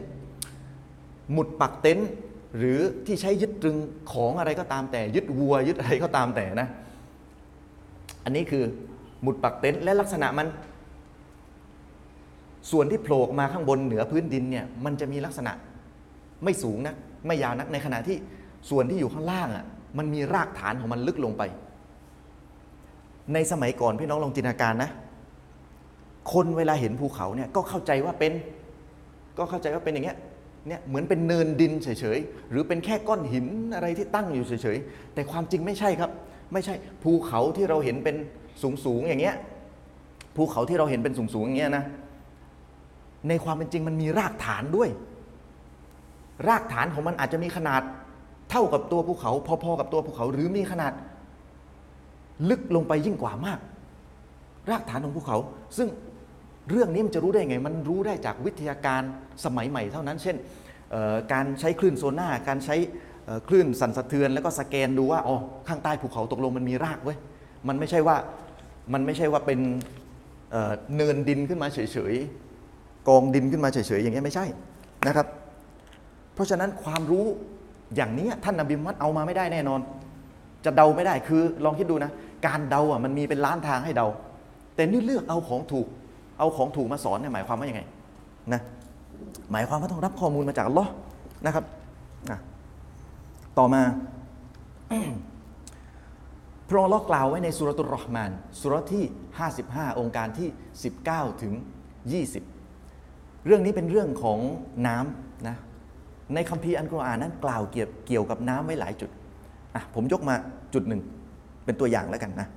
[1.32, 2.10] หมุดปักเต็นท์
[2.58, 3.78] หรือที่ใช้ยึดตรึง
[4.12, 6.68] ของอะไรก็ตามแต่ ยึดวัว ยึดอะไรก็ตามแต่นะ
[8.24, 8.64] อันนี้คือ
[9.22, 10.48] หมุดปักเต็นท์และลักษณะมัน
[12.72, 15.54] ส่วนที่โผล่ออกมาข้างบนเหนือพื้นดินเนี่ยมันจะมีลักษณะ
[16.44, 16.96] ไม่สูงนะ
[17.28, 18.18] ไม่ยาวนักในขณะที่
[18.70, 19.66] ส่วนที่อยู่ข้างล่างอะ
[19.98, 21.44] มันมีรากฐานของมันลึกลงไป
[23.34, 24.90] ในสมัยก่อนพี่น้องลองจินตนาการนะ
[26.34, 28.34] คนเวลาเห็นภูเขาเนี่ยก็เข้าใจว่าเป็น
[29.38, 30.18] ก็เข้าใจว่าเป็นอย่างเงี้ย
[30.68, 31.88] เนี่ยเหมือนเป็นเนินดินเฉ
[32.18, 36.12] ยๆ หรือเป็นแค่ก้อนหินอะไรที่ตั้งอยู่เฉยๆ แต่ความจริงไม่ใช่ครับ
[36.54, 38.16] ไม่ใช่ภูเขาที่เราเห็นเป็น
[38.86, 39.36] สูงๆอย่างเงี้ย
[40.36, 41.84] ภูเขาที่เราเห็นเป็นสูงๆอย่างเงี้ยนะ
[43.30, 44.90] ในความเป็นจริงมันมีรากฐานด้วย
[46.48, 47.82] รากฐานของมันอาจจะมีขนาด
[48.52, 49.32] เท่ากับตัวภูเขา
[49.64, 50.94] พอๆกับตัวภูเขา หรือมีขนาด
[52.50, 53.60] ลึกลงไปยิ่งกว่ามาก
[54.72, 55.38] รากฐานของภูเขา
[55.78, 55.90] ซึ่ง
[56.70, 59.02] เรื่องนี้มันจะรู้ได้ไง มันรู้ได้จากวิทยาการ
[59.46, 60.36] สมัยใหม่เท่านั้น เช่น
[61.34, 62.76] การใช้คลื่นโซน่าการใช้
[63.48, 67.18] คลื่นสั่นสะเทือน แล้วก็สแกนดูว่าอ๋อข้างใต้ภูเขาตกลงมันมีรากเว้ย
[67.68, 68.16] มันไม่ใช่ว่า
[68.94, 69.60] มันไม่ใช่ว่าเป็น
[70.96, 74.46] เนินดินขึ้นมาเฉยๆกองดินขึ้นมาเฉยๆอย่างนี้ไม่ใช่
[75.08, 75.28] นะครับ
[76.34, 77.26] เพราะฉะนั้นความรู้
[77.96, 79.80] อย่างนี้ท่านนบีมัดเอามาไม่ได้แน่นอน
[80.66, 82.12] จะเดาไม่ได้คือลองคิดดูนะ
[82.46, 84.08] การเดาอะมันมีเป็นล้านทางให้เดา
[84.76, 85.88] แต่นี่เลือกเอาของถูก
[86.40, 87.82] เอาของถูกมาสอนเนี่ยหมายความว่ายังไง
[88.54, 88.62] นะ
[89.52, 90.92] หมายความว่าต้องรับข้อมูลมาจากอัลลอฮ์
[91.46, 91.66] นะครับ
[92.32, 92.40] นะ
[93.58, 93.82] ต่อมา
[96.68, 98.32] พระองค์กล่าวไว้ในสุรตุรหมาน
[98.62, 99.04] สุรที่
[99.52, 100.48] 55 องค์การที่
[100.96, 101.54] 19 ถึง
[102.70, 104.40] 20 เรื่องนี้เป็นเรื่องของ
[104.88, 105.23] น้ำ
[106.34, 109.10] ในคัมภีร์อันกุรอานนั้นกล่าวเกี่ยวเกี่ยวกับน้ำไว้หลายจุด
[109.76, 110.36] อะผมยกมา
[110.74, 111.02] จุดหนึ่ง
[111.66, 112.48] เป็นตัวอย่างแล้วกันนะ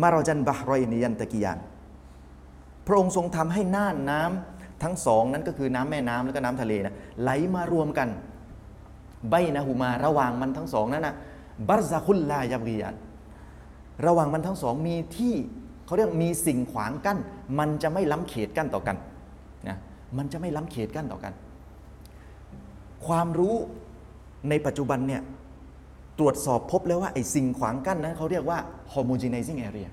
[0.00, 1.58] มาเราจันบะรอยนิยันตะกียาน
[2.86, 8.08] พระองค์ทรงทำให้น่านน้ำทั้งสองนั้นก็คือน้ำแม่น้ำแล้วก็น้ำทะเลนะไหลมารวมกัน
[9.30, 11.14] ใบนะหูมาระหว่างมันทั้งสองนั้นนะ
[11.68, 12.94] บัรซาคุลลายาบียัน
[14.06, 15.34] ระหว่างมันทั้งสองมีที่
[15.86, 17.18] เขาเรียกมีสิ่งขวางกั้น
[17.58, 18.96] มันจะไม่ล้ำเขตกั้นต่อกัน
[19.68, 19.76] นะ
[20.16, 21.32] มันจะไม่ล้ำเขตกั้นต่อกัน
[23.06, 23.54] ความรู้
[24.48, 25.22] ในปัจจุบันเนี่ย
[26.18, 28.58] ตรวจสอบพบแล้วว่าไอ้สิ่งขวางกั้นนั้นเขาเรียกว่า
[28.92, 29.88] homogenizing area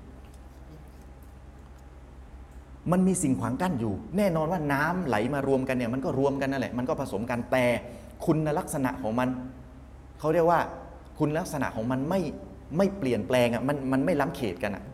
[2.92, 7.64] มันมีสิ่งขวางกั้นอยู่ แน่นอนว่าน้ำไหลมารวมกันเนี่ยมันก็รวมกันนั่นแหละมันก็ผสมกันแต่
[8.24, 9.28] คุณลักษณะของมัน
[10.18, 10.60] เขาเรียกว่า
[11.18, 12.20] คุณลักษณะของมันไม่
[12.76, 14.84] ไม่เปลี่ยนแปลงอะมันมันไม่ล้ำเขตกันอะ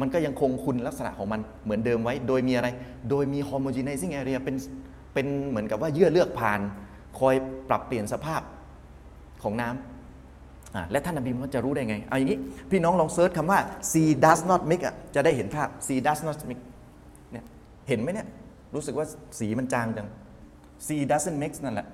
[0.00, 2.68] มันก็ยังคงคุณลักษณะของมันเหมือนเดิมไว้ โดยมีอะไร
[3.10, 4.56] โดยมี homogenizing area เป็น
[5.14, 6.60] เป็นเหมือนกับว่าเยื่อเลือกผ่าน
[7.18, 7.34] คอย
[7.68, 8.42] ปรับเปลี่ยนสภาพ
[9.42, 12.38] ของน้ำและท่านนบีมุฮัมมัดจะรู้ได้ไง เอาอย่างนี้
[12.70, 13.58] พี่น้องลองเซิร์ชคำว่า
[13.90, 14.80] sea does not mix"
[15.14, 16.58] จะได้เห็นภาพ sea does not mix
[17.32, 17.44] เนี่ย
[17.88, 18.28] เห็นไหมเนี่ย
[18.74, 19.06] รู้สึกว่า
[19.38, 20.08] สีมันจางจัง
[20.86, 21.86] sea doesn't mix นั่นแหละ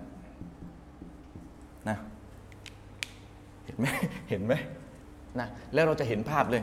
[1.89, 1.97] นะ
[3.66, 3.87] เห็นไหม
[4.31, 4.53] เห็นไหม
[5.39, 6.62] นะแล้วเราจะเห็นภาพเลย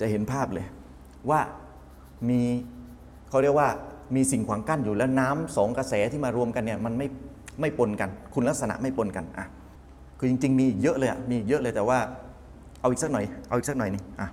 [0.00, 0.66] จะเห็นภาพเลย
[1.30, 1.40] ว่า
[2.28, 2.40] มี
[3.28, 3.68] เขาเรียกว่า
[4.16, 7.08] มีสิ่งขวางกั้นอยู่แล้วน้ำสองกระแสที่มารวมกันเนี่ยมันไม่
[7.60, 9.46] ไม่ปนกัน คุณลักษณะไม่ปนกันอะ
[10.18, 11.98] คือจริง ๆ มีเยอะเลยอะมีเยอะเลยแต่ว่า
[12.80, 14.28] เอาอีกสักหน่อยเอาอีกสักหน่อยหนึงอะ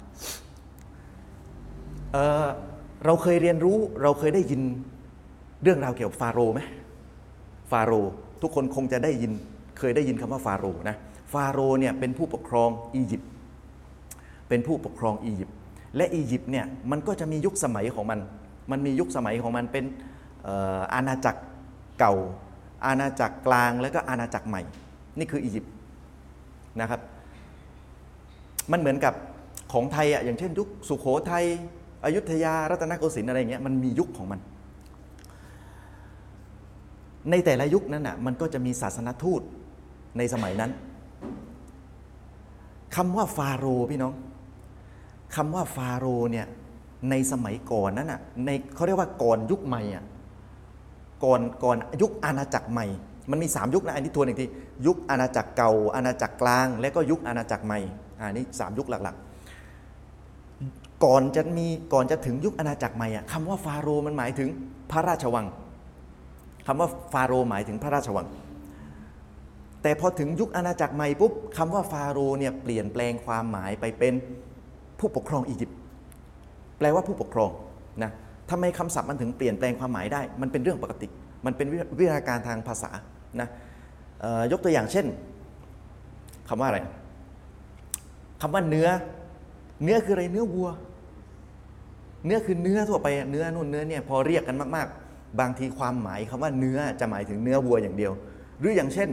[2.14, 2.48] เออ
[3.06, 4.62] เราเคยเรียนรู้เราเคยได้ยิน
[5.64, 6.62] เรื่องราวเกี่ยวกับฟาโรไหม
[7.72, 7.92] ฟาโร
[8.42, 9.32] ทุกคนคงจะได้ยิน
[9.80, 10.96] เคยได้ยินคำว่าฟาโรนะ
[11.34, 13.30] ฟาโรเนี่ยเป็นผู้ปกครองอียิปต์
[14.50, 15.56] เป็นผู้ปกครองอียิปต์
[15.98, 18.20] และอียิปต์เนี่ยมันก็จะมียุคสมัยของมัน
[18.72, 19.86] มันมียุคสมัยของมันเป็น
[20.94, 21.42] อาณาจักร
[22.00, 22.14] เก่า
[22.86, 24.62] อาณาจักรกลางแล้วก็อาณาจักรใหม่
[25.18, 25.74] นี่คืออียิปต์
[26.82, 27.02] นะครับ
[28.72, 29.14] มันเหมือนกับ
[29.74, 31.46] ของไทยอะอย่างเช่นยุคสุโขทัย
[32.06, 34.40] อยุธยารัตนโกสินทร์อะไรเงี้ยมันมียุคของมัน
[37.30, 39.42] ในแต่ละยุคนั้นน่ะมันก็จะมีศาสนทูต
[40.18, 40.72] ในสมัยนั้น
[42.96, 44.14] คำว่าฟาโรห์พี่น้อง
[45.36, 46.48] คำว่าฟาโรห์เนี่ย
[47.10, 50.04] ในสมัยก่อนนั้นน่ะในเขาเรียกว่าก่อนยุคใหม่อะ
[51.24, 52.86] ก่อนก่อนยุคอาณาจักรใหม่
[53.32, 54.46] มันมี 3 ยุคนะอันนี้ทวนอีกที
[54.88, 57.80] ยุคอาณาจักรเก่า อาณาจักรกลาง และก็ยุคอาณาจักรใหม่
[58.20, 64.50] อันนี้สามยุคหลักๆ ก่อนจะมีก่อนจะถึงยุคอาณาจักรใหม่อะคำว่าฟาโรห์มันหมายถึง
[64.92, 65.46] พระราชวัง
[66.68, 68.28] คำว่าฟาโรห์หมายถึงพระราชวัง
[69.82, 74.14] แต่พอถึงยุคอาณาจักรใหม่ปุ๊บคำว่าฟาโรห์เนี่ยเปลี่ยนแปลงความหมายไปเป็น
[75.00, 75.78] ผู้ปกครองอียิปต์
[76.82, 77.52] แปลว่าผู้ปกครอง
[78.04, 78.12] นะ
[78.50, 81.08] ทำไมคำศัพท์มันถึงเปลี่ยนแปลงความหมายได้ มันเป็นเรื่องปกติ
[81.46, 81.68] มันเป็น
[82.00, 82.92] วิทยาการทางภาษา
[83.42, 83.48] นะ
[84.52, 85.06] ยกตัวอย่างเช่น
[86.48, 86.80] คำว่าอะไร
[88.42, 88.88] คำว่าเนื้อ
[89.84, 90.70] เนื้อคืออะไรเนื้อวัว
[92.26, 98.12] เนื้อคือเนื้อทั่วไปเนื้อนู่นเนื้อเนี่ยพอเรียกกันมาก ๆ บางทีความหมายคำว่าเนื้อจะหมายถึงเนื้อวัวอย่างเดียว
[98.60, 99.10] หรืออย่างเช่น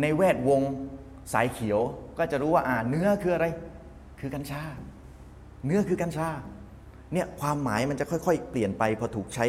[0.00, 0.60] ในแวดวง
[1.32, 1.80] สายเขียว
[2.18, 3.46] ก็จะรู้ว่าอ่าเนื้อคืออะไร
[4.20, 4.62] คือกัญชา
[5.64, 6.28] เนื้อคือกัญชา
[7.12, 9.46] เนี่ยความหมายมันจะค่อยๆ เปลี่ยนไปพอถูกใช้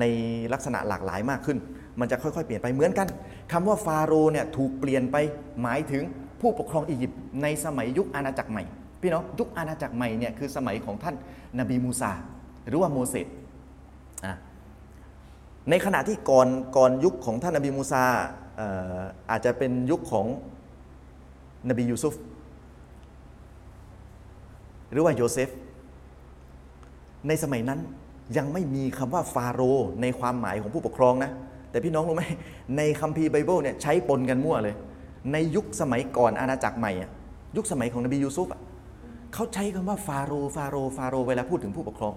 [0.00, 0.04] ใน
[0.52, 1.58] ลักษณะหลากหลายมากขึ้น
[2.00, 3.06] มันจะค่อยๆ เปลี่ยนไปเหมือนกัน
[3.52, 5.16] คำว่าฟาโรห์เนี่ยถูกเปลี่ยนไป
[5.62, 6.02] หมายถึง
[6.40, 8.62] ผู้ปกครองอียิปต์ในสมัยยุคอาณาจักรใหม่
[9.00, 11.14] พี่น้องยุคอาณาจักรใหม่เนี่ยคือสมัยของท่าน
[11.58, 12.12] นบีมูซา
[12.68, 13.26] หรือว่าโมเสส
[15.70, 18.04] ในขณะที่ก่อนก่อนยุคของท่านนบีมูซา
[18.56, 18.68] เอ่
[18.98, 20.26] ออาจจะเป็นยุคของ
[21.68, 22.14] นบียูซุฟ
[24.96, 25.48] หรือว่าโยเซฟ
[27.28, 27.80] ในสมัยนั้น
[28.36, 31.30] ยังไม่มีคำว่าฟาโรห์ในความหมายของผู้ปกครองนะ
[31.70, 32.24] แต่พี่น้องรู้ไหม
[32.76, 34.74] ในคัมภีร์ไบเบิลเนี่ยใช้ปนกันมั่วเลย
[35.32, 37.10] ในยุคสมัยก่อนอาณาจักรใหม่อะ
[37.56, 38.60] ยุคสมัยของนบียูซุฟอะ
[39.34, 42.14] เขาใช้คำว่าฟาโรห์ฟาโรห์ฟาโรห์เวลาพูดถึงผู้ปกครอง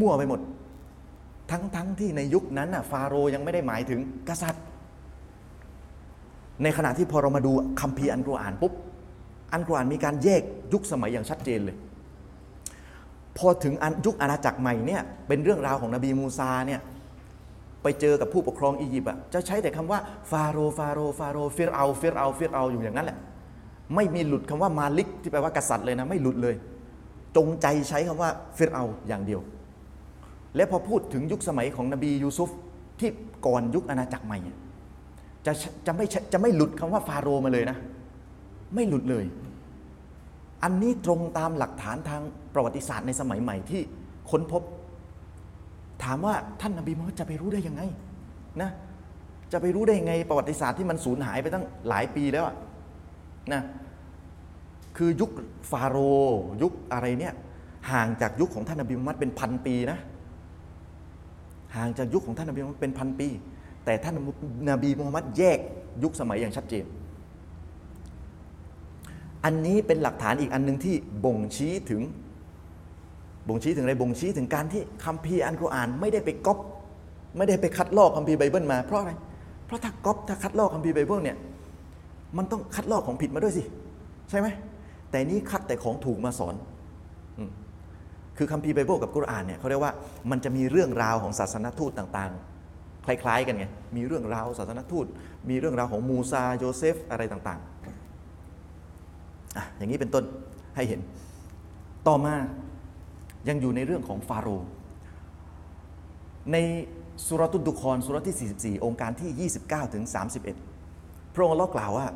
[0.00, 0.40] มั่วไปหมด
[1.50, 4.62] ทั้งทั้งที่ในยุคนั้นน่ะฟาโรห์ยังไม่ได้หมายถึงกษัตริย์
[6.62, 8.72] ในขณะที่พอเรามาดูคัมภีร์อัลกุรอานปุ๊บ
[9.52, 10.42] อัลกุรอานมีการแยก
[10.72, 11.76] ยุคสมัยอย่างชัดเจนเลย
[13.38, 13.74] พอถึง
[14.06, 16.80] ยุคอาณาจักรใหม่เนี่ยเป็นเรื่องราวของนบีมูซาเนี่ย
[17.82, 19.98] ไปเจอกับผู้ปกครองอียิปต์อะจะใช้แต่คำว่า
[20.30, 23.18] ฟาโรห์ฟาโรห์ฟาโรห์ فرعون فرعون فرعونอยู่อย่างนั้นแหละ
[23.94, 26.54] ไม่มีหลุดคำว่าملكที่แปลว่ากษัตริย์เลยนะไม่หลุดเลย
[27.36, 29.40] จงใจใช้คำว่าฟิรเอาอย่างเดียว
[30.56, 32.50] และพอพูดถึงยุคสมัยของนบียูซุฟ
[33.00, 33.10] ที่
[33.46, 34.38] ก่อนยุคอาณาจักรใหม่
[35.46, 35.52] จะ
[35.86, 37.76] จะไม่จะไม่หลุดคำว่าฟาโรมาเลยนะ
[38.74, 39.24] ไม่หลุดเลย
[40.62, 42.22] อันนี้ตรงตามหลักฐานทาง
[42.54, 43.80] ประวัติศาสตร์ในสมัยใหม่ที่
[44.30, 44.62] ค้นพบ
[46.04, 47.82] ถามว่าท่านนบีมุฮัมมัดจะไปรู้ได้ยังไง
[48.62, 48.70] นะ
[49.52, 52.44] จะไปรู้ได้ยังไงประวัติศาสตร์ที่มันสูญหายไปตั้งหลายปีแล้ว
[53.52, 53.62] นะ
[54.96, 55.30] คือยุค
[55.70, 57.34] ฟาโรห์ยุคอะไรเนี่ย
[57.90, 59.98] ห่างจากยุคของท่านนบีมุฮัมมัดเป็นพันปีนะ
[61.76, 63.28] ห่างจากยุคของท่านนบีมุฮัมมัดเป็นพันปี
[63.84, 64.14] แต่ท่าน
[64.70, 65.58] นบีมุฮัมมัดแยก
[66.02, 66.84] ยุคสมัยอย่างชัดเจน
[69.44, 72.02] อันนี้เป็นหลักฐานอีกอันหนึ่งที่บ่งชี้ถึง
[73.48, 76.58] บ่งชี้ถึงอะไร บ่งชี้ถึงการที่คัมภีร์อันกุรอานไม่ได้ไปก๊อป
[77.36, 79.12] ไม่ได้ไปคัดลอกคัมภีร์ไบเบิลมา เพราะอะไร
[79.66, 81.36] เพราะถ้าก๊อปถ้าคัดลอกคัมภีร์ไบเบิลเนี่ย
[82.36, 83.62] มันต้องคัดลอกของผิดมาด้วยสิ
[84.30, 84.48] ใช่ไหม
[85.10, 86.54] แต่นี้คัดแต่ของถูกมาสอน
[87.38, 87.40] อ่อ
[88.36, 89.92] คือคัมภีร์ไบเบิลกับกุรอานเนี่ยเขาเรียกว่า
[90.30, 93.66] มันจะมีเรื่องราวของศาสนทูตต่างๆ คล้ายๆ กันไง
[93.96, 95.06] มีเรื่องราวศาสนทูต
[95.50, 97.71] มีเรื่องราวของมูซาโยเซฟอะไรต่างๆ
[99.76, 100.24] อย่างนี้เป็นต้น
[100.76, 101.00] ให้เห็น
[102.06, 102.34] ต่อมา
[103.48, 104.68] ยังอยู่ในเรื่องของฟาโรห์
[106.52, 106.56] ใน
[107.26, 110.04] สุรตุดุคอนสุรที่ 44 องค์การที่ 29 ถึง
[110.68, 112.06] 31 พระองค์เล่ากล่าวว่า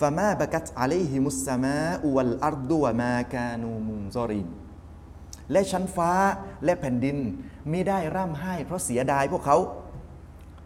[0.00, 4.48] ฟามาบกัตอะลัยฮิมุสสมาอุวัลอัรดุวะมากานูมุงซอริน
[5.52, 6.12] และชั้นฟ้า
[6.64, 7.16] และแผ่นดิน
[7.70, 9.56] ไม่ได้ร่ำไห้ เพราะเสียดายพวกเขา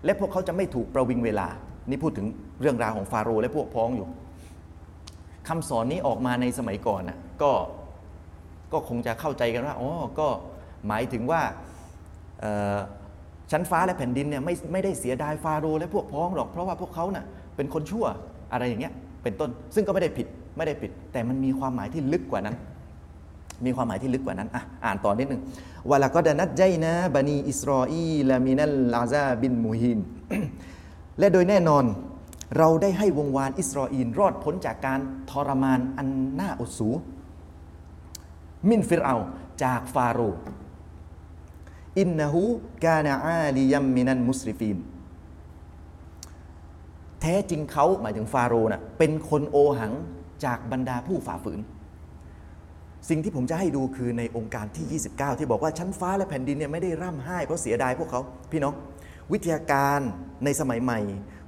[0.05, 1.49] และพวกเขาจะไม่ถูกประวิงเวลา
[1.89, 2.27] นี่พูดถึง
[2.61, 4.09] เรื่องราวของฟาโรห์และพวกพ้องอยู่
[5.49, 7.53] คำสอนนี้ออกมาในสมัยก่อนนะก็
[8.73, 10.29] ก็คงจะเข้าใจกันว่าอ๋อก็
[10.89, 11.41] หมายถึงว่า
[13.51, 17.25] ชั้นฟ้าและแผ่นดินเนี่ยไม่ไม่ได้เสียดายฟาโรห์และพวกพ้องหรอก เพราะว่าพวกเขาเน่ะ
[17.57, 18.07] เป็นคนชั่ว
[18.53, 20.27] อะไรอย่างเงี้ยเป็นต้น ซึ่งก็ไม่ได้ผิด
[20.57, 22.57] ไม่ได้ผิด แต่มันมีความหมายที่ลึกกว่านั้น
[23.65, 25.43] มีความหมายที่ลึกกว่านั้นอะอ่านต่อนิดหนึ่ง
[25.91, 30.01] วละก็ดนัดใจนะบันีอิสรออีลามินัลลาซาบินมูฮิน
[31.19, 31.85] และโดยแน่นอน
[32.59, 36.89] เราได้ให้วงวานอิสราเอลรอดพ้นจากการทรมานอันน่าอดสู
[38.69, 39.17] มินฟิรเอา
[39.65, 40.21] จากฟาโร
[41.99, 42.43] อินนะฮู
[42.85, 44.79] กานาอาลียัมมินันมุสริฟีน
[47.21, 49.93] แท้จริงเขาหมายถึงฟาโรห์น่ะเป็นคนโอหัง
[50.45, 51.61] จากบรรดาผู้ฝ่าฝืน
[53.09, 58.21] สิ่งที่ผมจะให้ดูคือในโองการที่ 29 ที่บอกว่าชั้นฟ้าและแผ่นดินเนี่ยไม่ได้ร่ำไห้เพราะเสียดายพวกเขา
[58.53, 58.75] พี่น้อง
[59.33, 60.01] วิทยาการ
[60.45, 61.01] ในสมัยใหม่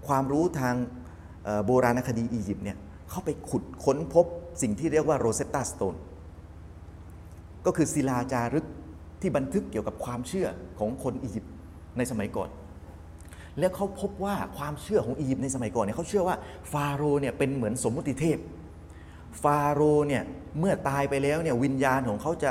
[0.07, 0.75] ความรู้ทาง
[1.67, 2.79] โบราณคดีอียิปต์เนี่ย
[3.11, 4.27] เขาไปขุดค้นพบ
[4.63, 5.95] สิ่งที่เรียกว่าโรเซตตาสโตน
[7.67, 8.67] ก็คือศิลาจารึก
[9.21, 10.49] ที่บันทึกเกี่ยวกับความเชื่อ
[10.79, 11.53] ของคนอียิปต์
[11.99, 12.49] ในสมัยก่อน
[13.59, 16.37] แล้วเขาพบว่าความเชื่อของอียิปต์ในสมัยก่อนเนี่ยเขาเชื่อว่า
[16.73, 18.39] ฟาโรห์เนี่ยเป็นเหมือนสมมุติเทพ
[19.43, 20.23] ฟาโรห์เนี่ย
[20.59, 22.51] เมื่อตายไปแล้วเนี่ยวิญญาณของเขาจะ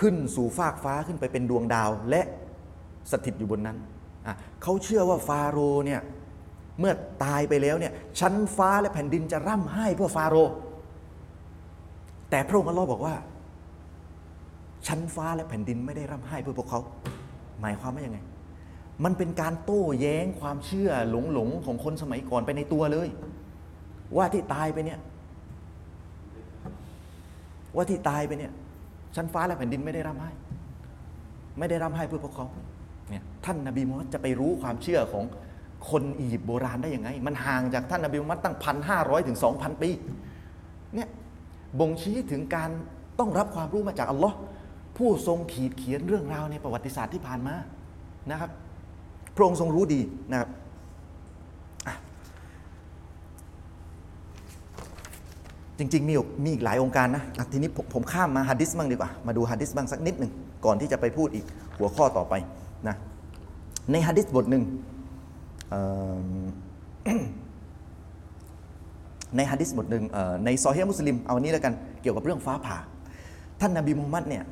[0.00, 2.22] ขึ้นสู่ฟากฟ้าขึ้นไปเป็นดวงดาวและ
[3.10, 3.78] สถิตอยู่บนนั้น
[4.62, 6.00] เขาเชื่อว่าฟาโรห์เนี่ย
[6.78, 6.92] เมื่อ
[7.24, 10.54] ตายไปแล้วเนี่ยชั้นฟ้าและแผ่นดินจะร่ำไห้เพื่อฟาโรห์
[12.30, 13.14] แต่พระองค์อัลเลอฮ์บอกว่า
[14.86, 16.80] ชั้นฟ้าและแผ่นดินไม่ได้ร่ำไห้เพื่อพวกเขา
[17.60, 18.18] หมายความว่ายังไง
[19.04, 23.08] มันเป็นการโต้แย้งความเชื่อหลงหลงๆของคนสมัยก่อนไปในตัวเลย
[24.16, 24.98] ว่าที่ตายไปเนี่ย
[27.76, 28.52] ว่าที่ตายไปเนี่ย
[29.16, 30.30] ชั้นฟ้าและแผ่นดินไม่ได้ร่ำไห้
[31.58, 32.46] ไม่ได้ร่ำไห้เพื่อพวกเขา
[33.10, 35.24] เนี่ยท่านนบีมูฮัมมัดจะไปรู้ความเชื่อของ
[35.90, 39.90] คนอียิปต์โบราณได้ยังไง มันห่างจากท่านนบีมูฮัมมัดตั้งพันห้าร้อยถึงสองพันปี
[40.94, 41.08] เนี่ย
[41.80, 42.70] บ่งชี้ถึงการ
[43.18, 44.36] ต้องรับความรู้มาจากอัลลอฮ์
[44.96, 47.54] ผู้ทรงขีดเขียนเรื่องราวในประวัติศาสตร์ที่ผ่านมา
[48.30, 48.50] นะครับ
[49.36, 50.50] พระองค์ทรงรู้ดีนะครับ
[55.78, 56.14] จริงๆ มี
[56.44, 60.32] มีอีกหลายองค์การนะะทีนี้ผมผมข้ามมาฮัดดิสบ้างดีกว่า มาดูฮัดดิสบ้างสักนิดหนึ่ง
[60.64, 61.44] ก่อนที่จะไปพูดอีก
[61.78, 62.34] หัวข้อต่อไป
[62.88, 62.96] นะ
[63.92, 64.64] ในฮัดดิสบทหนึ่ง
[69.36, 70.04] ในฮะดิษบทหนึ่ง
[70.44, 72.78] ในซอฮีฮ์มุสลิมเอาอันนี้แล้วกันเกี่ยวกับเรื่องฟ้าผ่า
[73.60, 74.44] ท่านนบีมุฮัมมัดเนี่ย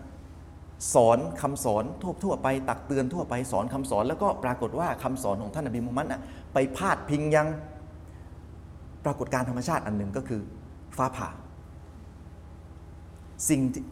[0.94, 6.20] สอนคำสอนทั่วทั่วไปตักเตือนทั่วไปสอนคำสอนแล้วก็ปรากฏว่าคำสอนของท่านนบีมุฮัมมัดน่ะ
[6.54, 7.48] ไปพาดพิงยัง
[9.04, 10.40] ปรากฏการธรรมชาติอันหนึ่งก็คือ
[10.96, 11.28] ฟ้าผ่า
[13.48, 13.82] สิ่งที่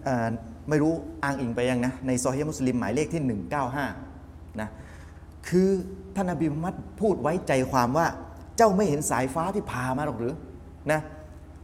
[0.69, 0.93] ไม่รู้
[1.25, 3.41] อ้างอิงไปยังนะในซอฮีฮ์มุสลิมหมายเลขที่
[3.97, 4.69] 195นะ
[5.49, 5.71] คือ
[6.19, 8.07] ท่านนบีมุฮัมมัดพูดไว้ใจความว่า
[8.57, 10.35] เจ้าไม่เห็นสายฟ้าที่ผ่ามาหรอกหรือ
[10.93, 11.01] นะ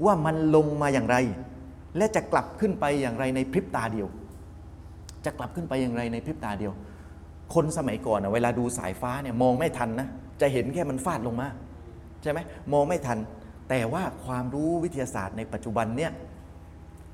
[0.04, 1.16] ว่ามันลงมาอย่างไร
[1.96, 4.08] และจะกลับขึ้นไปอย่างไรในพริบตาเดียว
[5.24, 6.72] จะกลับขึ้นไปอย่างไรในพริบตาเดียว
[7.54, 10.08] คนสมัยก่อนเวลาดูสายฟ้าเนี่ยมองไม่ทันนะ
[10.40, 11.48] จะเห็นแค่มันฟาดลงมา
[12.22, 12.38] ใช่ไหม
[12.72, 13.18] มองไม่ทัน
[13.68, 16.12] แต่ว่าความรู้วิทยาศาสตร์ในปัจจุบันเนี่ย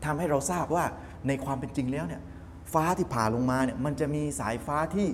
[0.05, 0.85] ทำให้เราทราบว่า
[1.29, 2.21] ในความเป็นจริงแล้วเนี่ย
[2.73, 5.09] ฟ้าที่ผ่าลงมาเนี่ยมันจะมีสายฟ้าที่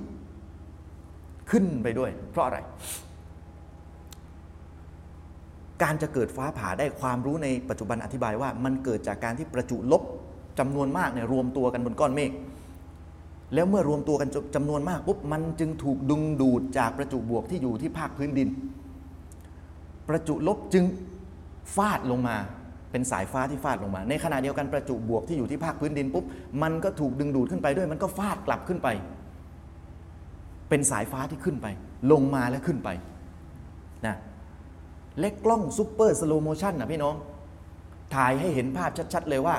[1.51, 2.59] ขึ้นไปด้วย เพราะอะไร
[5.83, 10.03] การจะเกิดฟ้าผ่าได้ความรู้ในปัจจุบันอธิบายว่า มันเกิดจากการที่ประจุลบ
[10.59, 12.31] จำนวนมากเนี่ยรวมตัวกันบนก้อนเมฆ
[13.55, 18.49] แล้วเมื่อรวมตัวกันจำนวนมากปุ๊บมันจึงถูกดึงดูดจากประจุบวกที่อยู่ที่ภาคพื้นดิน
[20.09, 20.85] ประจุลบจึง
[21.77, 22.37] ฟาดลงมา
[22.91, 26.25] เป็นสายฟ้าที่ฟาดลงมา ในขณะเดียวกันประจุบวกที่อยู่ที่ภาคพื้นดินปุ๊บ
[26.63, 28.89] มันก็ถูกดึงดูดขึ้นไปด้วย มันก็ฟาดกลับขึ้นไป
[30.69, 31.67] เป็นสายฟ้าที่ขึ้นไป
[32.13, 32.89] ลงมาแล้วขึ้นไป
[34.07, 34.17] นะ
[35.19, 37.15] และกล้อง super slow motion นะพี่น้อง
[38.15, 39.57] ถ่ายให้เห็นภาพชัดๆเลยว่า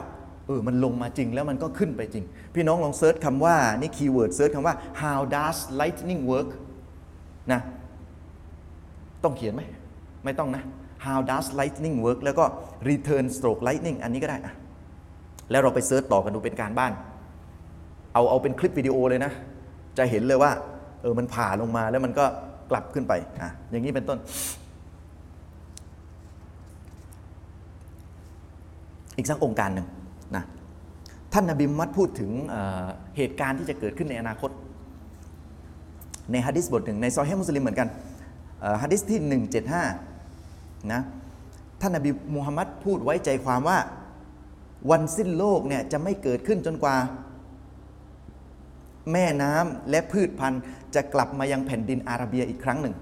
[0.48, 2.26] เออมันลงมาจริงแล้วมันก็ขึ้นไปจริง
[2.56, 6.50] พี่น้องลอง search คำว่า นี่ keyword search คำว่า how does lightning work
[7.52, 7.62] นะ
[9.24, 9.62] ต้องเขียนไหม
[10.26, 10.64] ไม่ต้องนะ
[11.06, 12.46] how does lightning work แล้วก็
[12.90, 14.54] return stroke lightning อันนี้ก็ได้อะ
[15.52, 16.92] แล้วเราไป search ต่อกันดูเป็นการบ้าน
[18.14, 19.32] เอาเอาเป็นคลิปวิดีโอเลยนะ
[19.98, 20.52] จะเห็นเลยว่า
[21.07, 22.26] อ๋อมันผ่าลงมาแล้วมันก็
[22.72, 24.20] กลับขึ้นไปอะอย่างนี้เป็นต้น
[29.18, 29.88] อีกสักองค์การหนึ่ง
[30.36, 30.44] นะ
[31.34, 34.52] ท่านนบีมุฮัมมัดพูดถึงเเหตุการณ์ที่จะเกิดขึ้นในอนาคต
[36.32, 37.88] ในฮะดิษบทหนึ่งในซอฮีฮ์มุสลิมเหมือนกัน
[38.82, 39.20] ฮะดิษที่
[40.12, 41.02] 175นะ
[41.82, 43.78] ท่านนบีมูฮัมมัดพูดไว้ใจความว่า
[44.92, 46.96] วันสิ้นโลกเนี่ยจะไม่เกิดขึ้นจนกว่า
[49.14, 50.62] แม่น้ำและพืชพันธุ์
[50.96, 52.96] จะกลับมายังแผ่นดินอาระเบียอีกครั้งหนึ่ง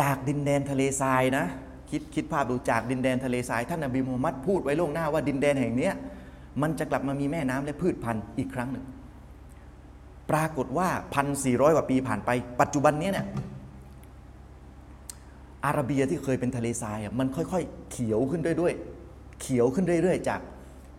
[0.00, 1.44] จากดินแดนทะเลทรายนะ
[1.90, 5.90] คิดคิดภาพดูจากดินแดนทะเลทรายท่านนบีมูฮัมมัดพูดไว้ล่วงหน้าว่าดินแดนแห่งนี้
[6.62, 8.84] มันจะกลับมามีแม่น้ำและพืชพันธุ์อีกครั้งหนึ่ง
[10.30, 12.30] ปรากฏว่าพันสี่ร้อยกว่าปีผ่านไป
[12.60, 13.26] ปัจจุบันนี้เนี่ย
[15.64, 20.40] อาระเบียที่เคยเป็นทะเลทรายมันค่อยๆ เขียวขึ้นเรื่อยๆเขียวขึ้นเรื่อย ๆ จาก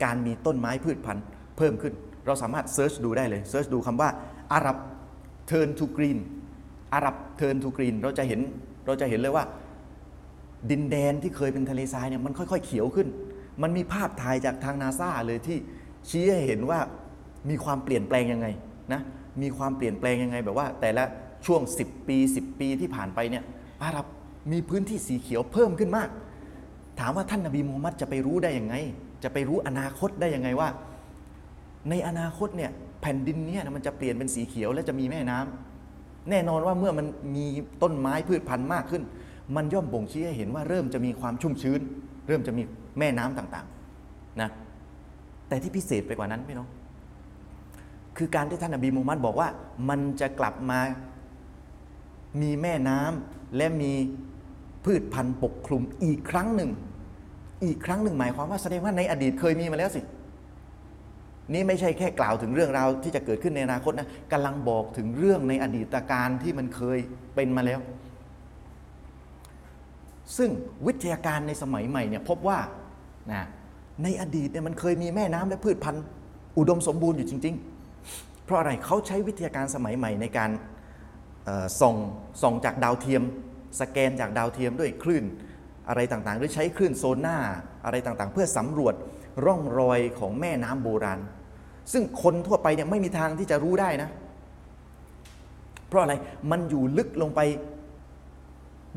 [0.04, 1.26] การมีต้นไม้พืชพันธุ์
[1.58, 1.94] เพิ่มขึ้น
[2.26, 4.10] เราสามารถ search ดูได้เลย search ดูคำว่า
[4.54, 4.78] อาหรับ
[5.50, 6.20] turn to green
[6.94, 8.40] อาหรับ turn to green เราจะเห็น
[8.86, 9.46] เราจะเห็นเลยว่า
[10.72, 13.08] ดินแดนที่เคยเป็นทะเลทรายเนี่ยมันค่อย ๆ เขียวขึ้น
[13.62, 15.58] มันมีภาพถ่ายจากทางนาซาเลยที่
[16.10, 16.80] ชี้ให้เห็นว่า
[17.50, 18.48] มีความเปลี่ยนแปลงยังไง
[18.94, 19.02] นะ
[19.42, 21.04] มีความเปลี่ยนแปลงยังไงแบบว่า แต่ละ
[21.46, 23.44] ช่วง 10 ปี 10 ปีที่ผ่านไปเนี่ย
[23.84, 24.06] อาหรับ
[24.52, 26.10] มีพื้นที่สีเขียวเพิ่มขึ้นมาก
[27.00, 28.76] ถามว่าท่านนบีมูฮัมมัดจะไปรู้ได้ยังไง
[29.24, 30.70] จะไปรู้อนาคตได้ยังไงว่า
[31.90, 32.72] ในอนาคตเนี่ย
[33.02, 37.46] แผ่นดินเนี่ยมันจะเปลี่ยนเป็นสีเขียวและจะมีแม่น้ำแน่นอนว่าเมื่อมันมี
[37.84, 39.04] ต้นไม้พืชพันธุ์มากขึ้น
[39.56, 41.80] มันย่อมบ่งชี้ให้เห็นว่าเริ่มจะมีความชุ่มชื้น
[42.28, 42.62] เริ่มจะมี
[43.00, 44.50] แม่น้ำต่างๆนะ
[45.48, 46.70] แต่ที่พิเศษไปกว่านั้นพี่น้อง
[48.18, 49.50] คือการที่ท่านนบีมูฮัมมัดบอกว่า
[49.90, 50.80] มันจะกลับมา
[52.42, 53.92] มีแม่น้ำและมี
[54.86, 56.72] พืชพันธุ์ปกคลุมอีกครั้งหนึ่ง
[57.64, 60.02] อีกครั้งหนึ่งหมายความว่าแสดงว่าในอดีตเคยมีมาแล้วสิ
[61.54, 67.00] นี่ไม่ใช่แค่กล่าวถึงเรื่องราวที่จะเกิดขึ้นในอนาคตนะกำลังบอกถึงเรื่องในอดีตการที่มันเคย
[67.36, 67.80] เป็นมาแล้ว
[70.38, 70.50] ซึ่ง
[70.88, 72.60] วิทยาการในสมัยใหม่เนี่ยพบว่า
[73.32, 73.44] นะ
[74.04, 76.06] ในอดีตเนี่ยมันเคยมีแม่น้ำและพืชพันธุ์
[76.58, 77.56] อุดมสมบูรณ์อยู่จริง
[78.00, 80.52] ๆ เพราะอะไรเขาใช้วิทยาการสมัยใหม่ในการ
[81.82, 81.96] ส่อง
[82.42, 83.24] ส่องจากดาวเทียม
[83.82, 85.24] สแกนจากดาวเทียมด้วยคลื่น
[85.90, 87.38] อะไรต่างๆ หรือใช้คลื่นโซน่า
[87.86, 88.96] อะไรต่างๆ เพื่อสำรวจ
[89.46, 91.20] ร่องรอยของแม่น้ำโบราณ
[91.94, 94.10] ซึ่งคนทั่วไปเนี่ยไม่มีทางที่จะรู้ได้นะ
[95.88, 96.14] เพราะอะไร
[96.52, 97.40] มันอยู่ลึกลงไป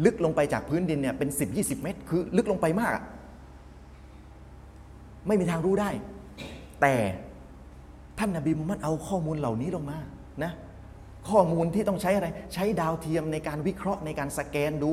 [0.04, 3.04] ลึกลงไปจากพื้นดินเนี่ยเป็น 10 20 เมตร คือลึกลงไปมากอะ
[5.26, 5.90] ไม่มีทางรู้ได้
[6.82, 6.94] แต่
[8.18, 9.98] ท่านนบีมุฮัมมัดเอาข้อมูลเหล่านี้ลงมา
[10.44, 10.52] นะ
[11.30, 14.92] ข้อมูลที่ต้องใช้อะไร ใช้ดาวเทียมในการวิเคราะห์ในการสแกนดู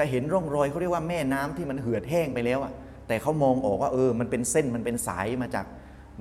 [0.00, 2.72] จะเห็นร่องรอยเขาเรียกว่าแม่น้ำที่มันเหือดแห้งไปแล้วอะ
[3.08, 5.64] แต่เขามองออกว่าเออมันเป็นเส้นมันเป็นสายมาจาก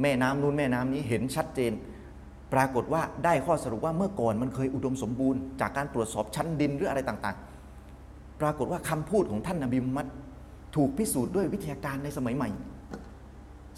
[0.02, 1.72] แม่น้ำนู้นแม่น้ำนี้เห็นชัดเจน
[2.54, 10.08] ปรากฏว่าได้ข้อสรุปว่าเมื่อก่อนมันเคยอุดมสมบูรณ์ จากการตรวจสอบชั้นดินหรืออะไรต่างๆ ปรากฏว่าคำพูดของท่านนบีมุฮัมมัด
[10.76, 12.50] ถูกพิสูจน์ด้วยวิทยาการในสมัยใหม่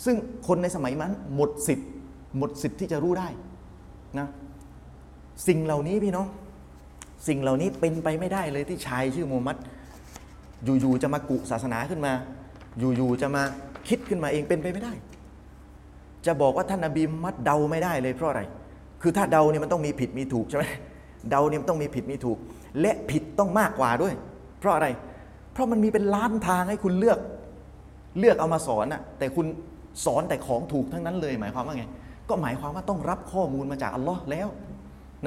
[0.06, 0.16] ซึ่ง
[0.48, 1.90] คนในสมัยนั้นหมดสิทธิ์
[2.38, 3.28] หมดสิทธิ์ที่จะรู้ได้
[4.20, 4.28] นะ
[5.48, 6.28] สิ่งเหล่านี้พี่น้อง
[7.28, 9.58] สิ่งเหล่านี้เป็นไปไม่ได้เลยที่ชายชื่อมูฮัมมัด
[10.66, 12.14] อยู่ๆจะมากุศาสนาขึ้นมา
[12.80, 13.44] อยู่ๆจะมา
[13.88, 14.94] คิดขึ้นมาเองเป็นไปไม่ได้
[16.26, 18.42] จะบอกว่าท่านนบีมัดเดาไม่ได้เลยเพราะอะไร
[19.02, 20.66] คือถ้าเดาเนี่ยมันต้องมีผิดมีถูกใช่ไหม
[21.30, 22.38] เดาเนี่ยมันต้องมีผิดมีถูก
[22.82, 24.14] และผิดต้องมากกว่าด้วย
[24.60, 24.88] เพราะอะไร
[25.54, 27.20] เพราะมันมีเป็นล้านทางให้คุณเลือก
[28.20, 29.46] เลือกเอามาสอนอะแต่คุณ
[30.06, 31.86] สอนแต่ของถูกทั้งนั้นเลย หมายความว่าไง
[32.30, 34.48] ก็หมายความว่าต้องรับข้อมูลมาจากอัลลอฮ์แล้ว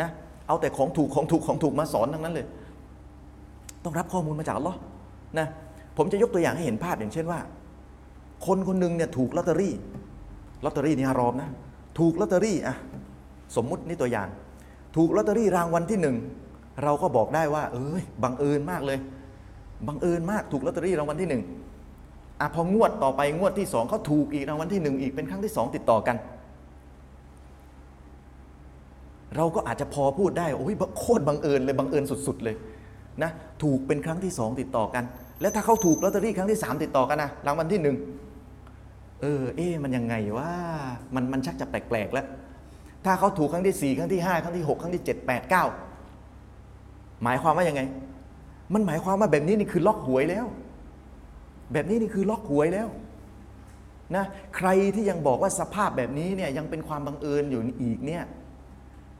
[0.00, 0.08] นะ
[0.48, 2.46] เอาแต่ของถูกของถูกของถูกมาสอนทั้งนั้นเลย
[3.84, 4.78] ต้องรับข้อมูลมาจากอัลลอฮ์
[5.38, 5.46] นะ
[5.96, 7.40] ผมจะยกตัวอย่างให้เห็นภาพอย่างเช่นว่า
[8.46, 9.74] คนคนหนึ่งเนี่ยถูกลอตเตอรี่
[10.64, 11.50] ลอตเตอรี่นี่ฮารอมนะ
[11.98, 12.76] ถูกลอตเตอรี่อะ
[13.56, 14.28] สมมุตินี่ตัวอย่าง
[14.96, 16.16] ถูกลอตเตอรี่รางวัลที่หนึ่ง
[16.82, 18.98] เราก็บอกได้ว่า เอ้ยบังเอิญมากเลย
[19.86, 21.42] บังเอิญมากถูกลอตเตอรี่รางวัลที่หนึ่ง
[22.40, 26.16] อะพองวดต่อไปงวดที่สองเขาถูกอีกรางวัลที่หนึ่งอีกเป็นครั้งที่สองติดต่อกัน
[29.36, 32.56] เราก็อาจจะพอพูดได้โอ้ยโคตรบังเอิญเลยบังเอิญสุด ๆเลย
[33.22, 33.30] นะ
[33.62, 35.04] ถูกเป็นครั้งที่สองติดต่อกัน
[35.40, 37.96] แล้วถ้าเขาถูกลอตเตอรี่ครั้งที่สามติดต่อกันนะรางวัลที่หนึ่ง
[39.20, 40.52] เออเอ๊มันยังไงว่า
[41.14, 42.26] มันมันชักจะแปลกๆแล้ว
[43.04, 45.64] ถ้าเขาถูกครั้งที่สี่ครั้งที่ห้าครั้งที่หกครั้งที่เจ็ดแปดเก้า
[47.22, 47.82] หมายความว่ายังไง
[48.74, 50.46] มันหมายความว่าแบบนี้นี่คือล็อกหวยแล้ว
[51.72, 52.88] แบบนี้นี่คือล็อกหวยแล้ว
[54.16, 54.24] นะ
[54.56, 58.22] ใครที่ยังบอกว่าสภาพแบบนี้เนี่ยยังเป็นความบังเอิญอยู่อีกเนี่ย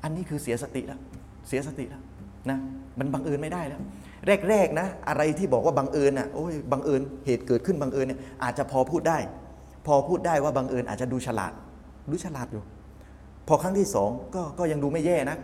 [0.03, 1.01] อันนี้คือเสียสติแล้ว
[1.49, 2.03] เสียสติแล้ว
[2.51, 2.59] นะ
[2.99, 3.81] มันบังเอิญไม่ได้แล้ว
[4.51, 9.19] แรกๆนะอะไรที่บอกว่าบังเอิญอะโอ้ยบังเอิญเหตุเกิดขึ้นบังเอิญเนี่ยอาจจะพอพูดได้
[9.87, 11.53] พอพูดได้ว่าบังเอิญอาจจะดูฉลาด
[12.11, 12.63] ดูฉลาดอยู่
[13.49, 15.37] พอครั้งที่สองก็ก็ยังดูไม่แย่นะ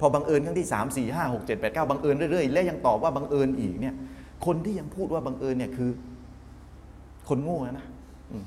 [0.00, 3.94] พอบังเอิญครั้งที่สามสี่ห้าหกเจ็ดแปดเก้าบังเอิญเรื่อยๆและยังตอบว่าบังเอิญอีกเนี่ย
[4.46, 5.90] คนที่ยังพูดว่าบังเอิญเนี่ยคือ
[7.28, 7.86] คนโง่นะ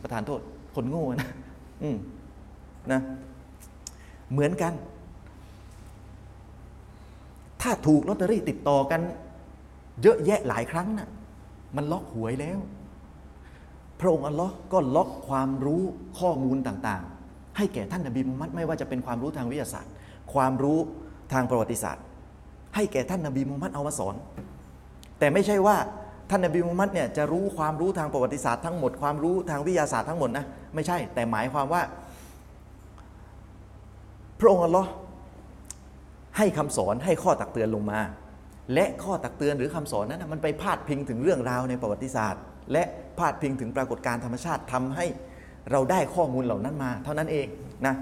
[0.04, 0.40] ประธานโทษ
[0.76, 1.30] คนโง่นะ
[1.84, 1.98] อืม
[2.92, 3.02] นะ
[4.32, 4.74] เหมือนกัน
[7.62, 9.02] ถ้าถูกลอตเตอรี่ติดต่อกัน
[10.02, 11.10] เยอะแยะหลายครั้งนะ่ะ
[11.76, 12.60] มันล็อกหวยแล้ว
[14.00, 15.84] พระองค์อัลลอฮ์ก็ล็อกความรู้
[16.20, 19.92] ข้อมูลต่างๆ ให้แก่ท่านนบีมุฮัมมัดไม่ว่าจะเป็นความรู้ทางวิทยาศาสตร์
[20.34, 20.80] ความรู้
[21.34, 22.04] ทางประวัติศาสตร์
[22.76, 24.16] ให้แก่ท่านนบีมุฮัมมัดเอามาสอน
[25.20, 25.78] แต่ไม่ใช่ว่า
[26.30, 30.46] ท่านนบีมุฮัมมัดเนี่ยจะรู้ความรู้ทางประวัติศาสตร์ทั้งหมดความรู้ทางวิทยาศาสตร์ทั้งหมดนะ
[30.76, 31.82] ไม่ใช่ แต่หมายความว่า
[34.40, 34.90] พระองค์อัลลอฮ์
[36.38, 38.00] ให้คำสอนให้ข้อตักเตือนลงมา
[38.74, 42.42] และข้อตักเตือนหรือคำสอนนั้นมันไปพาดพิงถึงเรื่องราวในประวัติศาสตร์
[42.72, 42.84] และ
[43.18, 45.06] พาดพิงถึงปรากฏการณ์ธรรมชาติทำให้
[45.72, 47.48] เราได้ข้อมูลเหล่านั้นมา เท่านั้นเอง
[47.86, 47.96] นะ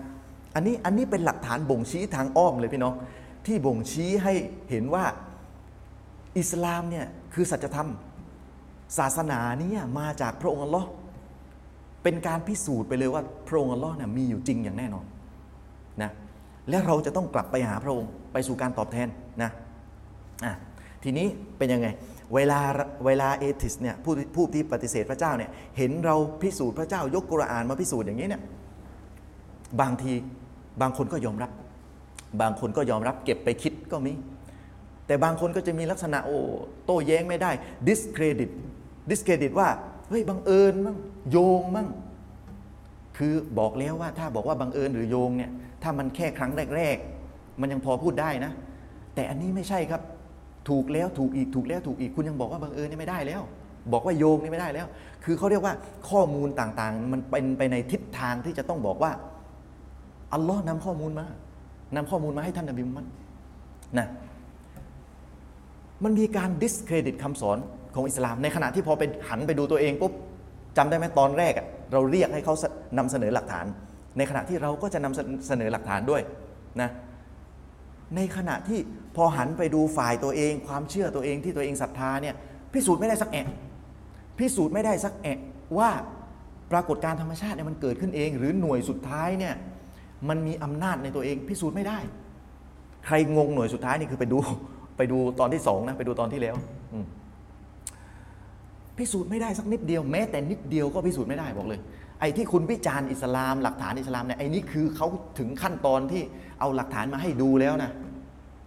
[0.55, 2.93] อันนี้อันนี้เป็นหลักฐานบ่งชี้ทางอ้อมเลยพี่น้อง
[3.45, 4.33] ที่บ่งชี้ให้
[4.69, 5.05] เห็นว่า
[6.39, 7.89] อิสลามเนี่ยคือสัจธรรม
[8.97, 10.87] ศาสนาเนี่ยมาจากพระองค์อัลลอฮ์
[12.03, 15.05] เป็นการพิสูจน์ไปเลยว่าพระองค์อัลลอฮ์เนี่ยมีอยู่จริงอย่างแน่นอน
[16.01, 16.11] นะ
[16.69, 19.07] และเราจะต้องกลับไปหาพระองค์ไปสู่การตอบแทน
[19.43, 19.51] นะ
[20.45, 20.53] อะ
[21.03, 21.87] ทีนี้เป็นยังไง
[22.35, 22.59] เวลา
[23.05, 28.41] เวลาเอทิสเนี่ยผู้ผู้ที่ปฏิเสธพระเจ้าเนี่ยเห็นเราพิสูจน์พระเจ้ายกกุรอานมาพิสูจน์อย่างนี้เนี่ย
[29.81, 30.13] บางที
[30.81, 31.51] บางคนก็ยอมรับ
[32.41, 34.13] บางคนก็ยอมรับเก็บไปคิดก็มี
[35.07, 36.39] แต่บางคนก็จะมีลักษณะโอ้
[36.85, 37.51] โต้แย้งไม่ได้
[37.87, 38.51] discredit
[39.09, 39.69] discredit ว่า
[40.09, 40.97] เฮ้ยบังเอิญมั่ง
[41.31, 41.87] โยงมั่ง
[43.17, 45.51] คือบอกแล้วว่าถ้าบอกว่าบังเอิญหรือโยงเนี่ย
[45.83, 46.97] ถ้ามันแค่ครั้งแรก
[47.27, 48.51] ๆ มันยังพอพูดได้นะ
[49.15, 50.01] แต่อันนี้ไม่ใช่ครับ
[50.69, 53.41] ถูกแล้วถูกอีกถูกแล้วถูกอีกคุณยังบอกว่าบังเอิญนี่ไม่ได้แล้ว
[53.93, 54.87] บอกว่าโยงนี่ไม่ได้แล้ว
[55.23, 55.73] คือเขาเรียกว่า
[56.09, 59.11] ข้อมูลต่างๆ มันเป็นไปในทิศทางที่จะต้องบอกว่า
[60.33, 61.25] อัลลอฮ์นำข้อมูลมา
[61.95, 63.05] นำข้อมูลมาให้ท่านนบีมุฮัมมัด
[63.97, 64.07] นะ
[66.03, 67.57] มันมีการ discredit คำสอน
[67.95, 70.13] ของอิสลาม ในขณะที่พอไปหันไปดูตัวเองปุ๊บ
[70.77, 71.53] จำได้ไหมตอนแรก
[71.93, 72.55] เราเรียกให้เขา
[72.97, 73.65] นำเสนอหลักฐาน
[74.17, 76.21] ในขณะที่เราก็จะนำเสนอหลักฐานด้วย
[76.81, 76.89] นะ
[78.15, 78.79] ในขณะที่
[79.15, 82.35] พอหันไปดูฝ่ายตัวเอง ความเชื่อตัวเองที่ตัวเองศรัทธาเนี่ย
[82.73, 83.47] พิสูจน์ไม่ได้สักแอะ
[84.39, 85.39] พิสูจน์ไม่ได้สักแอะ
[85.77, 85.89] ว่า
[86.71, 89.53] ปรากฏการธรรมชาติเนี่ยมันเกิดขึ้นเอง หรือหน่วยสุดท้ายเนี่ย
[90.29, 91.99] มันมีอำนาจในตัวเอง พิสูจน์ไม่ได้
[93.05, 94.37] ใครงงหน่วยสุดท้ายนี่คือไปดู
[94.97, 96.55] ไปดูตอนที่สองนะไปดูตอนที่แล้ว
[98.97, 101.79] พิสูจน์ไม่ได้สักนิดเดียวแม้แต่นิดเดียวก็พิสูจน์ไม่ได้บอกเลย
[102.19, 105.07] ไอ้ที่คุณวิจารณ์อิสลาม หลักฐานอิสลามเนี่ยไอ้นี่คือเขา
[105.39, 106.21] ถึงขั้นตอนที่
[106.59, 107.91] เอาหลักฐานมาให้ดูแล้วนะ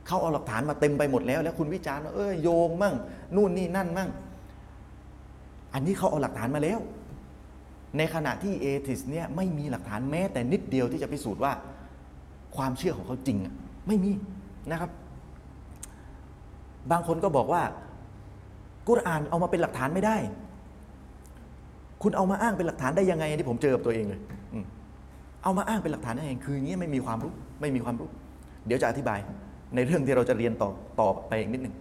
[0.07, 2.95] เขาเอาหลักฐานมาเต็มไปหมดแล้ว แล้วคุณวิจารณ์ว่าเออโยงมั่ง
[3.37, 4.11] นู่นนี่นั่นมั่ง
[5.75, 6.81] อันนี้เขาเอาหลักฐานมาแล้ว
[7.97, 11.53] ในขณะที่เอทิสเนี่ยไม่มีหลักฐานแม้แต่นิดเดียวที่จะพิสูจน์ว่า
[12.57, 13.39] ความเชื่อของเขาจริง
[13.87, 14.13] ไม่มี
[14.71, 14.91] นะครับ
[16.91, 17.63] บางคนก็บอกว่า
[18.89, 20.17] กุรอานเอามาเป็นหลักฐานไม่ได้
[22.03, 24.21] คุณเอามาอ้างเป็นหลักฐานได้ยังไงที่ผมเจอกับตัวเองเลย
[25.43, 28.09] เอามาอ้างเป็นหลักฐานได้ยังไงคืออย่างนี้ไม่มีความรู้ไม่มีความรู้
[28.67, 29.19] เดี๋ยวจะอธิบาย
[29.75, 30.71] ในเรื่องที่เราจะเรียนต่อ
[31.01, 31.75] ต่อไปอีกนิดหนึ่ง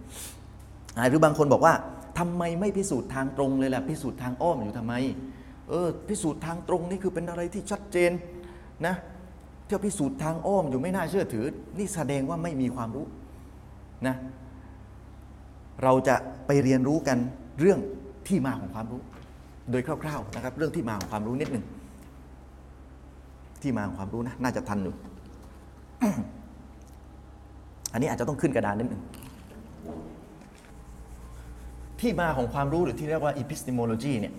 [1.08, 1.74] หรือบางคนบอกว่า
[2.18, 4.94] ทำไมไม่พิสูจน์ทางตรงเลยล่ะพิสูจน์ทางอ้อมอยู่ทำไม
[5.68, 8.10] เออ พิสูจน์ทางตรงนี่คือเป็นอะไรที่ชัดเจน
[8.86, 8.94] นะ
[9.66, 11.44] เที่ยวพิสูจน์ทางอ้อมอยู่ไม่น่าเชื่อถือ
[11.78, 13.06] นี่แสดงว่าไม่มีความรู้
[14.06, 14.16] นะ
[15.82, 16.16] เราจะ
[16.46, 17.18] ไปเรียนรู้กัน
[17.60, 17.78] เรื่อง
[18.28, 19.00] ที่มาของความรู้
[19.70, 21.64] โดยคร่าวๆนะครับเรื่องที่มาของความรู้นิดหนึ่ง
[23.62, 24.94] ที่มาของความรู้นะน่าจะทันอยู่
[27.92, 29.02] อันนี้อาจจะต้องขึ้นกระดานนิดหนึ่ง
[32.00, 34.34] ที่มาของความรู้หรือที่เรียกว่า epistemology เนี่ย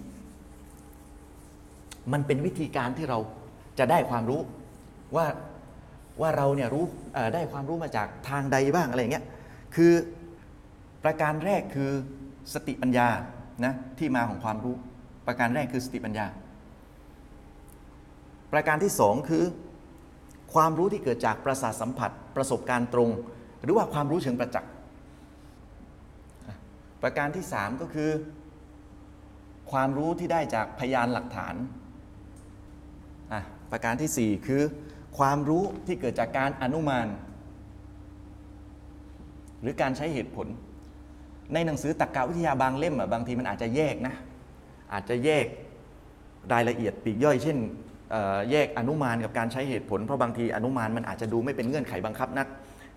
[2.14, 3.20] มันเป็นวิธีการที่เรา
[3.80, 4.42] จะได้ความรู้
[5.16, 5.26] ว่า
[6.22, 6.84] ว่าเราเนี่ยรู้
[7.34, 9.26] ได้ความรู้มาจากทางใดบ้างอะไรเงี้ย
[9.76, 9.94] คือ
[11.04, 11.92] ประการแรกคือ
[12.54, 13.08] สติปัญญา
[13.66, 14.76] นะที่มาของความรู้
[15.28, 16.28] ประการแรกคือสติปัญญา
[18.54, 19.44] ประการที่สองคือ
[20.54, 23.10] ความรู้ที่เกิดจากประสาทสัมผัส ประสบการณ์ตรง
[23.64, 24.72] หรือว่าความรู้เชิงประจักษ์
[27.02, 28.10] ประการที่สามก็คือ
[29.72, 31.56] ความรู้ที่ได้จากพยานหลักฐาน
[33.72, 34.62] ประการที่สี่คือ
[35.18, 37.08] ความรู้ที่เกิดจากการอนุมาน
[39.62, 40.48] หรือการใช้เหตุผล
[41.54, 44.16] ในหนังสือตรรกวิทยาบางเล่มบางทีมันอาจจะแยกนะ
[44.94, 45.46] อาจจะแยก
[46.54, 47.58] รายละเอียดปีกย่อย เช่น
[48.52, 52.48] แยกอนุมานกับการใช้เหตุผล เพราะบางทีอนุมานมันอาจจะดูไม่เป็นเงื่อนไขบังคับนัก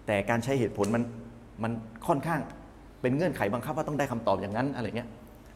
[0.06, 1.02] แต่การใช้เหตุผลมัน
[1.62, 1.72] มัน
[2.06, 2.40] ค่อนข้าง
[3.02, 5.08] เป็นเงื่อนไขบังคับว่าต้องได้คำตอบอย่างนั้นอะไรเงี้ย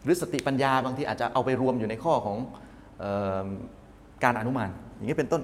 [0.04, 2.36] หรือสติปัญญาบางทีอาจจะเอาไปรวมอยู่ในข้อของ
[3.02, 3.04] อ
[3.44, 3.46] อ
[4.24, 5.42] การอนุมาน อย่างนี้เป็นต้น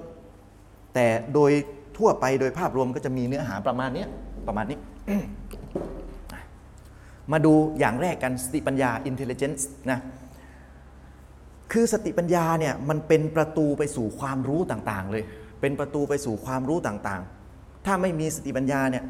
[0.93, 1.51] แต่โดย
[1.97, 4.05] ทั่วไปโดยภาพรวมก็จะมีเนื้อหาประมาณนี้
[4.47, 4.77] ประมาณนี้
[7.31, 9.61] มาดูอย่างแรกกันสติปัญญา intelligence
[9.91, 9.99] นะ
[11.71, 15.23] คือสติปัญญาเนี่ยมันเป็นประตูไปสู่ความรู้ต่างๆ เลย
[15.61, 19.03] เป็นประตูไปสู่ความรู้ต่างๆ ถ้าไม่มีสติปัญญาเนี่ย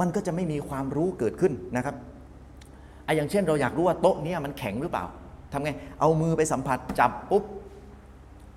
[0.00, 1.96] มันก็จะไม่มีความรู้เกิดขึ้นนะครับ
[3.04, 5.04] ไอ้อย่างเช่นเราอยากรู้ว่าโต๊ะนี้มันแข็งหรือเปล่า
[5.52, 5.70] ทำไง
[6.00, 7.44] เอามือไปสัมผัสจับปุ๊บ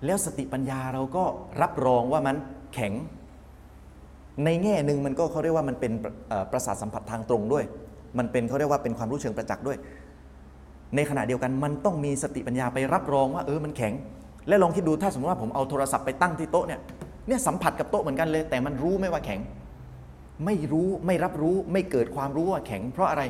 [0.06, 1.24] แล้วสติปัญญาเราก็
[1.62, 2.36] รับรองว่ามัน
[2.74, 2.94] แข็ง
[4.46, 5.92] ในแง่หนึ่งมันก็เขาเรียกว่ามันเป็น
[6.52, 7.66] ประสาทสัมผัสทางตรงด้วย
[8.18, 9.78] มันเป็นเขาเรียกว่าเป็นความรู้เชิงประจักษ์ด้วย
[10.96, 13.94] ในขณะเดียวกันมันต้องมีสติปัญญาไปรับรองว่าเออมันแข็ง
[14.48, 16.80] และลองคิดดูถ้าสมมติว่าผมเอาโทรศัพท์ไปตั้งที่โต๊ะเนี่ย
[17.28, 19.40] เนี่ยสัมผัสกับโต๊ะเหมือนกันเลย แต่มันรู้ไม่ว่าแข็ง
[20.46, 23.24] ไม่รู้ไม่รับรู้ไม่เกิดความรู้ว่าแข็ง เพราะอะไร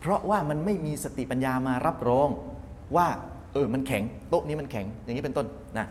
[0.00, 2.28] เพราะว่ามันไม่มีสติปัญญามารับรอง
[2.96, 3.06] ว่า
[3.52, 5.46] เออมันแข็ง โต๊ะนี้มันแข็ง อย่างนี้เป็นต้น
[5.78, 5.86] นะ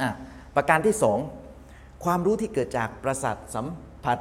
[0.00, 0.10] อะ
[0.56, 1.18] ประการที่สอง
[2.04, 3.66] ความรู้ที่เกิดจากประสาทสัม
[4.04, 4.18] ผัส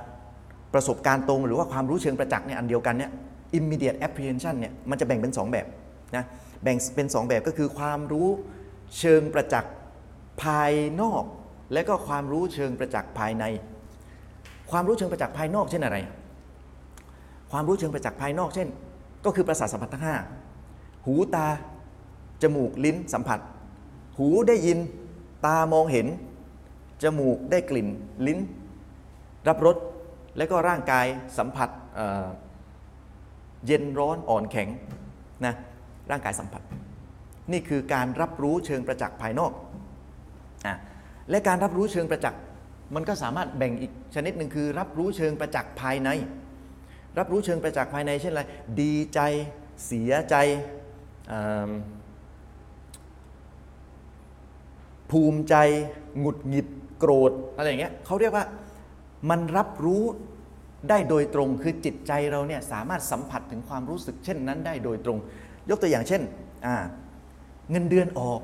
[0.73, 3.11] ประสบการณ์ตรง หรือว่าความรู้เชิงประจักษ์เนี่ยอันเดียวกันเนี่ย
[3.57, 5.67] immediate apprehension เนี่ยมันจะแบ่งเป็น 2 แบบ
[6.15, 6.25] นะ
[6.63, 8.27] แบ่งเป็น 2 แบบก็คือความรู้
[8.99, 9.73] เชิงประจักษ์
[10.43, 10.71] ภาย
[11.01, 11.23] นอก
[11.73, 13.45] และก็ความรู้เชิงประจักษ์ภายใน
[14.71, 15.97] ความรู้เชิงประจักษ์ภายนอกเช่นอะไร
[17.51, 18.67] ความรู้เชิงประจักษ์ภายนอกเช่น
[19.25, 20.15] ก็คือประสาทสัมผัสทั้งห้า
[21.05, 21.47] หูตา
[22.41, 23.39] จมูกลิ้นสัมผัส
[24.17, 24.79] หูได้ยิน
[25.45, 26.07] ตามองเห็น
[27.03, 27.87] จมูกได้กลิ่น
[28.27, 28.39] ลิ้น
[29.47, 29.77] รับรส
[30.37, 31.05] และก็ร่างกาย
[31.37, 31.69] สัมผัส
[33.67, 34.67] เย็นร้อนอ่อนแข็ง
[35.45, 35.53] นะ
[36.11, 36.61] ร่างกายสัมผัส
[37.51, 39.51] นี่คือการรับรู้เชิงประจักษ์ภายนอก
[40.67, 40.75] อะ
[41.29, 42.41] และการรับรู้เชิงประจักษ์
[42.95, 46.09] มันก็สามารถแบ่งอีกชนิดหนึ่งคือ รับรู้เชิงประจักษ์ภายใน
[47.17, 48.43] รับรู้เชิงประจักษ์ภายในเช่นอะไร
[48.81, 49.19] ดีใจ
[49.85, 50.35] เสียใจ
[55.11, 55.55] ภูมิใจ
[56.19, 56.67] หงุดหงิด
[56.99, 58.45] โกรธอะไรอย่างเงี้ยเขาเรียกว่า
[59.29, 60.03] มันรับรู้
[60.89, 65.17] ได้โดยตรงคือจิตใจเราเนี่ยสามารถสัมผัสถึงความรู้สึกเช่นนั้นได้โดยตรง
[65.69, 66.21] ยกตัวอย่างเช่น
[67.71, 68.41] เงินเดือนออก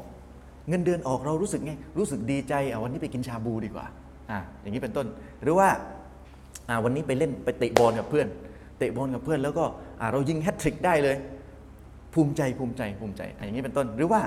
[0.70, 3.86] เงินเดือนออกเรารู้สึกไงรู้สึกดีใจเอาวันนี้ไปกินชาบูดีกว่า
[4.32, 5.08] ออย่างนี้เป็นต้น
[5.44, 5.70] หรือว่า
[6.84, 8.28] วันนี้ไปเล่นไปเตะบอลกับเพื่อน
[8.78, 9.66] เตะบอลกับเพื่อนแล้วก็
[10.12, 11.16] เรายิงแฮตทริกได้เลย
[12.14, 14.22] ภูมิใจภูมิใจภูมิใจออย่างนี้เป็นต้น หรือว่า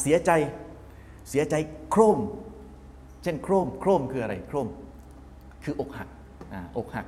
[0.00, 0.30] เสียใจ
[1.30, 1.54] เสียใจ
[1.90, 2.18] โครม
[3.22, 4.68] เช่นโครมโครมคืออะไรโครม
[5.64, 6.08] คืออกหัก
[6.76, 7.06] อกหัก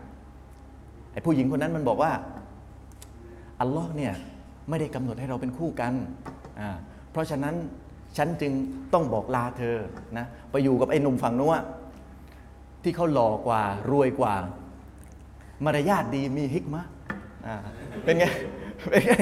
[1.12, 2.12] ไอ้ผู้หญิงคนนั้นมันบอกว่า
[3.60, 4.15] อัลลอฮ์เนี่ย
[4.69, 5.93] ไม่ได้กำหนดให้เราเป็นคู่กัน
[7.12, 7.55] เพราะฉะนั้น
[8.16, 8.52] ฉันจึง
[8.93, 9.77] ต้องบอกลาเธอ
[10.19, 11.65] นะไปอยู่กับไอ้หนุ่มฝั่งนู้นอะ
[12.82, 14.35] ที่เขาหล่อกว่ารวยกว่า
[15.65, 16.85] มารยาทดีมีฮิกมะ
[17.47, 17.56] อ่า
[18.05, 18.24] เป็นไง
[18.90, 19.12] เป็นไง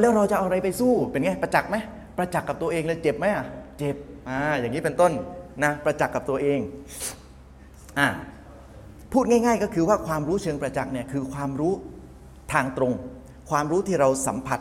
[0.00, 1.76] แล้วเราจะเอาอะไรไปสู้เป็นไงประจักษ์ไหม
[2.18, 3.44] ประจักษ์กับตัวเองเลยเจ็บไหมอะ
[3.78, 3.96] เจ็บ
[4.28, 5.12] อ่าอย่างนี้เป็นต้น
[5.64, 6.60] นะประจักษ์กับตัวเอง
[7.98, 8.06] อ่า
[9.18, 11.72] พูดง่ายๆ ก็คือว่าความรู้เชิงประจักษ์เนี่ยคือความรู้
[12.52, 12.92] ทางตรง
[13.50, 14.60] ความรู้ที่เราสัมผัส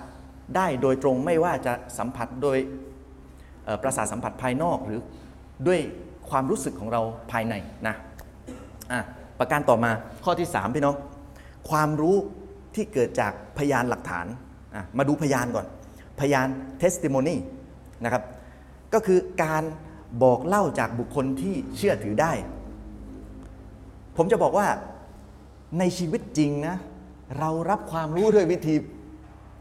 [0.56, 2.58] ได้โดยตรงไม่ว่าจะสัมผัสโดย
[3.84, 5.00] ประสาทสัมผัสภายนอกหรือ
[5.68, 5.80] ด้วย
[6.30, 7.02] ความรู้สึกของเรา
[7.32, 7.54] ภายใน
[7.88, 7.96] นะ
[8.92, 9.02] อะ
[9.40, 9.92] ประการต่อมา
[10.24, 10.96] ข้อที่ 3 พี่น้อง
[11.70, 12.16] ความรู้
[12.76, 14.26] ที่เกิดจากพยานหลักฐาน
[14.76, 15.66] อะมาดูพยานก่อน
[16.20, 16.48] พยาน
[16.82, 17.36] testimony
[18.04, 18.24] นะครับ
[18.94, 19.64] ก็คือการ
[20.24, 22.34] บอกเล่าจากบุคคลที่เชื่อถือได้
[24.18, 24.68] ผมจะบอกว่า
[25.80, 26.76] ในชีวิตจริงนะ
[27.40, 28.76] เรารับความรู้ด้วยวิธี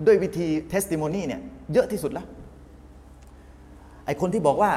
[0.06, 1.40] ด้วยวิธี testimony เนี่ย
[1.72, 2.26] เยอะที่สุดแล้ว
[4.06, 4.72] ไอคนที่บอกว่า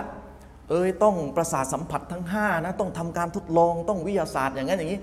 [0.69, 4.99] เอ้ยต้องประสาทสัมผัสทั้ง5นะต้องทำการทดลองต้องวิทยาศาสตร์อย่างนั้นอย่างนี้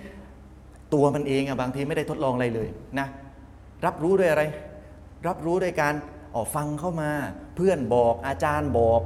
[0.94, 2.68] ตัวมันเองอะบางทีไม่ได้ทดลองอะไรเลย
[2.98, 3.06] นะ
[3.86, 4.42] รับรู้ด้วยอะไร
[5.26, 5.94] รับรู้ด้วยการ
[6.34, 7.10] ออกฟังเข้ามา
[7.56, 9.00] เพื่อนบอกอาจารย์บอก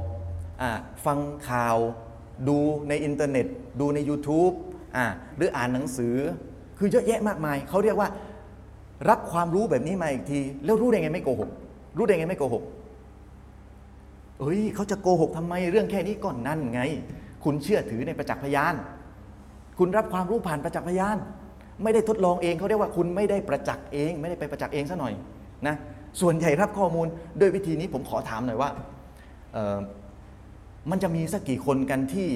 [0.61, 0.63] อ
[1.05, 1.19] ฟัง
[1.49, 1.77] ข่าว
[2.47, 2.57] ดู
[2.89, 3.45] ในอินเทอร์เน็ต
[3.79, 4.53] ดูใน YouTube
[4.95, 5.05] อ่า
[5.37, 6.15] หรืออ่านหนังสือ
[6.77, 8.09] คือเยอะแยะมากมาย เขาเรียกว่า
[9.09, 11.49] รับความรู้แบบนี้มาอีกที แล้วรู้ได้ไงไม่โกหก
[11.97, 12.63] รู้ได้ไงไม่โกหก
[14.39, 16.81] เอ้ยเขาจะโกหกทำไมเรื่องแค่นี้ก่อนนั่นไง
[17.43, 18.73] คุณเชื่อถือในประจักษ์พยาน
[19.79, 21.17] คุณรับความรู้ผ่านประจักษ์พยาน
[21.83, 25.13] ไม่ได้ทดลองเองเขาเรียกว่าคุณไม่ได้ประจักษ์เอง ไม่ได้ไปประจักษ์เองซะหน่อย
[25.67, 25.75] นะ
[26.21, 27.07] ส่วนใหญ่รับข้อมูล
[27.39, 28.69] ด้วยวิธีนี้ผมขอถามหน่อยว่า
[30.89, 32.29] มันจะมีสักกี่คนกันที่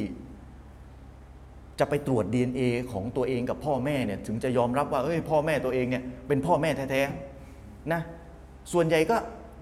[1.80, 8.02] จะไปตรวจ DNA ของตัวเองกับพ่อแม่เนี่ยถึงจะยอมรับว่าเอ้ยพ่อแม่ตัวเองเนี่ยเป็นพ่อแม่แท้ๆนะ
[8.74, 9.18] ส่วนใหญ่ก็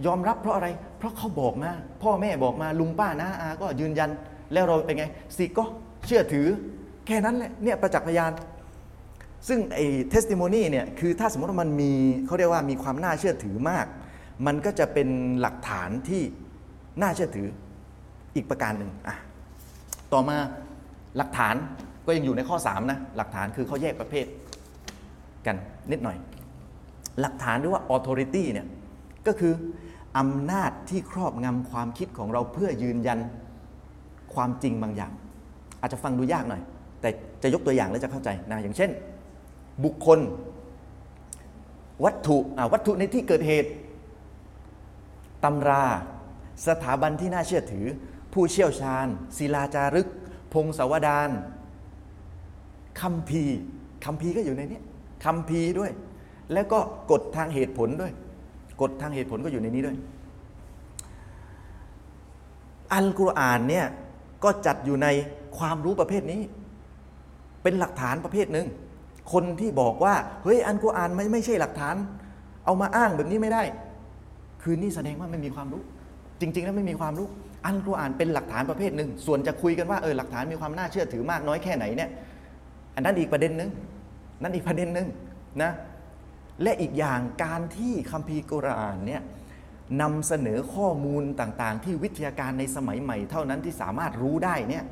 [0.05, 0.67] ยอมรับเพราะอะไร
[0.97, 1.71] เพราะเขาบอกมา
[2.03, 4.09] พ่อแม่บอกมาลุงป้านะอาก็ยืนยัน
[4.53, 5.05] แล้วเราเป็นไง
[5.38, 5.63] สิก็
[6.07, 6.47] เชื่อถือ
[7.07, 8.31] แค่นั้นแหละเนี่ยประจักษ์พยาน
[9.47, 11.91] ซึ่งไอ้ testimony เนี่ยคือถ้าสมมติว่ามันมี
[12.25, 13.85] เขาเรียกว่ามีความน่าเชื่อถือมาก
[14.45, 15.07] มันก็จะเป็น
[15.41, 16.23] หลักฐานที่
[17.01, 17.47] น่าเชื่อถือ
[18.35, 19.17] อีกประการหนึ่งอะ
[20.13, 20.38] ต่อมา
[21.17, 21.55] หลักฐาน
[22.06, 24.26] ก็ยังอยู่ในข้อ 3 นะ หลักฐานคือเขาแยกประเภท
[25.45, 25.56] กัน
[25.91, 26.18] นิดหน่อย
[27.22, 28.68] หลักฐานหรือว่า authority เนี่ย
[29.28, 29.53] ก็คือ
[30.18, 33.19] อำนาจที่ครอบงำความคิดของเราเพื่อยืนยัน
[34.34, 35.11] ความจริงบางอย่าง
[35.82, 36.61] อาจจะฟังดูยากหน่อย
[37.02, 37.10] แต่
[37.44, 38.90] จะยกตัวอย่างแล้วจะเข้าใจนะอย่างเช่น
[39.84, 40.19] บุคคล
[42.06, 43.69] วัตถุอ่าวัตถุในที่เกิดเหตุ
[45.44, 45.86] ตำรา
[46.68, 47.86] สถาบันที่น่าเชื่อถือ
[48.34, 49.07] ผู้เชี่ยวชาญ
[49.38, 50.07] ศิลาจารึก
[50.53, 51.30] พงศาวดาร
[53.01, 53.57] คัมภีร์
[54.05, 54.80] คัมภีร์ก็อยู่ในนี้
[55.26, 55.91] คัมภีร์ด้วย
[56.53, 56.80] แล้วก็
[57.11, 58.11] กฎทางเหตุผลด้วย
[58.81, 59.97] กฎทางเหตุผลก็อยู่ในนี้ด้วย
[62.93, 63.85] อัลกุรอานเนี่ย
[64.43, 65.07] ก็จัดอยู่ใน
[65.57, 66.41] ความรู้ประเภทนี้
[67.63, 68.68] เป็นหลักฐานประเภทหนึ่ง
[69.34, 71.95] คนที่บอกว่า เฮ้ย อัลกุรอานไม่ไม่ใช่หลักฐาน
[72.65, 73.63] เอามาอ้างแบบนี้ไม่ได้
[74.61, 75.81] คือนี่แสดงว่าไม่มีความรู้
[76.39, 77.27] จริง ๆ แล้วไม่มีความรู้
[77.65, 82.09] อัลกุรอานเป็นหลักฐานประเภทหนึ่ง ส่วนจะคุยกันว่าเออหลักฐานมีความน่าเชื่อถือมากน้อยแค่ไหนเนี่ย
[82.95, 83.69] อันนั้นอีกประเด็นหนึ่ง
[84.41, 85.07] นั่นอีกประเด็นหนึ่ง
[85.61, 85.72] นะ
[86.63, 89.22] และอีกอย่างการที่คัมภีร์กุรอานเนี่ย
[90.01, 94.84] นำเสนอข้อมูลต่างๆ ที่วิทยาการในสมัยใหม่ เท่านั้นที่สามารถรู้ได้เนี่ย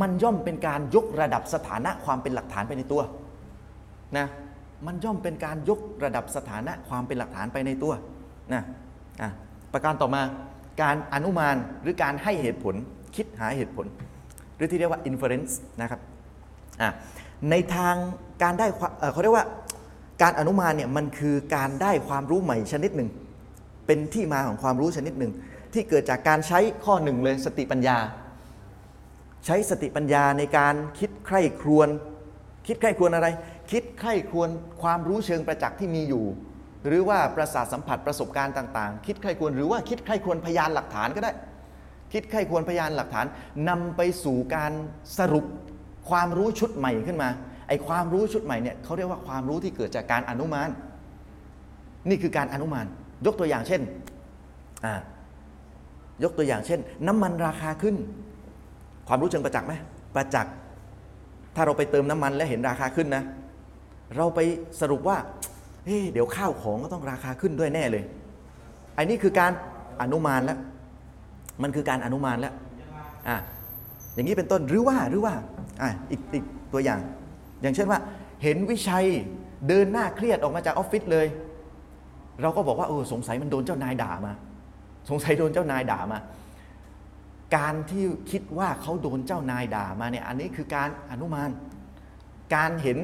[0.00, 3.02] มันย่อมเป็นการยกระดับสถานะความเป็นหลักฐานไปในตัว
[4.16, 4.26] นะ
[4.86, 7.92] มันย่อมเป็นการยกระดับสถานะความเป็นหลักฐานไปในตัว
[8.52, 8.62] นะ
[9.22, 9.30] อะ
[9.72, 10.22] ประการต่อมา
[10.82, 12.74] การอนุมานหรือการให้เหตุผล
[13.16, 13.86] คิดหาเหตุผล
[14.56, 16.00] หรือที่เรียกว่า inference นะครับ
[17.50, 17.96] ในทาง
[18.42, 18.66] การได้
[18.98, 19.46] เอ่อเขาเรียกว่า
[20.22, 23.10] การอนุมานเนี่ยมันคือการได้ความรู้ใหม่ชนิดหนึ่ง
[23.86, 25.32] เป็นที่มาของความรู้ชนิดหนึ่ง
[25.72, 27.96] ที่เกิดจากการใช้ข้อหนึ่งเลยสติปัญญา
[29.46, 31.88] ใช้สติปัญญาในการคิดใคร่ครวญ
[32.66, 33.28] คิดใคร่ครวญอะไร
[33.70, 34.48] คิดใคร่ครวญ
[34.82, 36.24] ความรู้เชิงประจักษ์ที่มีอยู่
[36.86, 41.32] หรือว่าประสาทสัมผัสประสบการณ์ต่าง ๆ คิดใคร่ครวญหรือว่าคิดใคร่ครวญพยานหลักฐานก็ได้
[42.14, 43.26] คิดใคร่ควญพยานหลักฐาน
[43.68, 44.72] นำไปสู่การ
[45.18, 45.44] สรุป
[46.08, 47.28] ความรู้ชุดใหม่ขึ้นมา
[47.68, 50.68] ไอ้ความรู้ชุดใหม่เนี่ยเขาเรียกว่าความรู้ที่เกิดจากการอนุมาน
[52.08, 52.86] นี่คือการอนุมาน
[53.26, 53.82] ยกตัวอย่างเช่น
[56.24, 57.96] ยกตัวอย่างเช่น น้ำมันราคาขึ้น
[59.08, 59.74] ความรู้เชิงประจักษ์ไหม
[60.14, 60.52] ประจักษ์
[61.54, 63.22] ถ้าเราไปเติมน้ำมันและเห็นราคาขึ้นนะ
[64.16, 64.40] เราไป
[64.80, 65.16] สรุปว่า
[65.84, 68.04] เฮ้เดี๋ยวข้าวของก็ต้องราคาขึ้นด้วยแน่เลย
[68.94, 69.52] ไอันนี้คือการ
[70.02, 70.58] อนุมานแล้ว
[71.62, 72.54] มันคือการอนุมานแล้ว
[73.28, 73.36] อะ
[74.14, 75.34] อย่างนี้เป็นต้นหรือว่าหรือว่า
[75.82, 77.00] อะอีกอีกตัวอย่าง
[77.62, 77.98] อย่างเช่นว่า
[78.42, 79.06] เห็นวิชัย
[79.68, 81.26] เดินหน้าเครียดออกมาจากออฟฟิศเลย
[82.42, 84.32] เราก็บอกว่าเออสงสัยมันโดนเจ้านายด่ามา
[85.10, 86.18] สงสัยโดนเจ้านายด่ามา
[87.56, 91.50] การที่คิดว่าเขาโดนเจ้านายด่ามาเนี่ยอันนี้คือการอนุมาน
[92.54, 92.98] การเห็น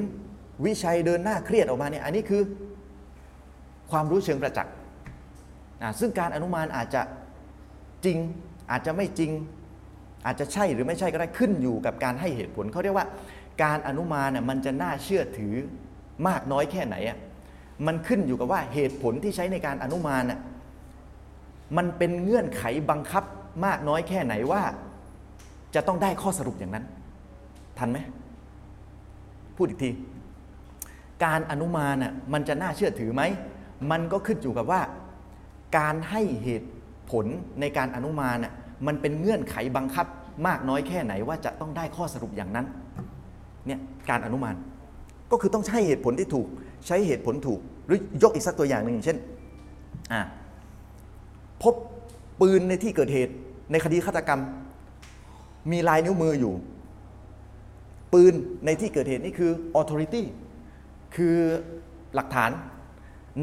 [0.65, 2.43] วิชัยเดินหน้าเครียดออกมาเนี่ยอันนี้คือ
[3.91, 4.75] ความรู้เชิงประจักษ์
[6.01, 7.03] ซึ่งการอนุมานอาจจะ
[8.05, 8.19] จริง
[8.71, 9.31] อาจจะไม่จริง
[10.27, 13.07] อาจจะใช่หรือไม่ใช่ก็ได้ขึ้นอยู่กับการให้เหตุผลเขาเรียกว่า
[13.63, 15.55] การอนุมานน่ะมันจะน่าเชื่อถือ
[16.29, 17.19] มากน้อยแค่ไหนอะ
[17.87, 20.41] มันขึ้นอยู่กับว่าเหตุผลที่ใช้ในการอนุมานน่ะ
[21.77, 23.25] มันเป็นเงื่อนไขบังคับ
[23.65, 24.63] มากน้อยแค่ไหนว่า
[25.75, 26.85] จะต้องได้ข้อสรุปอย่างนั้น
[27.79, 27.99] ทันไหม
[29.57, 29.91] พูดอีกที
[31.25, 33.23] การอนุมานน่ะมันจะน่าเชื่อถือไหม
[33.91, 34.81] มันก็ขึ้นอยู่กับว่า
[35.79, 36.69] การให้เหตุ
[37.11, 37.27] ผล
[37.61, 38.55] ในการอนุมานะ
[38.87, 40.07] มันเป็นเงื่อนไขบังคับ
[40.47, 42.67] มากน้อยแค่ไหนว่าจะต้องได้ข้อสรุปอย่างนั้น
[43.67, 43.81] เนี่ย
[44.11, 44.55] การอนุมาน
[45.31, 46.47] ก็คือต้องใช้เหตุผลที่ถูก
[46.87, 49.19] ใช้เหตุผลถูก หรือยกอีกสักตัวอย่างหนึ่งเช่น
[51.63, 51.75] พบ
[52.41, 53.33] ปืนในที่เกิดเหตุ
[53.71, 54.41] ในคดีฆาตกรรม
[55.71, 56.55] มีลายนิ้วมืออยู่
[58.13, 58.35] ปืน
[58.65, 60.23] ในที่เกิดเหตุนี่คือ authority
[61.17, 61.37] คือ
[62.15, 62.51] หลักฐาน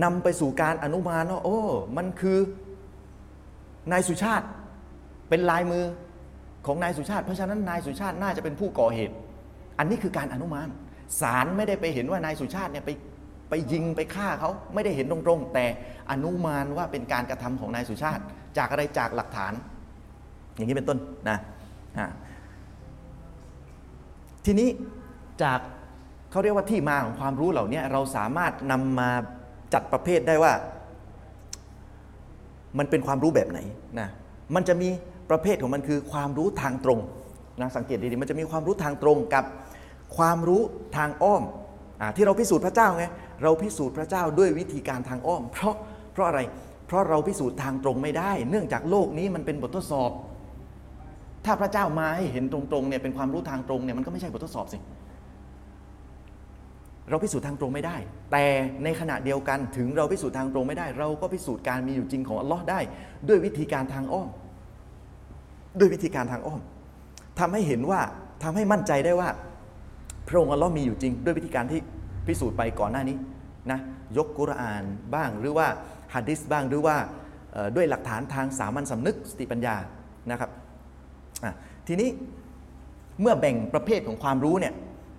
[0.04, 1.60] นำไปสู่การอนุมานว่าโอ้
[1.98, 2.38] มันคือ
[3.92, 4.46] นายสุชาติ
[5.30, 5.84] เป็นลายมือ
[6.66, 9.16] ของนายสุชาติ เพราะฉะนั้นนายสุชาติน่าจะเป็นผู้ก่อเหตุ
[9.80, 10.68] อันนี้คือการอนุมาน
[11.22, 12.90] ศาลไม่ได้ไปเห็นว่านายสุชาติเนี่ยไป
[13.50, 15.66] ไปยิงไปฆ่าเขาไม่ได้เห็นตรงๆ แต่
[16.12, 18.24] อนุมานว่าเป็นการกระทำของนายสุชาติ
[18.58, 19.54] จากอะไรจากหลักฐาน
[20.56, 20.98] อย่างนี้เป็นต้น
[21.30, 21.38] นะ
[24.46, 24.70] ทีนี้
[25.44, 25.60] จาก
[26.32, 29.10] เขาเรียกว่าที่มาของความรู้เหล่านี้เราสามารถนำมา
[29.74, 30.54] จัดประเภทได้ว่า
[32.80, 33.60] มันเป็นความรู้แบบไหน
[34.00, 34.08] นะ
[34.56, 34.90] มันจะมี
[35.30, 37.00] ประเภทของมันคือความรู้ทางตรง
[37.62, 39.44] นะสังเกตดีๆมันจะมีความรู้ทางตรงกับ
[40.18, 40.62] ความรู้
[40.98, 41.44] ทางอ้อม
[42.02, 43.06] อาที่เราพิสูจน์พระเจ้าไง
[43.44, 45.76] เราพิสูจน์พระเจ้าด้วยวิธีการทางอ้อม เพราะ
[46.14, 46.42] เพราะอะไร
[46.88, 50.12] เพราะเราพิสูจน์ทางตรงไม่ได้ เนื่องจากโลกนี้มันเป็นบททดสอบ
[51.46, 54.78] ถ้าพระเจ้ามาให้เห็นตรงๆเนี่ยเป็นความรู้ทางตรงเนี่ยมันก็ไม่ใช่บททดสอบสิ
[57.10, 57.98] เราพิสูจน์ทางตรงไม่ได้
[58.32, 58.46] แต่
[58.84, 62.80] ในขณะเดียวกันถึงเราพิสูจน์ทางตรงไม่ได้ เราก็พิสูจน์การมีอยู่จริงของอัลลอฮ์ได้
[63.28, 64.30] ด้วยวิธีการทางอ้อม
[65.80, 66.62] ด้วยวิธีการทางอ้อม
[67.40, 68.02] ทำให้เห็นว่า
[68.44, 69.30] ทำให้มั่นใจได้ว่า
[70.28, 71.82] พระองค์อัลลอฮ์มีอยู่จริง ด้วยวิธีการที่
[72.28, 73.18] พิสูจน์ไปก่อนหน้านี้
[73.72, 73.80] นะ
[74.18, 74.84] ยกกุรอาน
[75.16, 75.68] บ้างหรือว่า
[76.14, 76.96] ฮะดิษบ้างหรือว่า
[77.76, 79.76] ด้วยหลักฐานทางสามัญสำนึกสติปัญญา
[80.32, 80.50] นะครับ
[81.88, 82.10] ทีนี้
[83.22, 84.74] เมื่อแบ่งประเภทของความรู้เนี่ย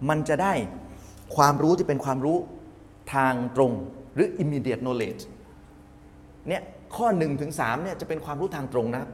[0.08, 0.52] มันจะได้
[1.36, 2.38] ความรู้ที่เป็นความรู้
[3.14, 3.72] ทางตรง
[4.14, 5.22] หรือ immediate knowledge
[6.48, 6.62] เนี่ย
[6.96, 9.10] ข้อ1ถึง3เนี่ยจะเป็นความรู้ทางตรงนะครับ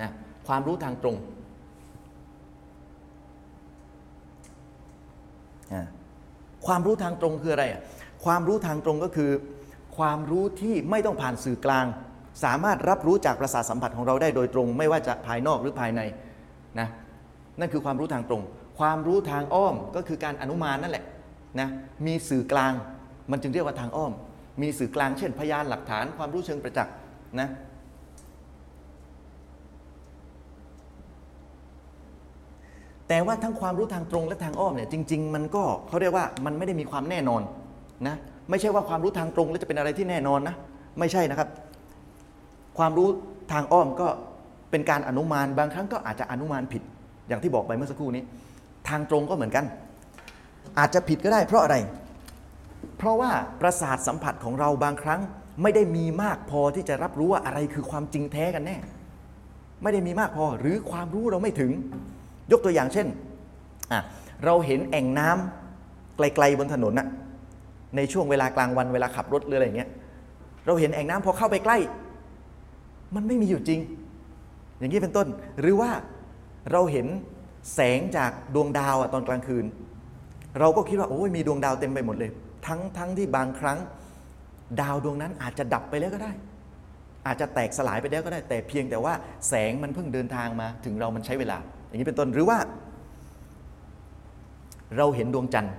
[0.00, 0.10] นะ
[0.48, 1.16] ความรู้ทางตรง
[5.72, 5.82] อะ
[6.66, 7.80] ความรู้ทางตรงคืออะไรอะ
[8.24, 9.30] ความรู้ทางตรงก็คือ
[9.98, 11.86] ความรู้ที่ไม่ต้องผ่านสื่อกลาง
[12.44, 16.00] สามารถรับรู้จากประสาทสัมผัสของเราได้โดยตรง ไม่ว่าจะภายนอกหรือภายใน
[16.80, 16.88] นะ
[17.60, 18.42] นั่นคือความรู้ทางตรง
[18.78, 21.04] ความรู้ทางอ้อมก็คือการอนุมานนั่นแหละ
[21.60, 21.68] นะ
[22.06, 22.72] มีสื่อกลาง
[23.30, 24.12] มันจึงเรียกว่าทางอ้อม
[24.62, 26.94] มีสื่อกลางเช่นพยานหลักฐานความรู้เชิงประจักษ์
[27.40, 27.48] นะ
[33.08, 37.42] แต่ว่าทั้งความรู้ทางตรงและทางอ้อมเนี่ยจริง ๆ มันก็เขาเรียกว่ามันไม่ได้มีความแน่นอน
[38.06, 38.16] นะ
[38.50, 40.54] ไม่ใช่ว่าความรู้ทางตรงแล้วจะเป็นอะไรที่แน่นอนนะ
[40.98, 41.48] ไม่ใช่นะครับ
[42.78, 43.08] ความรู้
[43.52, 44.08] ทางอ้อมก็
[44.70, 46.82] เป็นการอนุมานบางครั้งก็อาจจะอนุมานผิด
[47.28, 48.22] อย่างที่บอกไปเมื่อสักครู่นี้
[48.88, 49.64] ทางตรงก็เหมือนกัน
[50.78, 51.76] อาจจะผิดก็ได้เพราะอะไร
[52.98, 53.30] เพราะว่า
[53.60, 55.20] ประสาทสัมผัสของเราบางครั้ง
[55.62, 58.76] ไม่ได้มีมากพอที่จะรับรู้ว่าอะไรคือความจริงแท้กันแน่
[59.82, 61.70] ไม่ได้มีมากพอหรือความรู้เราไม่ถึง
[62.52, 63.06] ยกตัวอย่างเช่น
[64.44, 67.08] เราเห็นแอ่งน้ำไกลๆบนถนนน่ะ
[67.96, 69.90] ในช่วงเวลากลางวันเวลาขับรถหรืออะไรเงี้ย
[70.66, 71.78] เราเห็นแอ่งน้ำพอเข้าไปใกล้
[73.14, 73.80] มันไม่มีอยู่จริง
[74.78, 75.26] อย่างนี้เป็นต้น
[75.60, 75.90] หรือว่า
[76.72, 77.06] เราเห็น
[77.74, 79.64] แสงจากดวงดาวอะตอนกลางคืน
[80.60, 82.30] เราก็คิดว่าโอ้ยมีดวงดาวเต็มไปหมดเลย
[82.66, 83.78] ทั้งทั้งที่บางครั้ง
[84.80, 86.32] ดาวดวงนั้นอาจจะดับไปแล้วก็ได้
[87.26, 89.14] อาจจะแตกสลายไปแล้วก็ได้ แต่เพียงแต่ว่า
[89.48, 92.58] แสงมันเพิ่งเดินทางมาถึงเรามันใช้เวลา อย่างนี้เป็นต้นหรือว่า
[94.96, 95.74] เราเห็นดวงจันทร์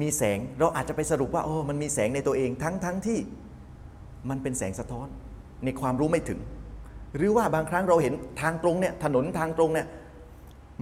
[0.00, 3.18] มีแสงเราอาจจะไปสรุปว่าโอ้มันมีแสงในตัวเองทั้งทั้งที่
[4.30, 5.08] มันเป็นแสงสะท้อน
[5.64, 6.40] ในความรู้ไม่ถึง
[7.16, 9.86] หรือว่าบางครั้งเราเห็นทางตรงเนี่ยถนนทางตรงเนี่ย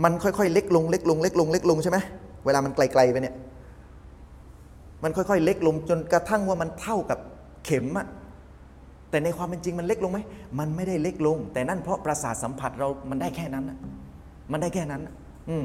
[0.04, 1.98] มันค่อยๆ เล็กลงเล็กลงเล็กลงเล็กลงใช่ไหม
[2.44, 3.34] เวลามันไกลๆไปเนี่ย
[5.02, 7.18] มันค่อยๆ เล็กลงจนกระทั่งว่ามันเท่ากับ
[7.64, 8.06] เข็มอะ
[9.10, 10.18] แต่ในความเป็นจริงมันเล็กลงไหม
[10.58, 13.78] มันไม่ได้เล็กลง แต่นั่นเพราะประสาทสัมผัสเรามันได้แค่นั้นอะ
[14.52, 15.00] มันได้แค่นั้น
[15.48, 15.64] อืม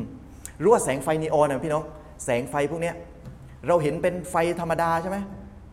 [0.62, 1.84] รือว่าแสงไฟนีออนนะพี่น้อง
[2.26, 2.96] แสงไฟพวกเนี้ย
[3.68, 5.18] เราเห็นเป็นไฟธรรมดาใช่ไหม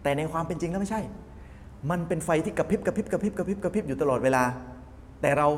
[0.02, 1.00] แต่ในความเป็นจริงแล้วไม่ใช่
[1.90, 4.42] มันเป็นไฟที่กระพริบกระพริบกระพริบกระพริบกระพริบอยู่ตลอดเวลา
[5.20, 5.48] แต่เรา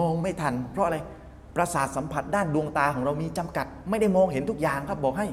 [0.00, 0.96] มองไม่ทัน เพราะอะไร
[1.56, 5.26] ประสาทสัมผัสด้านดวงตาของเรามีจำกัด ไม่ได้มองเห็นทุกอย่างครับบอกให้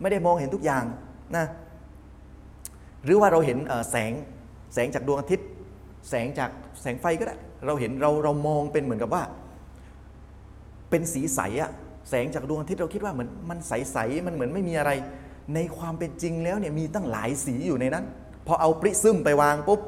[0.00, 0.84] ไม่ได้มองเห็นทุกอย่าง
[1.36, 1.46] นะ
[3.04, 3.58] หรือว่าเราเห็น
[3.90, 4.12] แสง
[4.74, 5.46] แสงจากดวงอาทิตย์
[6.10, 6.50] แสงจาก
[6.82, 7.36] แสงไฟก็ได้
[7.66, 9.22] เราเห็นเราเรามองเป็นเหมือนกับว่า
[10.90, 11.70] เป็นสีใสอะ
[12.10, 14.90] แสงจากดวงอาทิตย์เราคิดว่าเหมือนมันใสๆมันเหมือนไม่มีอะไร
[15.54, 18.04] ในความเป็นจริงแล้วเนี่ยมีตั้งหลายสีอยู่ในนั้น
[18.46, 19.80] พอเอาปริซึมไปวางปุ๊บ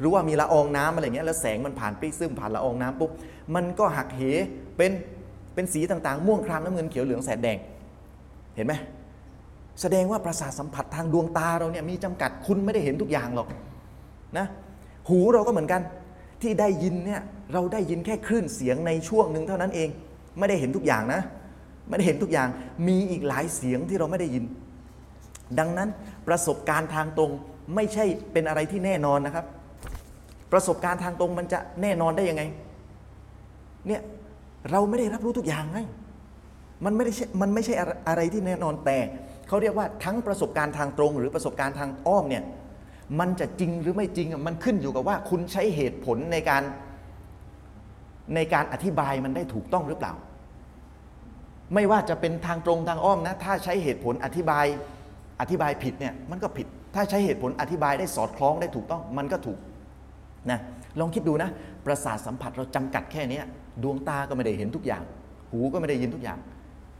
[0.00, 3.10] หรือว่ามีละอองน้ำอะไรเงี้ยแล้วแสงมันผ่านปริซึมผ่านละอองน้ำปุ๊บ
[3.54, 4.22] มันก็หักเห
[4.76, 4.90] เป็น
[5.54, 7.58] เป็นสีต่างๆ ม่วงครามน้ำเงินเขียวเหลืองแสดแดง
[8.56, 8.74] เห็นไหม
[9.80, 13.48] แสดงว่าประสาทสัมผัสทางดวงตาเราเนี่ยมีจำกัดคุณไม่ได้เห็นทุกอย่างหรอก
[14.38, 14.46] นะ
[15.08, 15.82] หูเราก็เหมือนกัน
[16.42, 17.22] ที่ได้ยินเนี่ย
[17.52, 19.88] เราได้ยินแค่คลื่นเสียงในช่วงหนึ่งเท่านั้นเอง
[20.38, 21.20] ไม่ได้เห็นทุกอย่างนะ
[21.88, 22.48] ไม่ได้เห็นทุกอย่าง
[22.88, 24.44] มีอีกหลายเสียงที่เราไม่ได้ยิน
[25.58, 25.88] ดังนั้น
[26.28, 27.30] ประสบการณ์ทางตรง
[27.74, 29.46] ไม่ใช่เป็นอะไรที่แน่นอนนะครับ
[30.52, 32.42] ประสบการณ์ทางตรงมันจะแน่นอนได้ยังไง
[33.86, 34.02] เนี่ย
[34.70, 35.78] เราไม่ได้รับรู้ทุกอย่างไง
[36.84, 37.74] มันไม่ได้ใช่มันไม่ใช่
[38.08, 38.98] อะไรที่แน่นอนแต่
[39.48, 42.44] เขาเรียกว่าทั้งประสบการณ์ทางตรง หรือประสบการณ์ทางอ้อมเนี่ย
[43.20, 46.62] มันจะจริงหรือไม่จริงมันขึ้นอยู่กับว่าคุณใช้เหตุผลในการ
[48.34, 50.12] ในการอธิบายมันได้ถูกต้องหรือเปล่า
[51.74, 54.66] ไม่ว่าจะเป็นทางตรงทางอ้อมนะถ้าใช้เหตุผลอธิบาย
[55.40, 59.58] อธิบายผิดเนี่ยมันก็ผิด ถ้าใช้เหตุผลอธิบายได้สอดคล้องได้ถูกต้องมันก็ถูก
[60.50, 60.58] นะ
[61.00, 61.50] ลองคิดดูนะ
[61.86, 63.40] ประสาทสัมผัสเราจำกัดแค่นี้
[63.82, 65.02] ดวงตาก็ไม่ได้เห็นทุกอย่าง
[65.50, 66.38] หูก็ไม่ได้ยินทุกอย่าง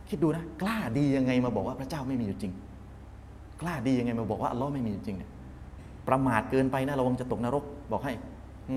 [0.09, 2.53] คิดดูนะ กล้าดียังไงมาบอกว่าพระเจ้าไม่มีอยู่จริง
[3.63, 5.31] กล้าดียังไงมาบอกว่าอัลลอฮ์ไม่มีอยู่จริงเนี่ย
[6.09, 8.13] ประมาทเกินไปนะระวังจะตกนรกบอกให้
[8.71, 8.77] อื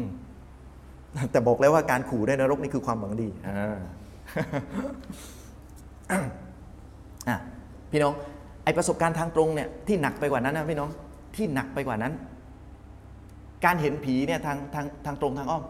[1.31, 3.29] แต่บอกแล้วว่าการขู่ได้นรกนี่คือความหวังดี
[7.29, 7.37] อ่า
[7.91, 8.13] พี่น้อง
[8.63, 10.89] ไอประสบการณ์ทางตรงเนี่ยที่หนักไปกว่านั้นนะพี่น้อง
[11.35, 12.13] ที่หนักไปกว่านั้น
[13.65, 15.63] การเห็นผีเนี่ยทางทางทางตรงทางอ้อม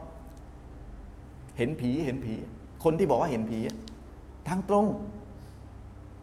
[1.57, 2.33] เห็นผีเห็นผี
[2.83, 3.59] คนที่บอกว่าเห็นผี
[4.47, 4.85] ทางตรง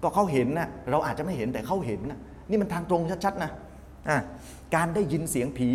[0.03, 2.19] ก็เขาเห็นนะเราอาจจะไม่เห็นแต่เขาเห็นนะ
[2.49, 4.19] นี่มันทางตรงชัดๆนะะ
[4.75, 5.71] การได้ยินเสียงผี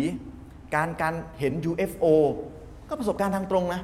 [0.74, 2.06] การการเห็น UFO
[2.88, 3.80] ก็ประสบการณ์ทางตรงนะ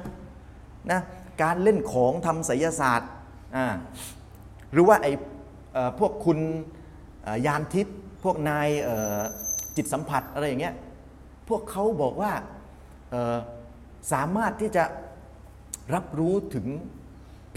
[0.91, 0.99] นะ
[1.43, 3.09] การเล่นของทำไสยศาสตร์
[4.73, 5.11] หรือว่าไอ้
[5.73, 6.39] เอ่อพวกคุณ
[7.45, 8.67] ยานทิพย์พวกนาย
[9.75, 10.75] จิตสัมผัสอะไรอย่างเงี้ย
[11.49, 12.31] พวกเขาบอกว่า
[14.13, 14.83] สามารถที่จะ
[15.93, 16.67] รับรู้ถึง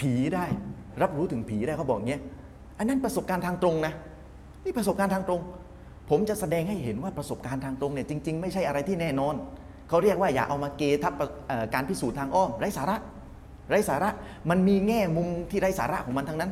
[0.01, 0.47] ผีได้
[1.03, 2.23] รับรู้ถึงผีได้เขาบอกเงี้ย
[2.79, 3.93] อันนั้นประสบการณ์ทางตรงนะ
[4.65, 5.41] นี่ประสบการณ์ทางตรง
[6.11, 9.35] ผมจะแสดงให้เห็นว่าประสบการณ์ทางตรงเนี่ยจริง ๆ ไม่ใช่อะไรที่แน่นอน
[9.89, 11.13] เขาเรียกว่าอย่าเอามาเกทับ
[11.75, 12.97] การพิสูจน์ทางอ้อมไร้สาระ
[13.69, 14.11] ไร้สาระ
[14.51, 16.51] มันมีแง่มุมที่ไร้สาระของมันทั้งนั้น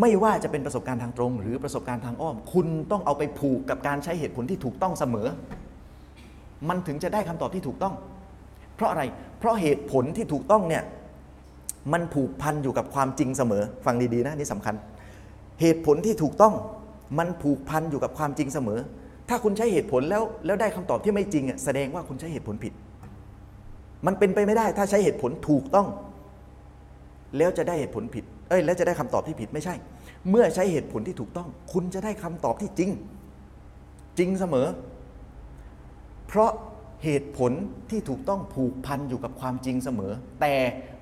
[0.00, 5.28] ไม่ว่าจะเป็นประสบการณ์ทางตรง หรือประสบการณ์ทางอ้อม คุณต้องเอาไปผูกกับการใช้เหตุผลที่ถูกต้องเสมอ
[6.68, 7.94] มันถึงจะได้คำตอบที่ถูกต้อง
[8.76, 9.02] เพราะอะไร
[9.38, 10.84] เพราะเหตุผลที่ถูกต้องเนี่ย
[11.92, 14.74] มันผูกพันอยู่กับความจริงเสมอ ฟังดีๆนะนี่สำคัญ
[15.60, 16.54] เหตุผลที่ถูกต้อง
[17.18, 18.80] มันผูกพันอยู่กับความจริงเสมอ
[19.28, 22.72] ถ้าคุณใช้เหตุผลแล้วแล้วได้คำตอบที่ไม่จริงอะแสดงว่าคุณใช้เหตุผลผิด
[24.06, 25.88] มันเป็นไปไม่ได้ถ้าใช้เหตุผลถูกต้อง
[27.36, 29.74] แล้วจะได้เหตุผลผิด เอ้ย แล้วจะได้คำตอบที่ผิดไม่ใช่
[30.30, 32.90] เมื่อใช้เหตุผลที่ถูกต้อง คุณจะได้คำตอบที่จริง
[34.18, 34.66] จริงเสมอ
[36.28, 36.50] เพราะ
[37.04, 37.52] เหตุผล
[37.90, 40.54] ที่ถูกต้องผูกพันอยู่กับความจริงเสมอ แต่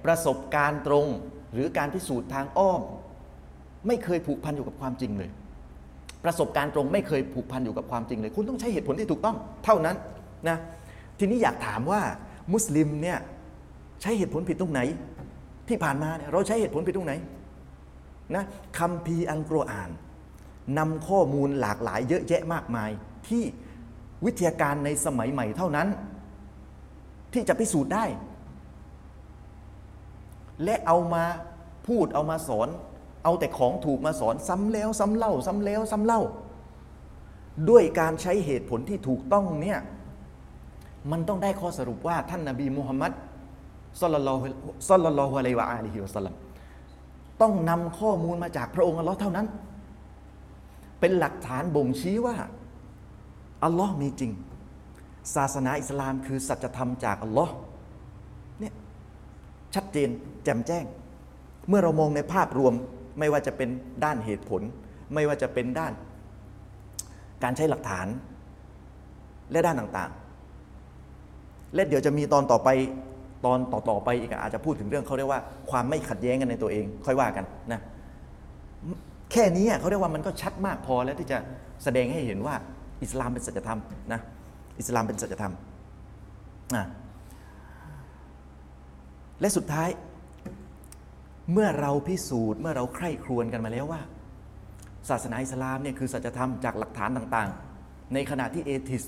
[0.04, 1.06] ประสบการณ์ตรง
[1.52, 2.80] หรือการพิสูจน์ทางอ้อม
[3.86, 5.30] ไม่เคยผูกพันอยู่กับความจริงเลย
[6.24, 9.96] ประสบการณ์ตรงไม่เคยผูกพันอยู่กับความจริงเลย คุณต้องใช้เหตุผลที่ถูกต้องเท่านั้น
[10.48, 10.56] นะ
[11.18, 12.00] ทีนี้อยากถามว่า
[12.52, 13.18] มุสลิมเนี่ย
[14.02, 14.80] ใช้เหตุผลผิดตรงไหน
[15.68, 17.14] ที่ผ่านมาเนี่ยเราใช้เหตุผลผิดตรงไหน
[18.34, 18.44] นะ
[18.78, 19.90] คัมภีอัลกุรอาน
[20.78, 22.90] นำข้อมูลหลากหลายเยอะแยะมากมาย
[23.28, 23.42] ที่
[24.24, 25.88] วิทยาการในสมัยใหม่เท่านั้น
[27.32, 28.04] ที่จะพิสูจน์ได้
[30.64, 31.24] และเอามา
[31.86, 32.68] พูดเอามาสอน
[33.24, 36.20] เอาแต่ของถูกมาสอนซ้ำแล้วซ้ำเล่า ซ้ำแล้วซ้ำเล่า
[37.70, 39.78] ด้วยการใช้เหตุผลที่ถูกต้องเนี่ย
[41.10, 43.12] มันต้องได้ข้อสรุปว่าท่านนาบีมูฮัมมัด
[44.00, 44.44] ศ็อลลัลลอฮุ
[44.94, 46.34] อลลอฮุอะลัยฮิวะอาลิฮิวะสัลลัม
[47.42, 49.46] ต้องนำข้อมูลมาจากพระองค์อัลลอฮ์เท่านั้น
[51.00, 52.36] เป็นหลักฐานบ่งชี้ว่า
[53.64, 54.32] อัลลอฮ์มีจริง
[55.34, 57.54] ศาสนาอิสลามคือสัจธรรมจากอัลลอฮ์
[58.60, 58.74] เนี่ย
[59.74, 60.08] ชัดเจน
[60.44, 60.84] แจ่มแจ้ง
[61.68, 62.74] เมื่อเรามองในภาพรวม
[63.18, 63.68] ไม่ว่าจะเป็น
[64.04, 64.62] ด้านเหตุผล
[65.14, 65.92] ไม่ว่าจะเป็นด้าน
[67.42, 68.06] การใช้หลักฐาน
[69.50, 72.68] และด้านต่างๆ และเดี๋ยวจะมีตอนต่อไป
[73.44, 77.80] ตอนต่อๆไปอีกอาจจะพูดถึงเรื่องเขาเรียกว่าความไม่ขัดแย้งกันในตัวเอง ค่อยว่ากันนะ
[79.32, 81.38] แค่นี้เขาเรียกว่ามันก็ชัดมากพอแล้วที่จะ
[81.84, 82.54] แสดงให้เห็นว่า
[83.02, 83.80] อิสลามเป็นสัจธรรม
[84.12, 84.20] นะ
[84.78, 85.52] อิสลามเป็นสัจธรรม
[86.74, 86.84] อะ
[89.40, 89.88] และสุดท้าย
[91.52, 94.00] เมื่อเราพิสูจน์เมื่อเราใคร่ครวญกันมาแล้วว่า
[95.08, 99.04] ศาสนาอิสลามเนี่ยคือสัจธรรมจากหลักฐานต่างๆ ในขณะที่เอทิส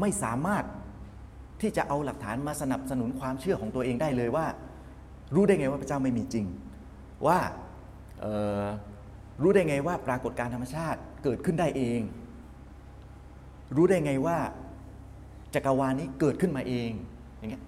[0.00, 0.64] ไม่สามารถ
[1.60, 4.46] ที่จะเอาหลักฐานมาสนับสนุนความเชื่อของตัวเองได้เลยว่า
[5.34, 6.46] รู้ได้ไงว่าพระเจ้าไม่มีจริง
[7.26, 7.38] ว่า
[9.42, 12.00] รู้ได้ไงว่าปรากฏการธรรมชาติเกิดขึ้นได้เอง
[13.76, 14.38] รู้ได้ไงว่า
[15.54, 16.90] จักรวาลนี้เกิดขึ้นมาเอง
[17.38, 17.62] อย่างเงี้ย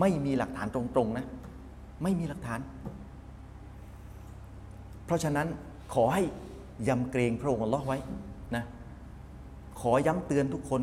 [0.00, 1.26] ไม่มีหลักฐานตรงๆนะ
[2.02, 2.60] ไม่มีหลักฐาน
[5.06, 5.46] เพราะฉะนั้น
[5.94, 6.22] ขอให้
[6.88, 7.98] ยำเกรงพระองค์อัลลอฮ์ไว้
[8.56, 8.64] นะ
[9.80, 10.82] ขอย้ำเตือนทุกคน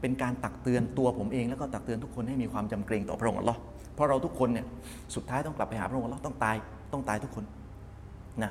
[0.00, 3.60] เป็นการตักเตือนตัวผมเองแล้วก็ตักเตือนทุกคนให้มีความจำเกรงต่อพระองค์อัลลอฮ์
[3.94, 4.66] เพราะเราทุกคนเนี่ย
[5.14, 6.56] สุดท้ายต้องกลับไปหาพระองค์อัลลอฮ์ต้องตาย
[6.92, 7.44] ต้องตายทุกคน
[8.42, 8.50] นะ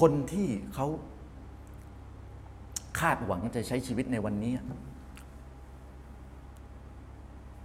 [0.00, 0.86] คนที่เขา
[3.00, 4.52] คาดหวังจะใช้ชีวิตในวันนี้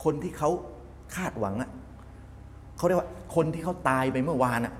[0.03, 0.49] คนที่เขา
[1.15, 1.69] คาดหวังอะ
[2.77, 4.73] เขาเรียกว่าคนที่เขาตายไปเมื่อวานอะ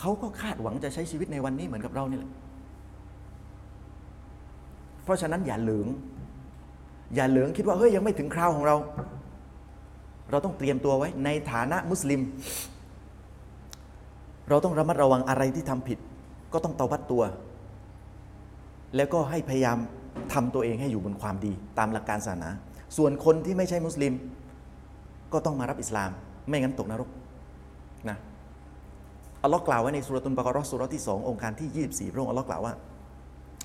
[0.00, 2.30] เขาก็คาดหวังจะใช้ชีวิตในวันนี้เหมือนกับเรานี่แหละ
[5.04, 5.88] เพราะฉะนั้นอย่าเหลือง
[7.14, 8.76] อย่าเหลืองคิดว่าเฮ้ยยังไม่ถึงคราวของเรา
[10.30, 12.20] เราต้องเตรียมตัวไว้ในฐานะมุสลิม
[14.48, 15.98] เราต้องระมัดระวังอะไรที่ทำผิด
[16.52, 17.22] ก็ต้องเตาบัดตัว
[18.96, 19.78] แล้วก็ให้พยายาม
[20.32, 22.50] ทำตัวเองให้อยู่บนความดีตามหลักการศาสนา
[22.96, 24.12] ส่วนคนที่ไม่ใช่มุสลิม
[25.32, 26.10] ก็ต้องมารับอิสลาม
[26.48, 27.08] ไม่งั้นตกนรก
[28.08, 28.16] นะ
[29.42, 32.74] อัลลอฮ์กล่าวไว้ในสุรตุนบากรอสุรที่สององค์การที่ 24 พระองค์อัลลอฮ์กล่าวว่า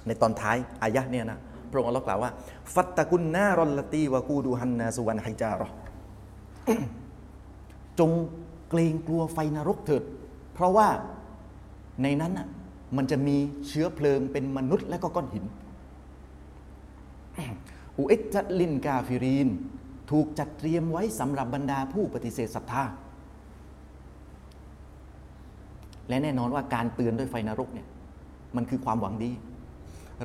[0.07, 1.39] ในตอนท้ายอายะเนี่ยนะ
[1.71, 2.31] พระองค์อัลลอฮ์กล่าวว่า
[2.73, 5.67] ฟัตตะกุนนารอลลตีวะกูดูฮันนาสุวันฮิจารอ
[7.99, 8.11] จง
[8.69, 10.03] เกรงกลัวไฟนรกเถิด
[10.53, 10.87] เพราะว่า
[12.03, 12.47] ในนั้นน่ะ
[12.95, 13.37] มันจะมี
[13.67, 15.45] เชื้อเพลิงเป็นมนุษย์และก็ก้อนหิน
[17.97, 19.47] อุเอจัดลินกาฟิรีน
[20.11, 22.83] ถูกจัดเตรียมไว้สำหรับบรรดาผู้ปฏิเสธศรัทธา
[26.09, 27.87] และแน่นอนว่าการเตือนด้วยไฟนรกเนี่ย
[28.55, 29.31] มันคือความหวังดี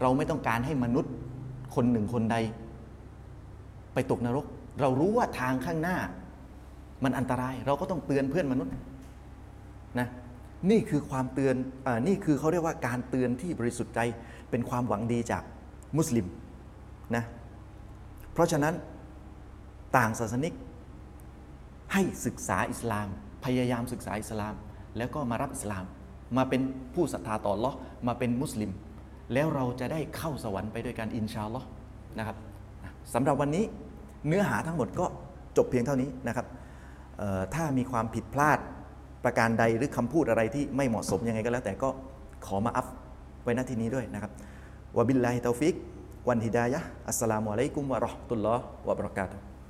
[0.01, 1.13] เราไม่ต้องการให้มนุษย์
[1.75, 2.37] คนหนึ่งคนใด
[3.95, 4.47] ไปตกนรก
[4.81, 5.97] เรารู้ว่าทางข้างหน้า
[7.05, 8.73] มันอันตราย เราก็ต้องเตือนเพื่อนมนุษย์
[9.99, 10.09] นะ
[10.71, 11.55] นี่คือความเตือน
[11.87, 14.01] อนี่คือเขาเรียกว่าการเตือนที่บริสุทธิ์ใจ
[14.51, 15.43] เป็นความหวังดีจาก
[15.97, 16.27] มุสลิม
[17.17, 17.25] นะ
[18.33, 18.75] เพราะฉะนั้น
[19.97, 20.53] ต่างศาสนิก
[21.93, 23.09] ให้ศึกษาอิสลาม
[23.45, 24.55] พยายามศึกษาอิสลาม
[24.97, 25.85] แล้วก็มารับอิสลาม
[26.37, 26.61] มาเป็น
[26.95, 28.71] ผู้ศรัทธาต่อลเลาะห์มาเป็นมุสลิม
[29.33, 31.63] แล้วเราจะได้เข้าสวรรค์ไปด้วยกันإن شاء الله
[32.19, 32.37] นะครับ
[33.15, 33.65] สำหรับวันนี้
[34.27, 35.07] เนื้อหาทั้งหมดก็
[35.57, 36.47] จบเพียงเท่านี้นะครับ
[37.55, 38.59] ถ้ามีความผิดพลาด
[39.25, 41.89] ประการใดหรือคำพูดอะไรที่ไม่เหมาะสมยังไงก็แล้วแต่ก็
[42.47, 42.87] ขอมาอัฟ
[43.43, 44.33] ไว้ณที่นี้ด้วยนะครับ
[44.97, 45.75] وبالله التوفيق
[46.29, 49.52] والهداية السلام عليكم ورحمة الله وبركاته